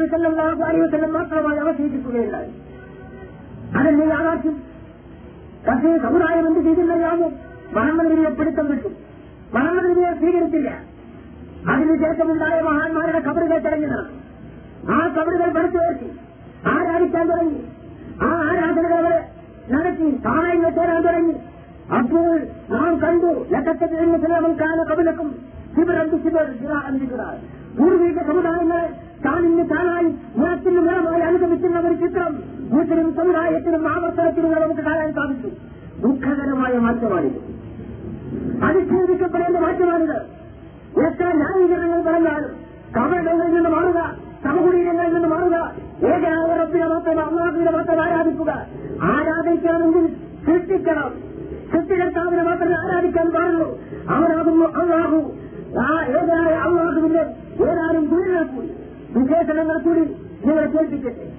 അലൈഹി 0.62 0.80
വസല്ലം 0.80 1.12
മാത്രമായി 1.12 1.58
അവശേഷിക്കുകയുണ്ടായി. 1.58 2.50
അതെന്നെ 3.76 4.06
യാഥാർത്ഥ്യം 4.06 4.56
പക്ഷേ 5.68 5.98
സമുദായം 5.98 6.46
എന്ത് 6.46 6.60
ചെയ്തില്ലയാമോ 6.60 7.28
മുഹമ്മദ് 7.72 8.38
പിടുത്തം 8.38 8.70
വിട്ടു. 8.70 8.88
മുഹമ്മദ് 9.54 10.18
സ്വീകരിച്ചില്ല. 10.18 10.91
അതിനുശേഷമുണ്ടായ 11.70 12.60
മഹാന്മാരുടെ 12.60 13.20
കബറുകൾ 13.20 13.58
തെരഞ്ഞു 13.58 13.96
ആ 14.92 15.06
കബറുകൾ 15.06 15.50
പടുത്തുയർത്തി 15.50 16.10
ആരാധിക്കാൻ 16.66 17.28
തുടങ്ങി. 17.28 17.64
ആ 18.22 18.50
ആരാധനകൾ 18.50 18.94
അവരെ 18.94 19.28
നടത്തി. 19.72 20.20
സഹായങ്ങൾ 20.24 20.68
തേടാൻ 20.68 21.02
തുടങ്ങി. 21.02 21.34
അപ്പോൾ 21.98 22.38
നാം 22.70 22.98
കണ്ടു 22.98 23.46
ലക്കത്തിൽ 23.50 24.54
കാല 24.60 24.82
കബലക്കും 24.82 25.38
ശിവരന്തി 25.76 26.16
ശിവർ 26.16 26.44
പൂർവീക 27.78 28.22
സമുദായങ്ങളെ 28.22 28.88
താനിന്ന് 29.24 29.70
താനായി 29.70 30.04
നിറത്തിന് 30.36 30.76
നിറമായി 30.76 31.20
അനുഗമിക്കുന്ന 31.20 31.78
ഒരു 31.78 31.94
ചിത്രം 31.94 32.42
മുസ്ലിം 32.58 33.14
സമുദായത്തിനും 33.14 33.88
ആവർത്തനത്തിനും 33.88 34.52
നമുക്ക് 34.52 34.80
കാണാൻ 34.80 35.12
സാധിച്ചു. 35.12 35.48
ദുഃഖകരമായ 36.00 36.78
മാറ്റമാണിത്. 36.78 37.36
അധിക്ഷേപിക്കപ്പെടേണ്ട 38.64 39.56
മാറ്റമാണിത്. 39.56 40.41
എത്ര 41.00 41.26
ന്യായീകരണങ്ങൾ 41.26 42.12
പറഞ്ഞാലും 42.12 42.50
കവടങ്ങളിൽ 42.96 43.54
നിന്ന് 43.54 43.70
മാറുക 43.70 44.16
സമകുടീരങ്ങളിൽ 44.44 45.14
നിന്ന് 45.14 45.28
മാറുക 45.28 45.74
റബ്ബിനെ 46.60 46.86
മാത്രം 46.86 47.26
അള്ളാഹുവിനെ 47.26 47.70
മാത്രം 47.70 48.04
ആരാധിക്കുക. 48.04 48.66
ആരാധിക്കണമെങ്കിൽ 49.02 50.06
സൃഷ്ടിക്കണം. 50.46 51.14
സൃഷ്ടികർത്താവിനെ 51.72 52.42
മാത്രമേ 52.42 52.72
ആരാധിക്കാൻ 52.72 53.30
പാടുള്ളൂ. 53.30 53.80
അവനാകുന്നു 54.10 54.64
അള്ളാഹു. 54.64 55.32
ആ 55.80 56.04
ഏതായ 56.08 56.54
അള്ളാഹുവിന്റെ 56.54 57.20
ഏതാനും 57.64 58.04
ഗുരുകൾ 58.06 58.42
കൂടി 58.42 58.70
വിശേഷണങ്ങൾ 59.16 59.78
കൂടി 59.78 60.00
നിങ്ങളെ 60.46 60.66
കേൾപ്പിക്കട്ടെ. 60.66 61.32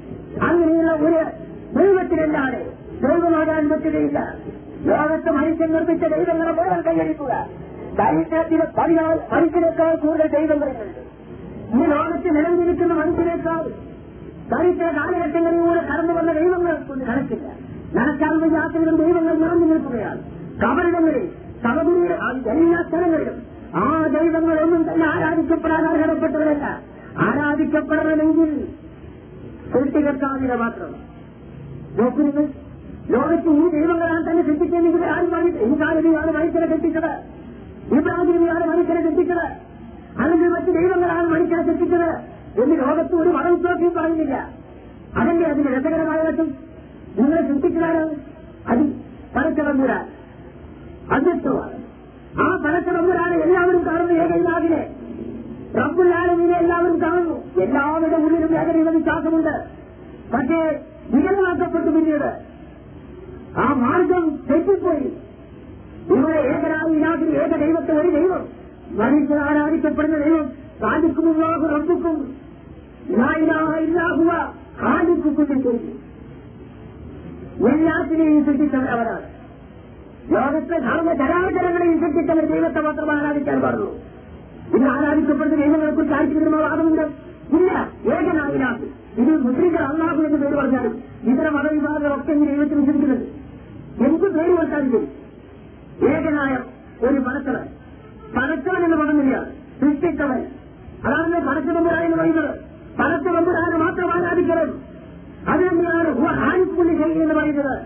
അങ്ങനെയുള്ള 0.46 0.92
ഒരു 0.92 1.26
ദൈവത്തിനല്ലാതെ 1.78 2.74
ദൈവമാകാൻ 3.08 3.70
പറ്റുകയില്ല. 3.70 4.36
ലോകത്ത് 4.82 5.32
മനുഷ്യൻ 5.32 5.72
നിർമ്മിച്ച 5.72 6.04
ദൈവങ്ങളെ 6.04 6.52
മുഴുവൻ 6.52 6.82
കൈയടിക്കുക. 6.82 7.63
ദൈവത്തിന് 7.98 8.66
പതിനാൾ 8.78 9.16
മനുഷ്യനേക്കാൾ 9.34 9.96
കൂടുതൽ 9.96 10.28
ദൈവങ്ങളുണ്ട് 10.28 11.02
ഈ 11.74 11.86
ലോകത്ത് 11.92 12.30
നിലനിൽക്കുന്ന 12.38 12.94
മനുഷ്യനേക്കാൾ 12.94 13.64
ചരിത്ര 14.52 14.88
കാലഘട്ടങ്ങളിലൂടെ 14.98 15.82
കടന്നു 15.90 16.14
വന്ന 16.14 16.32
ദൈവങ്ങൾ 16.34 16.74
കണക്കില്ല 17.10 17.48
നടക്കാൻ 17.96 18.34
വയ്യാത്തവരും 18.42 18.96
ദൈവങ്ങൾ 18.96 19.36
നിറഞ്ഞു 19.36 19.66
നിൽക്കുകയാണ്. 19.66 20.22
കബറിടങ്ങളിൽ 20.64 21.26
സമതുലിയ 21.64 22.14
എല്ലാ 22.54 22.80
സ്ഥലങ്ങളിലും 22.88 23.38
ആ 23.76 23.84
ദൈവങ്ങളൊന്നും 24.16 24.82
തന്നെ 24.90 25.06
ആരാധിക്കപ്പെടാൻ 25.06 25.86
അർഹതപ്പെട്ടവരല്ല 25.92 26.66
ആരാധിക്കപ്പെടണമെങ്കിൽ 27.26 28.50
സൃഷ്ടികർത്താവിനെ 29.74 30.56
മാത്രം. 30.56 30.92
നോക്കുന്നത് 32.00 32.44
ലോകത്ത് 33.14 33.50
ഈ 33.62 33.66
ദൈവങ്ങളാണ് 33.78 34.24
തന്നെ 34.30 34.44
സൃഷ്ടിച്ചെങ്കിൽ 34.44 35.06
ആരും 35.14 35.32
പറഞ്ഞിട്ട് 35.32 35.64
ഈ 35.64 36.16
ആണ് 36.22 36.32
മനുഷ്യരെ 36.38 36.68
സൃഷ്ടിച്ചത് 36.74 37.12
ഇബ്രാഹിമിയാണ് 37.90 38.66
മനുഷ്യനെ 38.72 39.02
സൃഷ്ടിച്ചത് 39.02 39.46
അല്ലെങ്കിൽ 40.20 40.50
മറ്റ് 40.50 40.72
ദൈവങ്ങളാണ് 40.78 41.28
മനുഷ്യനെ 41.28 41.64
സൃഷ്ടിച്ചത് 41.64 42.10
എന്ന് 42.58 42.76
ലോകത്ത് 42.82 43.16
ഒരു 43.16 43.30
മതവിശ്വാസിയും 43.30 43.94
പറയുന്നില്ല 43.94 44.36
അതല്ലേ 45.16 45.46
അതിന് 45.50 45.70
രസകരമായ 45.76 46.20
വശം 46.22 46.50
നിങ്ങളെ 47.18 47.42
സൃഷ്ടിച്ചതാണ് 47.48 48.04
അത് 48.68 48.84
പരച്ചതമ്പുരാൻ 49.36 50.04
അധ്യക്ഷമാണ് 51.12 51.78
ആ 52.40 52.46
പരച്ചതമ്പുരാനെ 52.64 53.38
എല്ലാവരും 53.38 53.82
കാണുന്ന 53.86 54.14
ഏകയിലാകിനെ 54.24 54.82
റബ്ബുല്ലാലമീനെ 55.78 56.56
എല്ലാവരും 56.58 56.98
കാണുന്നു 57.02 57.36
എല്ലാവരുടെ 57.62 58.18
ഉള്ളിലും 58.18 58.52
ഏകദൈവ 58.58 58.90
വിശ്വാസമുണ്ട് 58.90 59.54
പക്ഷേ 60.34 60.60
വികലമാക്കപ്പെട്ടു 61.14 61.90
പിന്നീട് 61.90 62.30
ആ 63.58 63.66
മാർഗം 63.82 64.24
തെറ്റിപ്പോയി 64.48 65.08
ഇവിടെ 66.12 66.40
ഇലാഹിന് 66.92 67.36
ഏക 67.36 67.58
ദൈവത്തെ 67.66 67.94
ഒരു 67.94 68.10
ദൈവം. 68.10 68.48
മനുഷ്യർ 68.92 69.38
ആരാധിക്കപ്പെടുന്ന 69.38 70.18
ദൈവം 70.18 70.50
സാധിക്കുമുള്ളാഹു 70.82 71.66
റബ്ബുക്കും 71.68 72.36
ഇല്ലാഹുവ 73.08 74.32
കാലിക്കും 74.82 76.04
എല്ലാത്തിനെയും 77.68 78.46
സൃഷ്ടിച്ചവർ 78.46 78.86
അവരാണ് 78.86 79.22
ലോകത്തെ 80.32 80.80
ധർമ്മ 80.80 81.14
ചരാചരങ്ങളെയും 81.14 82.00
സൃഷ്ടിച്ചവർ 82.00 82.46
ദൈവത്തെ 82.46 82.80
മാത്രം 82.80 83.12
ആരാധിക്കാൻ 83.12 83.62
പാടുള്ളൂ. 83.62 83.98
ഇന്ന് 84.76 84.90
ആരാധിക്കപ്പെടുന്ന 84.90 85.56
ദൈവങ്ങൾക്ക് 85.56 86.14
ആർക്കും 86.14 86.60
വാദമുണ്ട്? 86.60 87.02
ഇല്ല. 87.56 87.92
ഏകനായിനാഥ് 88.06 88.86
ഇത് 89.22 89.38
മുസ്ലിങ്ങൾ 89.42 89.84
അള്ളാഹു 89.84 90.22
എന്ന് 90.22 90.38
പേര് 90.38 90.56
പറഞ്ഞാലും 90.56 90.94
ഇതര 91.24 91.50
മതവിഭാഗങ്ങളൊക്കെ 91.50 92.34
ദൈവത്തിന് 92.34 92.80
വിശ്വസിക്കുന്നത് 92.80 93.28
എന്ത് 94.06 94.38
പേര് 94.38 94.56
കൊടുത്താലും 94.56 94.92
ശരി. 94.92 95.23
ഏകനായ 96.10 96.58
ഒരു 97.06 97.20
പടച്ചവൻ 97.20 97.66
പടച്ചവൻ 98.36 98.86
എന്ന് 98.86 98.98
പറഞ്ഞില്ല 98.98 99.44
സൃഷ്ടിച്ചവൻ. 99.82 100.46
അതാണ് 101.06 101.48
പടച്ചതമ്പുരാൻ 101.48 102.04
എന്ന് 102.04 102.18
പറയുന്നത്. 102.18 102.60
പടച്ചതമ്പുരാനെ 103.00 103.78
മാത്രം 103.78 104.14
ആരാധിക്കണം 104.14 104.94
അത് 105.48 105.60
തന്നെയാണ് 105.60 106.28
ആരിപ്പുള്ളി 106.28 107.22
എന്ന് 107.22 107.34
പറയുന്നത്. 107.34 107.82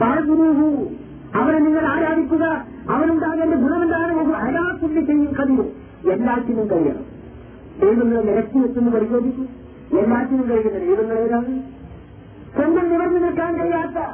പാർഗുരുഹു 0.00 0.88
അവനെ 1.34 1.58
നിങ്ങൾ 1.58 1.86
ആരാധിക്കുക. 1.86 2.64
അവനുണ്ടാകേണ്ട 2.90 3.54
ഗുണമെന്താണ്? 3.54 4.34
അയാൾക്കുള്ളി 4.34 5.00
ചെയ്യും 5.00 5.32
കഴിയും 5.32 5.72
എല്ലാറ്റിനും 6.12 6.70
കഴിയണം. 6.70 7.20
ദൈവങ്ങളെ 7.80 8.22
നിരക്കി 8.22 8.58
വെച്ചെന്ന് 8.58 8.90
പരിശോധിക്കും. 8.90 9.48
എല്ലാറ്റിനും 9.98 10.48
കഴിയുന്ന 10.48 10.78
ദൈവങ്ങൾ 10.78 11.18
ഏതാണ്? 11.18 11.62
സ്വന്തം 12.54 12.88
നിവർന്നു 12.88 13.20
നിൽക്കാൻ 13.20 13.58
കഴിയാത്ത 13.58 14.10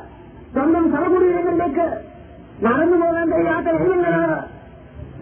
സ്വന്തം 0.52 0.90
സമകുടീരങ്ങളിലേക്ക് 0.92 2.15
നടന്നു 2.64 2.96
പോകാൻ 2.96 3.26
കഴിയാത്ത 3.32 3.68
ദൈവങ്ങളാണ് 3.76 4.36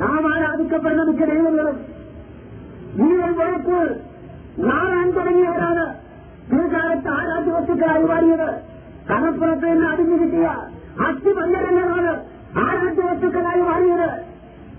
നാം 0.00 0.22
ആരാധിക്കപ്പെടുന്ന 0.32 1.02
മിക്ക 1.02 1.24
ദൈവങ്ങളും 1.30 1.76
ജീവൻ 2.98 3.32
വെളുപ്പ് 3.38 3.80
നാളാൻ 4.60 5.06
തുടങ്ങിയവരാണ് 5.10 5.84
പിൽക്കാലത്ത് 6.50 7.10
ആരാധ്യ 7.10 7.52
വസ്തുക്കളായി 7.52 8.04
മാറിയത് 8.04 8.48
കടപ്പുറത്ത് 9.08 9.66
നിന്ന് 9.66 9.86
അടിഞ്ഞു 9.86 10.16
കിട്ടിയ 10.16 10.46
അസ്ഥിപഞ്ചരങ്ങളാണ് 11.06 12.12
ആരാധ്യ 12.62 13.02
വസ്തുക്കളായി 13.02 13.62
മാറിയത് 13.62 14.08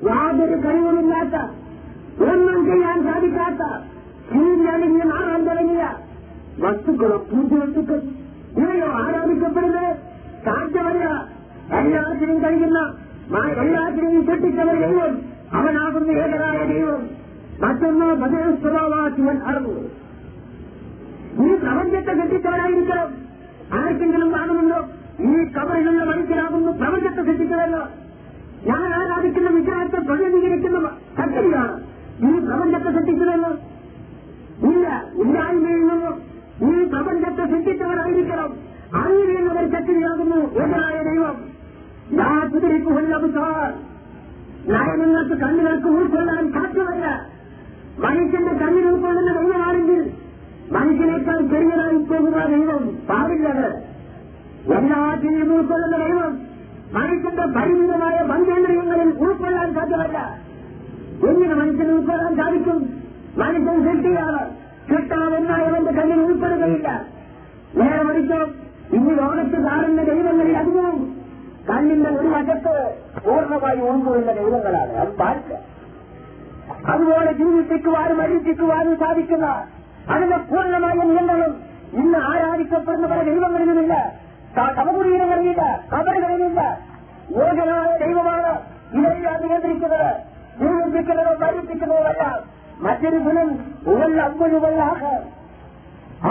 യാതൊരു 0.08 0.58
കഴിവുമില്ലാത്ത 0.64 1.36
ഒന്നും 2.26 2.60
ചെയ്യാൻ 2.66 2.98
സാധിക്കാത്ത 3.06 3.64
ശീലണിഞ്ഞ 4.30 5.02
നാളാൻ 5.06 5.42
തുടങ്ങിയ 5.48 5.84
വസ്തുക്കളോ 6.60 7.18
പൂജ 7.30 7.52
വസ്തുക്കൾ 7.56 8.00
ഇവയോ 8.58 8.90
ആരാധിക്കപ്പെടുന്നത് 9.00 9.92
സാധ്യമല്ല 10.46 11.06
എല്ലാത്തിനും 11.72 12.44
കഴിയുന്ന 12.44 12.80
എല്ലാത്തിനെയും 13.62 14.24
കെട്ടിച്ചവർ 14.26 14.76
ദൈവം 14.84 15.14
അവനാകുന്ന 15.54 16.12
ഏകനായ 16.24 16.58
ദൈവം. 16.66 17.02
മറ്റൊന്ന് 17.62 18.08
ബദേശ്വരവാസിവൻ 18.14 19.38
അറിവ് 19.46 19.76
ഈ 21.44 21.56
പ്രപഞ്ചത്തെ 21.56 22.14
സൃഷ്ടിച്ചവരായിരിക്കണം 22.14 23.10
ആർക്കെങ്കിലും 23.74 24.34
കാണുന്നുണ്ടോ 24.34 24.80
ഈ 25.22 25.34
കബറിലുള്ള 25.56 26.04
മനുഷ്യരാകുന്നു 26.04 26.72
പ്രപഞ്ചത്തെ 26.74 27.22
സൃഷ്ടിച്ചതല്ല 27.22 27.78
ഞാൻ 28.68 28.94
ആരാധിക്കുന്ന 28.94 29.50
വിഗ്രഹത്തെ 29.50 30.00
പ്രതിനിധീകരിക്കുന്ന 30.02 30.90
ശക്തിയാണ് 31.18 31.76
ഈ 32.24 32.40
പ്രപഞ്ചത്തെ 32.46 32.92
സൃഷ്ടിച്ചതെന്ന് 32.92 33.52
ഇല്ല 34.70 34.86
ഇല്ലായ്മയിൽ 35.24 35.84
നിന്നും 35.84 36.16
ഈ 36.70 36.86
പ്രപഞ്ചത്തെ 36.86 37.46
സൃഷ്ടിച്ചവരായിരിക്കണം 37.46 38.52
അറിയുന്നവർ 38.96 39.72
ശക്തിയാകുന്നു 39.72 40.36
എതിരായ 40.36 41.04
ദൈവം. 41.04 41.56
യാതിരിക്കുകൊല്ലബുദ്ധാർ 42.12 43.74
നയങ്ങൾക്ക് 44.68 45.42
കണ്ണുകൾക്ക് 45.42 45.88
ഉൾക്കൊള്ളാൻ 45.88 46.52
സാധ്യമല്ല. 46.52 47.36
മനുഷ്യന്റെ 48.00 48.66
കണ്ണിൽ 48.66 48.88
ഉൾക്കൊള്ളുന്ന 48.88 49.42
ദൈവമാണെങ്കിൽ 49.42 50.12
മനുഷ്യനേക്കാൾ 50.72 51.42
ചെറിയതായി 51.42 52.04
പോകുന്ന 52.04 52.46
ദൈവം 52.46 52.98
പാടില്ലത് 53.10 53.96
എല്ലാറ്റിനെയും 54.74 55.56
ഉൾക്കൊള്ളുന്ന 55.56 55.98
ദൈവം 55.98 56.40
മനുഷ്യന്റെ 56.94 57.60
പരിമിതമായ 57.60 58.28
പഞ്ചേന്ദ്രിയങ്ങളിൽ 58.32 59.14
ഉൾക്കൊള്ളാൻ 59.20 59.74
സാധ്യമല്ല. 59.74 60.40
എങ്ങനെ 61.30 61.56
മനുഷ്യന് 61.56 61.92
ഉൾക്കൊള്ളാൻ 61.92 62.36
സാധിക്കും? 62.36 62.90
മനുഷ്യൻ 63.38 63.84
സൃഷ്ടിയാണ്. 63.84 64.50
സൃഷ്ടാവെന്നായവന്റെ 64.90 65.92
കണ്ണിൽ 65.92 66.20
ഉൾപ്പെടുകയില്ല. 66.20 67.06
നേരെ 67.76 68.04
മറിച്ചോ 68.04 68.65
ഇന്ന് 68.96 69.12
ലോകത്ത് 69.20 69.58
കാണുന്ന 69.68 70.02
ദൈവങ്ങളിൽ 70.10 70.58
അധികവും 70.58 70.98
കണ്ണിന്റെ 71.70 72.10
ഒരു 72.10 72.30
വശത്ത് 72.34 72.74
പൂർണമായി 73.26 73.80
ഉൾക്കൊള്ളുന്ന 73.90 74.32
ദൈവങ്ങളാണ്. 74.40 74.94
അത് 75.04 75.12
പാടില്ല 75.22 75.54
അതുപോലെ 76.92 77.32
ജീവിപ്പിക്കുവാനും 77.40 78.22
അഴിപ്പിക്കുവാനും 78.22 78.94
സാധിക്കുന്ന 78.98 79.48
അതിന്റെ 80.14 80.38
പൂർണമായ 80.50 80.98
നിയന്ത്രണം 81.12 81.52
ഇന്ന് 82.02 82.20
ആരാധിക്കപ്പെടുന്ന 82.30 83.08
പല 83.08 83.22
ദൈവങ്ങളിലുമില്ല. 83.30 83.96
സമകുടീരങ്ങളിലില്ല 84.78 85.64
കബറുകളിലില്ല 85.94 86.62
യോജനായ 87.38 87.92
ദൈവമാണ് 88.04 88.52
ഇതെല്ലാം 88.98 89.38
നിയന്ത്രിക്കുന്നത്. 89.44 90.12
ജീവിപ്പിക്കുന്നതോ 90.60 91.32
മരിപ്പിക്കുന്നതോല്ല 91.42 92.26
മറ്റൊരു 92.86 93.18
ഗുണം 93.26 93.50
ഉള്ള 93.92 94.22
അമ്പുവല്ലാഹ 94.28 95.02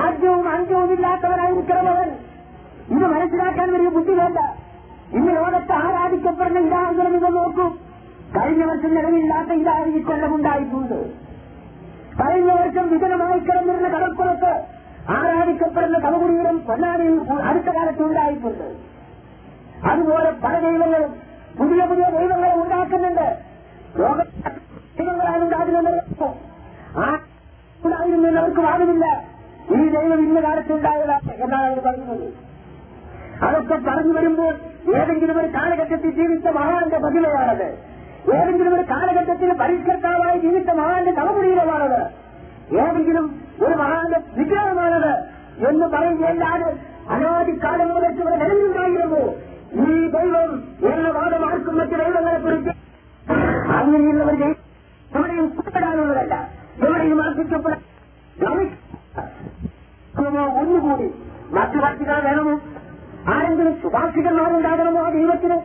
ആദ്യവും 0.03 0.47
അന്ത്യവും 0.53 0.93
ഇല്ലാത്തവനായിരിക്കണം 0.93 1.89
അവൻ 1.95 2.09
ഇത് 2.93 3.06
മനസ്സിലാക്കാൻ 3.15 3.69
വലിയ 3.74 3.90
ബുദ്ധി 3.97 4.15
വേണ്ട 4.20 4.39
ഇന്ന് 5.16 5.32
ലോകത്ത് 5.36 5.73
ആരാധിക്കപ്പെടുന്ന 5.73 6.61
ഇതാഹരണം 6.69 7.12
നിങ്ങൾ 7.15 7.32
നോക്കൂ. 7.40 7.66
കഴിഞ്ഞ 8.36 8.62
വർഷം 8.70 8.90
നിലവില്ലാത്ത 8.94 9.51
ഇതായി 9.61 9.90
ഈ 9.98 10.01
കൊല്ലമുണ്ടായിട്ടുണ്ട് 10.09 10.98
കഴിഞ്ഞ 12.20 12.51
വർഷം 12.61 12.85
വിജനമായി 12.93 13.40
കിടന്നിരുന്ന 13.48 13.89
കടൽപ്പുറത്ത് 13.94 14.52
ആരാധിക്കപ്പെടുന്ന 15.16 15.98
കവകുടീരം 16.05 16.59
പൊന്നാനിയിൽ 16.69 17.16
അടുത്ത 17.48 17.69
കാലത്ത് 17.77 18.02
ഉണ്ടായിട്ടുണ്ട്. 18.09 18.66
അതുപോലെ 19.90 20.31
പല 20.44 20.55
ദൈവങ്ങളും 20.65 21.11
പുതിയ 21.59 21.82
പുതിയ 21.90 22.05
ദൈവങ്ങളെ 22.16 22.55
ഉണ്ടാക്കുന്നുണ്ട്. 22.62 23.27
ലോക 24.01 24.19
ദൈവങ്ങളാണ് 24.98 25.43
ഉണ്ടാകുന്നത് 25.47 25.93
അവർക്ക് 28.40 28.61
വാദമില്ല. 28.69 29.06
ഈ 29.74 29.78
ദൈവം 29.94 30.20
ഇന്ന 30.27 30.39
കാലത്തുണ്ടായതാണ് 30.47 31.31
എന്നാണ് 31.44 31.66
അവർ 31.69 31.81
പറയുന്നത്. 31.86 32.27
അതൊക്കെ 33.44 33.76
പറഞ്ഞു 33.86 34.12
വരുമ്പോൾ 34.16 34.52
ഏതെങ്കിലും 34.96 35.36
ഒരു 35.40 35.48
കാലഘട്ടത്തിൽ 35.54 36.10
ജീവിച്ച 36.18 36.46
മഹാന്റെ 36.56 36.98
പ്രതിമയാണത്. 37.04 37.68
ഏതെങ്കിലും 38.34 38.72
ഒരു 38.74 38.84
കാലഘട്ടത്തിൽ 38.90 39.50
പരിഷ്കർത്താവായി 39.60 40.38
ജീവിച്ച 40.40 40.70
മഹാന്റെ 40.78 41.12
തലമുടിയിലമാണത് 41.12 42.00
ഏതെങ്കിലും 42.82 43.26
ഒരു 43.64 43.74
മഹാന്റെ 43.80 44.20
വിഗ്രഹമാണത് 44.38 45.12
എന്ന് 45.68 45.86
പറയുകയല്ലാതെ 45.88 46.70
അനാദിക്കാലം 47.14 47.88
മുതൽ 47.90 48.12
ഇവിടെ 48.16 48.36
നിലവിലുണ്ടായിരുന്നു 48.42 49.22
ഈ 49.84 49.96
ദൈവം 50.14 50.50
എന്ന 50.90 51.08
വാദം 51.16 51.42
ആർക്കും 51.48 51.76
മറ്റു 51.78 51.96
ദൈവങ്ങളെ 52.02 52.38
കുറിച്ച് 52.40 52.72
അങ്ങനെയുള്ളവർ 53.76 54.40
എവിടെയും 55.10 55.46
കൂടാനുള്ളതല്ല 55.56 56.34
എവിടെയും 56.82 57.20
അർപ്പിക്കപ്പെടാൻ 57.22 57.82
ഒന്നുകൂടി 60.60 61.06
മറ്റു 61.54 61.78
ഭക്തികൾ 61.78 62.18
വേണമോ? 62.26 62.54
ആരെങ്കിലും 63.28 63.80
സുഭാഷികന്മാരുണ്ടാകണമോ 63.82 65.02
ആ 65.02 65.09
ദൈവത്തിന്? 65.09 65.60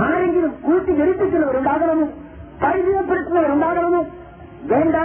ആരെങ്കിലും 0.00 0.50
കൂട്ടി 0.50 0.92
ജനിപ്പിക്കുന്നവരുണ്ടാകണമോ? 0.92 2.08
പരിചയപ്പെടുത്തുന്നവരുണ്ടാകണമോ? 2.64 4.06
വേണ്ട. 4.62 4.96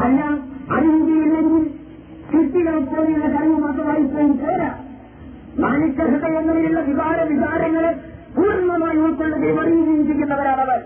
അല്ല 0.00 0.24
അറിയുകയില്ലെങ്കിൽ 0.72 1.68
സൃഷ്ടികളെ 2.24 2.80
പോലെയുള്ള 2.80 3.26
കഴിവ് 3.26 3.58
മാത്രമായി 3.58 4.02
പോയി 4.02 4.32
പോരാ. 4.32 4.78
മനുഷ്യ 5.58 6.04
ഹൃദയങ്ങളിലുള്ള 6.04 6.80
വികാര 6.80 7.22
വികാരങ്ങളെ 7.22 7.92
പൂർണമായി 8.36 8.96
ഉൾക്കൊള്ളുകയും 8.96 9.60
അറിയുകയും 9.60 10.06
ചെയ്യുന്നവരാണവർ. 10.06 10.82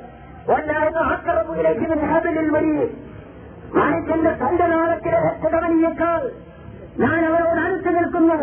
ഒന്നായിരുന്നു 0.52 1.00
ആക്രമത്തിലേക്ക് 1.00 2.00
ഹാബലിൽ 2.00 2.50
വഴി 2.50 2.96
മനുഷ്യന്റെ 3.72 4.32
തന്റെ 4.42 4.66
നാളത്തിലെ 4.66 5.20
കുടവനിയേക്കാൾ 5.42 6.22
ഞാൻ 6.98 7.20
അവരോട് 7.28 7.60
അടുത്ത് 7.60 7.90
നിൽക്കുന്നു 7.96 8.38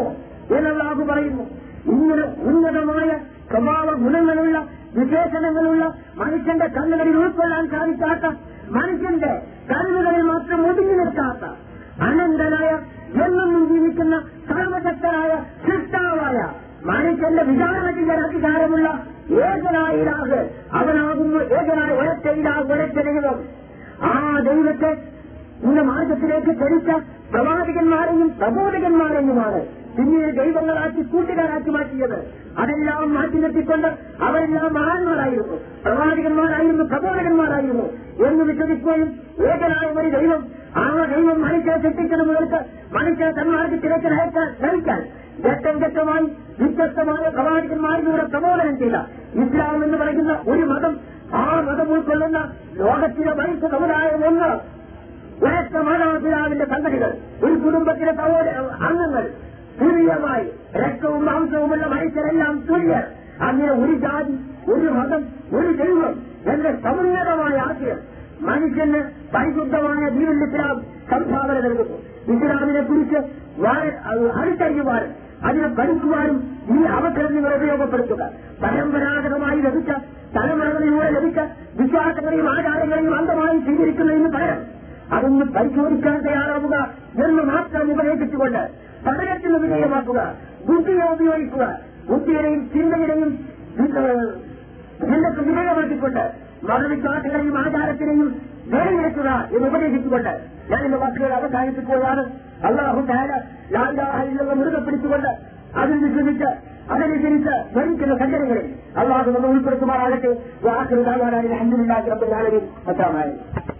എന്നല്ലാഹു 0.57 1.03
പറയുന്നു. 1.03 1.43
ഇങ്ങനെ 1.85 2.23
ഉന്നതമായ 2.43 3.09
സ്വഭാവ 3.51 3.87
ഗുണങ്ങളുള്ള 3.95 4.57
വിശേഷണങ്ങളുള്ള 4.95 5.83
മനുഷ്യന്റെ 6.17 6.67
കണ്ണുകളിൽ 6.67 7.15
ഉൾക്കൊള്ളാൻ 7.17 7.69
സാധിക്കാത്ത 7.71 8.25
മനുഷ്യന്റെ 8.71 9.31
കണ്ണുകളിൽ 9.71 10.21
മാത്രം 10.23 10.65
ഒതുങ്ങി 10.69 10.93
നിൽക്കാത്ത 10.93 11.43
അനന്തനായ 12.01 12.69
എന്നും 13.25 13.67
ജീവിക്കുന്ന 13.69 14.15
സർവശക്തനായ 14.49 15.31
സൃഷ്ടാവായ 15.65 16.39
മനുഷ്യന്റെ 16.85 17.43
വിചാരണത്തിന്റെ 17.43 18.13
അധികാരമുള്ള 18.25 18.89
ഏകനായ 19.45 19.97
അവനാകുന്നു 20.71 21.39
ഏകനായ 21.57 21.91
ഒരച്ച 22.01 22.27
ഇലാഹ് 22.39 22.73
ഒരച്ച 22.73 22.97
ദൈവം. 22.99 23.39
ആ 24.03 24.13
ദൈവത്തെ 24.39 24.91
ഇന്ന് 25.63 25.81
മാർഗത്തിലേക്ക് 25.81 26.51
ധരിച്ച 26.59 26.91
പ്രവാചകന്മാരെയും 27.33 28.29
പ്രബോധകന്മാരെയുമാണ്. 28.39 29.59
പിന്നീട് 29.97 30.37
ദൈവങ്ങളാക്കി 30.37 31.01
കൂട്ടുകാരാക്കി 31.01 31.69
മാറ്റിയത്. 31.69 32.17
അതെല്ലാം 32.57 33.13
മാറ്റി 33.13 33.37
നിർത്തിക്കൊണ്ട് 33.37 33.87
അവരെല്ലാം 34.23 34.73
മഹാന്മാരായിരുന്നു. 34.73 35.55
പ്രവാചകന്മാരായിരുന്നു 35.83 36.83
പ്രബോധകന്മാരായിരുന്നു 36.83 37.85
എന്ന് 38.27 38.43
വിശ്വസിക്കുകയും 38.43 39.09
ഏകനായ 39.51 39.89
ഒരു 40.01 40.09
ദൈവം 40.09 40.41
ആ 40.75 41.05
ദൈവം 41.15 41.41
മനുഷ്യ 41.41 41.77
സൃഷ്ടിക്കണം 41.77 42.27
മുതൽക്ക് 42.27 42.59
മനുഷ്യ 42.93 43.31
സന്മാർക്ക് 43.31 43.83
തിരക്കിലയക്കാൻ 43.83 44.47
ശ്രമിക്കാൻ 44.59 45.01
ഘട്ടം 45.45 45.75
ഘട്ടമായി 45.77 46.25
വ്യത്യസ്തമായ 46.59 47.29
പ്രവാചകന്മാരിലൂടെ 47.29 48.23
പ്രബോധനം 48.23 48.77
ചെയ്ത 48.77 48.97
ഇസ്ലാം 49.43 49.83
എന്ന് 49.83 49.97
പറയുന്ന 49.97 50.33
ഒരു 50.47 50.65
മതം 50.65 50.93
ആ 51.33 51.61
മതം 51.67 51.93
ഉൾക്കൊള്ളുന്ന 51.93 52.39
ലോകത്തിലെ 52.73 53.33
മനുഷ്യ 53.33 53.67
സമുദായം 53.67 54.25
ഒന്ന് 54.27 54.78
ഒരൊറ്റ 55.41 55.75
മാതാപിതാവിന്റെ 55.79 56.65
സംഗതികൾ 56.65 57.11
ഒരു 57.43 57.55
കുടുംബത്തിലെ 57.55 58.13
സഹോദര 58.13 58.55
അംഗങ്ങൾ 58.83 59.25
തുല്യമായി 59.79 60.47
രക്തവും 60.75 61.25
മാംസവുമുള്ള 61.25 61.85
മനുഷ്യരെല്ലാം 61.85 62.55
തുല്യർ 62.69 63.05
അങ്ങനെ 63.41 63.71
ഒരു 63.83 63.93
ജാതി 63.97 64.35
ഒരു 64.71 64.89
മതം 64.89 65.21
ഒരു 65.53 65.69
ദൈവം 65.73 66.15
എന്ന 66.45 66.71
സമുന്നതമായ 66.83 67.55
ആശയം 67.59 67.99
മനുഷ്യന് 68.41 68.99
പരിശുദ്ധമായ 69.33 70.09
ദീനുൽ 70.09 70.43
ഇസ്ലാം 70.43 70.75
സംഭാവന 71.09 71.57
നൽകുന്നു 71.59 71.97
ഇസ്ലാമിനെ 72.33 72.81
കുറിച്ച് 72.81 73.19
അടുത്തറിയുവാനും 74.39 75.11
അതിനെ 75.43 75.67
പഠിക്കുവാനും 75.75 76.37
ഈ 76.71 76.83
അവസരം 76.93 77.35
നിങ്ങൾ 77.35 77.53
ഉപയോഗപ്പെടുത്തുക. 77.55 78.23
പരമ്പരാഗതമായി 78.61 79.59
ലഭിച്ച 79.61 79.91
തലമുറകളിലൂടെ 80.35 81.09
ലഭിച്ച 81.09 81.39
വിശ്വാസങ്ങളെയും 81.79 82.49
ആചാരങ്ങളെയും 82.49 83.13
അന്തമായി 83.17 83.59
സ്വീകരിക്കുന്നതിന് 83.59 84.29
പകരം 84.29 84.59
അതൊന്ന് 85.13 85.45
പരിശോധിക്കാൻ 85.45 86.17
തയ്യാറാവുക 86.25 86.75
എന്ന് 87.25 87.43
മാത്രം 87.43 87.91
ഉപദേശിച്ചുകൊണ്ട് 87.91 88.63
പഠനത്തിന് 89.05 89.57
വിധേയമാക്കുക 89.57 90.19
ബുദ്ധിയെ 90.67 91.05
ഉപയോഗിക്കുക 91.13 91.79
ബുദ്ധിയുടെയും 92.09 92.69
ചിന്തയുടെയും 92.73 93.31
ചിന്തക്ക് 95.09 95.41
വിധേയമാക്കിക്കൊണ്ട് 95.49 96.23
മതവിശ്വാസങ്ങളെയും 96.63 97.57
ആചാരത്തിനെയും 97.57 98.41
വേർതിരിക്കുക 98.73 99.29
എന്ന് 99.55 99.67
ഉപദേശിച്ചുകൊണ്ട് 99.67 100.33
ഞാൻ 100.71 100.81
എന്റെ 100.85 100.97
വാക്കുകൾ 100.97 101.33
അവസാനിപ്പിക്കുകയാണ്. 101.33 102.23
അള്ളാഹു 102.63 103.01
താര 103.11 103.31
ലാലാഹില്ലെന്ന് 103.75 104.55
മുറുകെ 104.55 104.81
പിടിച്ചുകൊണ്ട് 104.87 105.31
അതിൽ 105.81 105.97
വിശ്വസിച്ച് 106.05 106.49
അതനുസരിച്ച് 106.93 107.55
ഭരിക്കുന്ന 107.75 108.15
സംഘടനകളിൽ 108.17 108.67
അള്ളാഹു 108.97 109.31
നമ്മൾ 109.31 109.49
ഉൾപ്പെടുത്തുമാറാകട്ടെ. 109.49 110.31
വാക്കുകൾ 110.63 111.03
കാണാനായി 111.09 111.47
അഹമ്മദില്ലാഹി 111.57 112.09
റബ്ബുൽ 112.09 112.35
ആലമീൻ. 112.35 112.65
അസ്സലാമു 112.87 113.78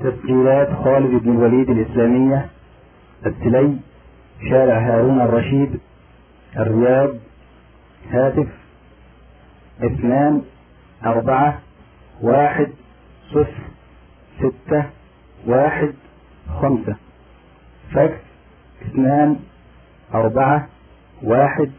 تسجيلات 0.00 0.68
خالد 0.84 1.22
بن 1.22 1.30
الوليد 1.30 1.70
الإسلامية 1.70 2.46
السلي 3.26 3.76
شارع 4.50 4.78
هارون 4.78 5.20
الرشيد 5.20 5.80
الرياض 6.56 7.10
هاتف 8.10 8.48
اثنان 9.82 10.42
أربعة 11.06 11.58
واحد 12.22 12.68
صفر 13.30 13.62
ستة 14.38 14.84
واحد 15.46 15.94
خمسة. 16.60 16.96
فاكس 17.94 18.20
اثنان 18.82 19.36
أربعة 20.14 20.68
واحد 21.22 21.70